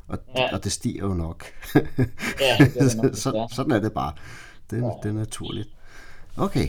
og, 0.08 0.20
ja. 0.36 0.54
og 0.54 0.64
det 0.64 0.72
stiger 0.72 1.06
jo 1.06 1.14
nok. 1.14 1.44
ja, 1.76 1.82
det 2.60 2.78
er 2.78 3.04
nok 3.04 3.16
så, 3.24 3.48
sådan 3.52 3.72
er 3.72 3.80
det 3.80 3.94
bare. 3.94 4.14
Det, 4.70 4.82
ja. 4.82 4.90
det 5.04 5.10
er 5.10 5.14
naturligt. 5.14 5.70
Okay. 6.40 6.68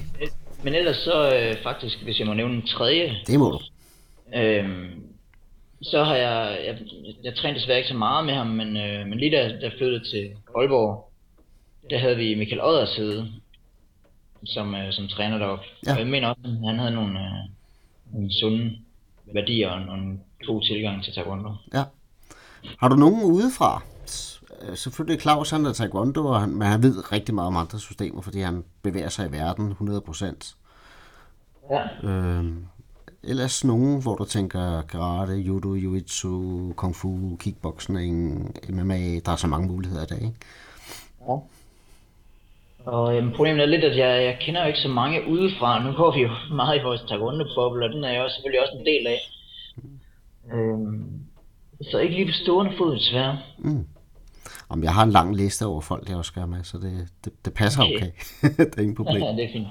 Men 0.65 0.75
ellers 0.75 0.97
så 0.97 1.35
øh, 1.37 1.63
faktisk, 1.63 2.03
hvis 2.03 2.19
jeg 2.19 2.27
må 2.27 2.35
nævne 2.35 2.55
en 2.55 2.67
tredje. 2.67 3.17
Det 3.27 3.39
må 3.39 3.51
du. 3.51 3.61
Øhm, 4.39 5.03
så 5.83 6.05
har 6.05 6.15
jeg, 6.15 6.59
jeg, 6.67 6.79
jeg 7.25 7.35
trænede 7.37 7.61
desværre 7.61 7.79
ikke 7.79 7.89
så 7.89 7.97
meget 7.97 8.27
med 8.27 8.35
ham, 8.35 8.47
men, 8.47 8.77
øh, 8.77 9.07
men 9.07 9.19
lige 9.19 9.37
da 9.37 9.59
jeg 9.63 9.73
flyttede 9.79 10.11
til 10.11 10.31
Aalborg, 10.57 11.11
der 11.91 11.99
havde 11.99 12.17
vi 12.17 12.35
Michael 12.35 12.63
Odderside, 12.63 13.33
som, 14.45 14.75
øh, 14.75 14.93
som 14.93 15.09
træner 15.09 15.39
deroppe. 15.39 15.65
Ja. 15.87 15.93
Og 15.93 15.99
jeg 15.99 16.07
mener 16.07 16.29
også, 16.29 16.41
at 16.45 16.69
han 16.69 16.79
havde 16.79 16.95
nogle, 16.95 17.21
øh, 17.21 18.15
nogle 18.15 18.33
sunde 18.41 18.79
værdier 19.35 19.69
og 19.71 19.81
nogle 19.81 20.19
god 20.47 20.63
tilgang 20.63 21.05
til 21.05 21.13
taekwondo. 21.15 21.51
Ja. 21.75 21.83
Har 22.79 22.89
du 22.89 22.97
nogen 22.97 23.25
udefra? 23.25 23.83
Selvfølgelig 24.75 25.21
Claus 25.21 25.51
han 25.51 25.67
er 25.67 25.73
taekwondo, 25.73 26.27
og 26.27 26.41
han, 26.41 26.51
men 26.51 26.69
han 26.69 26.83
ved 26.83 27.13
rigtig 27.13 27.35
meget 27.35 27.47
om 27.47 27.57
andre 27.57 27.79
systemer, 27.79 28.21
fordi 28.21 28.41
han 28.41 28.65
bevæger 28.83 29.09
sig 29.09 29.29
i 29.29 29.33
verden 29.33 29.73
100%. 29.73 30.55
Ja. 31.71 32.09
Øhm, 32.09 32.67
ellers 33.23 33.65
nogen, 33.65 34.03
hvor 34.03 34.15
du 34.15 34.25
tænker 34.25 34.83
karate, 34.83 35.33
judo, 35.33 35.75
jiu-jitsu, 35.75 36.73
kung 36.75 36.97
fu, 36.97 37.37
kickboxing, 37.37 38.55
MMA, 38.69 39.21
der 39.25 39.33
er 39.33 39.37
så 39.37 39.47
mange 39.47 39.69
muligheder 39.69 40.03
i 40.03 40.07
dag, 40.07 40.23
ikke? 40.23 40.37
Ja. 41.29 41.37
Og 42.85 43.17
øhm, 43.17 43.33
problemet 43.33 43.63
er 43.63 43.67
lidt, 43.67 43.85
at 43.85 43.97
jeg, 43.97 44.25
jeg 44.25 44.39
kender 44.41 44.61
jo 44.61 44.67
ikke 44.67 44.79
så 44.79 44.89
mange 44.89 45.29
udefra. 45.29 45.85
Nu 45.85 45.93
går 45.93 46.15
vi 46.15 46.21
jo 46.21 46.31
meget 46.61 46.79
i 46.79 46.83
vores 46.83 47.01
taekwondo-boble, 47.01 47.85
og 47.85 47.93
den 47.93 48.05
er 48.05 48.13
jeg 48.13 48.23
også, 48.23 48.35
selvfølgelig 48.35 48.63
også 48.63 48.77
en 48.79 48.87
del 48.87 49.07
af. 49.07 49.21
Øhm, 50.55 51.21
så 51.91 51.99
ikke 51.99 52.15
lige 52.15 52.27
på 52.27 52.33
stående 52.33 52.73
fod, 52.79 52.97
desværre. 52.97 53.39
Mm. 53.59 53.87
Om 54.69 54.83
jeg 54.83 54.95
har 54.95 55.03
en 55.03 55.11
lang 55.11 55.37
liste 55.37 55.67
over 55.67 55.81
folk, 55.81 56.09
jeg 56.09 56.17
også 56.17 56.33
gør 56.33 56.47
med, 56.47 56.65
så 56.65 56.79
det, 56.79 57.09
det, 57.25 57.33
det 57.45 57.55
passer 57.55 57.83
okay. 57.83 57.95
okay. 57.95 58.11
det 58.67 58.75
er 58.77 58.83
ingen 58.83 58.95
problem. 58.95 59.23
Ja, 59.23 59.29
det 59.29 59.45
er 59.45 59.53
fint. 59.53 59.67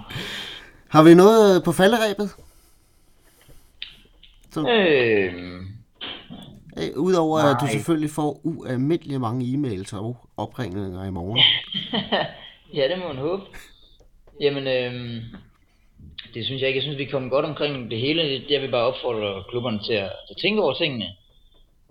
Har 0.88 1.04
vi 1.04 1.14
noget 1.14 1.64
på 1.64 1.72
falderæbet? 1.72 2.30
Så, 4.52 4.60
øhm, 4.60 5.68
øh, 6.78 6.98
Udover 6.98 7.40
nej. 7.40 7.52
at 7.52 7.58
du 7.62 7.68
selvfølgelig 7.68 8.10
får 8.10 8.42
ualmindelig 8.44 9.22
mange 9.22 9.46
e-mails 9.46 9.96
og 9.98 10.18
opringninger 10.38 11.06
i 11.06 11.12
morgen. 11.12 11.40
ja, 12.78 12.88
det 12.90 13.00
må 13.00 13.08
man 13.08 13.18
håbe. 13.18 13.44
Jamen, 14.42 14.68
øhm, 14.68 15.22
det 16.34 16.46
synes 16.46 16.62
jeg 16.62 16.68
ikke. 16.68 16.78
Jeg 16.78 16.84
synes, 16.84 16.98
vi 16.98 17.04
er 17.04 17.12
kommet 17.12 17.32
godt 17.32 17.46
omkring 17.46 17.92
det 17.92 18.00
hele. 18.00 18.44
Jeg 18.50 18.62
vil 18.62 18.72
bare 18.72 18.86
opfordre 18.86 19.44
klubberne 19.50 19.80
til 19.84 19.94
at, 19.94 20.12
at 20.30 20.38
tænke 20.42 20.62
over 20.62 20.74
tingene. 20.74 21.06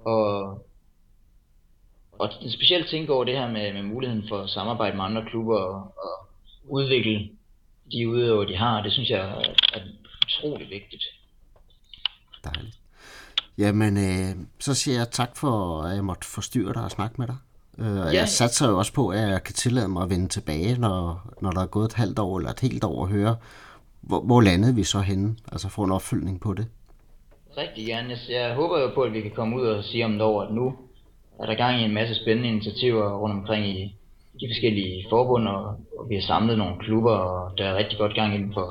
Og, 0.04 0.62
og 2.18 2.30
specielt 2.50 2.90
tænke 2.90 3.12
over 3.12 3.24
det 3.24 3.34
her 3.34 3.50
med, 3.50 3.72
med 3.72 3.82
muligheden 3.82 4.28
for 4.28 4.38
at 4.38 4.50
samarbejde 4.50 4.96
med 4.96 5.04
andre 5.04 5.24
klubber 5.30 5.56
og, 5.56 5.94
og 5.96 6.28
udvikle 6.68 7.28
de 7.92 8.08
udøver, 8.08 8.44
de 8.44 8.56
har. 8.56 8.82
Det 8.82 8.92
synes 8.92 9.10
jeg 9.10 9.18
er 9.18 9.80
utrolig 10.26 10.70
vigtigt. 10.70 11.04
Dejligt. 12.44 12.78
Jamen, 13.58 13.96
øh, 13.96 14.46
så 14.60 14.74
siger 14.74 14.98
jeg 14.98 15.10
tak 15.10 15.36
for, 15.36 15.82
at 15.82 15.94
jeg 15.94 16.04
måtte 16.04 16.26
forstyrre 16.26 16.72
dig 16.72 16.84
og 16.84 16.90
snakke 16.90 17.14
med 17.18 17.26
dig. 17.26 17.36
Øh, 17.78 17.96
ja. 17.96 18.20
Jeg 18.20 18.28
satser 18.28 18.68
jo 18.68 18.78
også 18.78 18.92
på, 18.92 19.08
at 19.08 19.20
jeg 19.20 19.42
kan 19.42 19.54
tillade 19.54 19.88
mig 19.88 20.02
at 20.02 20.10
vende 20.10 20.28
tilbage, 20.28 20.78
når, 20.78 21.30
når 21.40 21.50
der 21.50 21.60
er 21.60 21.66
gået 21.66 21.84
et 21.84 21.94
halvt 21.94 22.18
år 22.18 22.38
eller 22.38 22.50
et 22.50 22.60
helt 22.60 22.84
år 22.84 23.00
og 23.00 23.08
høre, 23.08 23.36
hvor, 24.00 24.20
hvor 24.20 24.40
landede 24.40 24.74
vi 24.74 24.84
så 24.84 25.00
henne? 25.00 25.36
Altså 25.52 25.68
få 25.68 25.82
en 25.82 25.92
opfølgning 25.92 26.40
på 26.40 26.54
det. 26.54 26.66
Rigtig 27.56 27.86
gerne. 27.86 28.08
Jeg, 28.08 28.18
jeg 28.28 28.54
håber 28.54 28.80
jo 28.80 28.90
på, 28.94 29.02
at 29.02 29.12
vi 29.12 29.20
kan 29.20 29.30
komme 29.30 29.56
ud 29.56 29.66
og 29.66 29.84
sige 29.84 30.04
om 30.04 30.14
et 30.14 30.22
år, 30.22 30.42
at 30.42 30.54
nu 30.54 30.76
er 31.40 31.46
der 31.46 31.54
gang 31.54 31.80
i 31.80 31.84
en 31.84 31.94
masse 31.94 32.14
spændende 32.14 32.48
initiativer 32.48 33.18
rundt 33.18 33.36
omkring 33.36 33.66
i 33.66 33.94
de 34.40 34.48
forskellige 34.50 35.06
forbund, 35.10 35.48
og, 35.48 35.64
og 35.98 36.08
vi 36.08 36.14
har 36.14 36.22
samlet 36.22 36.58
nogle 36.58 36.78
klubber, 36.78 37.10
og 37.12 37.58
der 37.58 37.64
er 37.64 37.76
rigtig 37.76 37.98
godt 37.98 38.14
gang 38.14 38.34
inden 38.34 38.52
for, 38.52 38.66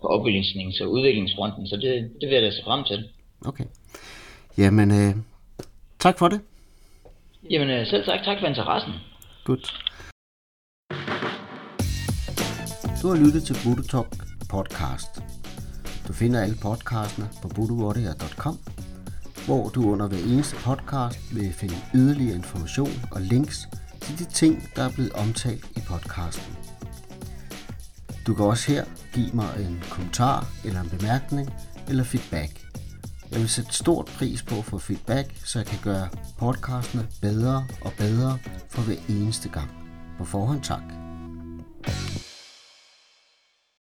for 0.00 0.08
opbygningsnings- 0.08 0.82
og 0.84 0.90
udviklingsfronten, 0.90 1.66
så 1.68 1.76
det, 1.76 1.92
det 2.20 2.28
vil 2.28 2.34
jeg 2.34 2.42
da 2.42 2.50
se 2.50 2.62
frem 2.64 2.84
til. 2.84 3.08
Okay. 3.46 3.64
Jamen, 4.58 4.90
øh, 4.90 5.14
tak 5.98 6.18
for 6.18 6.28
det. 6.28 6.40
Jamen 7.50 7.70
øh, 7.70 7.86
selv 7.86 8.04
tak. 8.04 8.20
Tak 8.24 8.38
for 8.40 8.46
interessen. 8.46 8.92
Godt. 9.44 9.74
Du 13.02 13.08
har 13.08 13.24
lyttet 13.24 13.42
til 13.42 13.56
Buddha 13.64 13.82
Talk 13.82 14.12
podcast. 14.50 15.12
Du 16.08 16.12
finder 16.12 16.42
alle 16.42 16.56
podcastene 16.62 17.28
på 17.42 17.48
buddhawarrior.com, 17.48 18.56
hvor 19.46 19.68
du 19.68 19.90
under 19.90 20.08
hver 20.08 20.18
eneste 20.18 20.56
podcast 20.56 21.34
vil 21.34 21.52
finde 21.52 21.74
yderligere 21.94 22.36
information 22.36 23.02
og 23.10 23.20
links 23.20 23.68
til 24.00 24.18
de 24.18 24.24
ting, 24.24 24.68
der 24.76 24.82
er 24.82 24.90
blevet 24.90 25.12
omtalt 25.12 25.64
i 25.76 25.80
podcasten. 25.88 26.56
Du 28.26 28.34
kan 28.34 28.44
også 28.44 28.72
her 28.72 28.84
give 29.14 29.30
mig 29.34 29.48
en 29.58 29.82
kommentar 29.90 30.46
eller 30.64 30.80
en 30.80 30.88
bemærkning 30.88 31.54
eller 31.88 32.04
feedback. 32.04 32.66
Jeg 33.30 33.40
vil 33.40 33.48
sætte 33.48 33.72
stort 33.72 34.06
pris 34.06 34.42
på 34.42 34.58
at 34.58 34.64
få 34.64 34.78
feedback, 34.78 35.30
så 35.44 35.58
jeg 35.58 35.66
kan 35.66 35.78
gøre 35.82 36.08
podcastene 36.38 37.06
bedre 37.20 37.66
og 37.80 37.92
bedre 37.98 38.38
for 38.68 38.82
hver 38.82 38.96
eneste 39.08 39.48
gang. 39.48 39.70
På 40.18 40.24
forhånd 40.24 40.62
tak. 40.62 40.82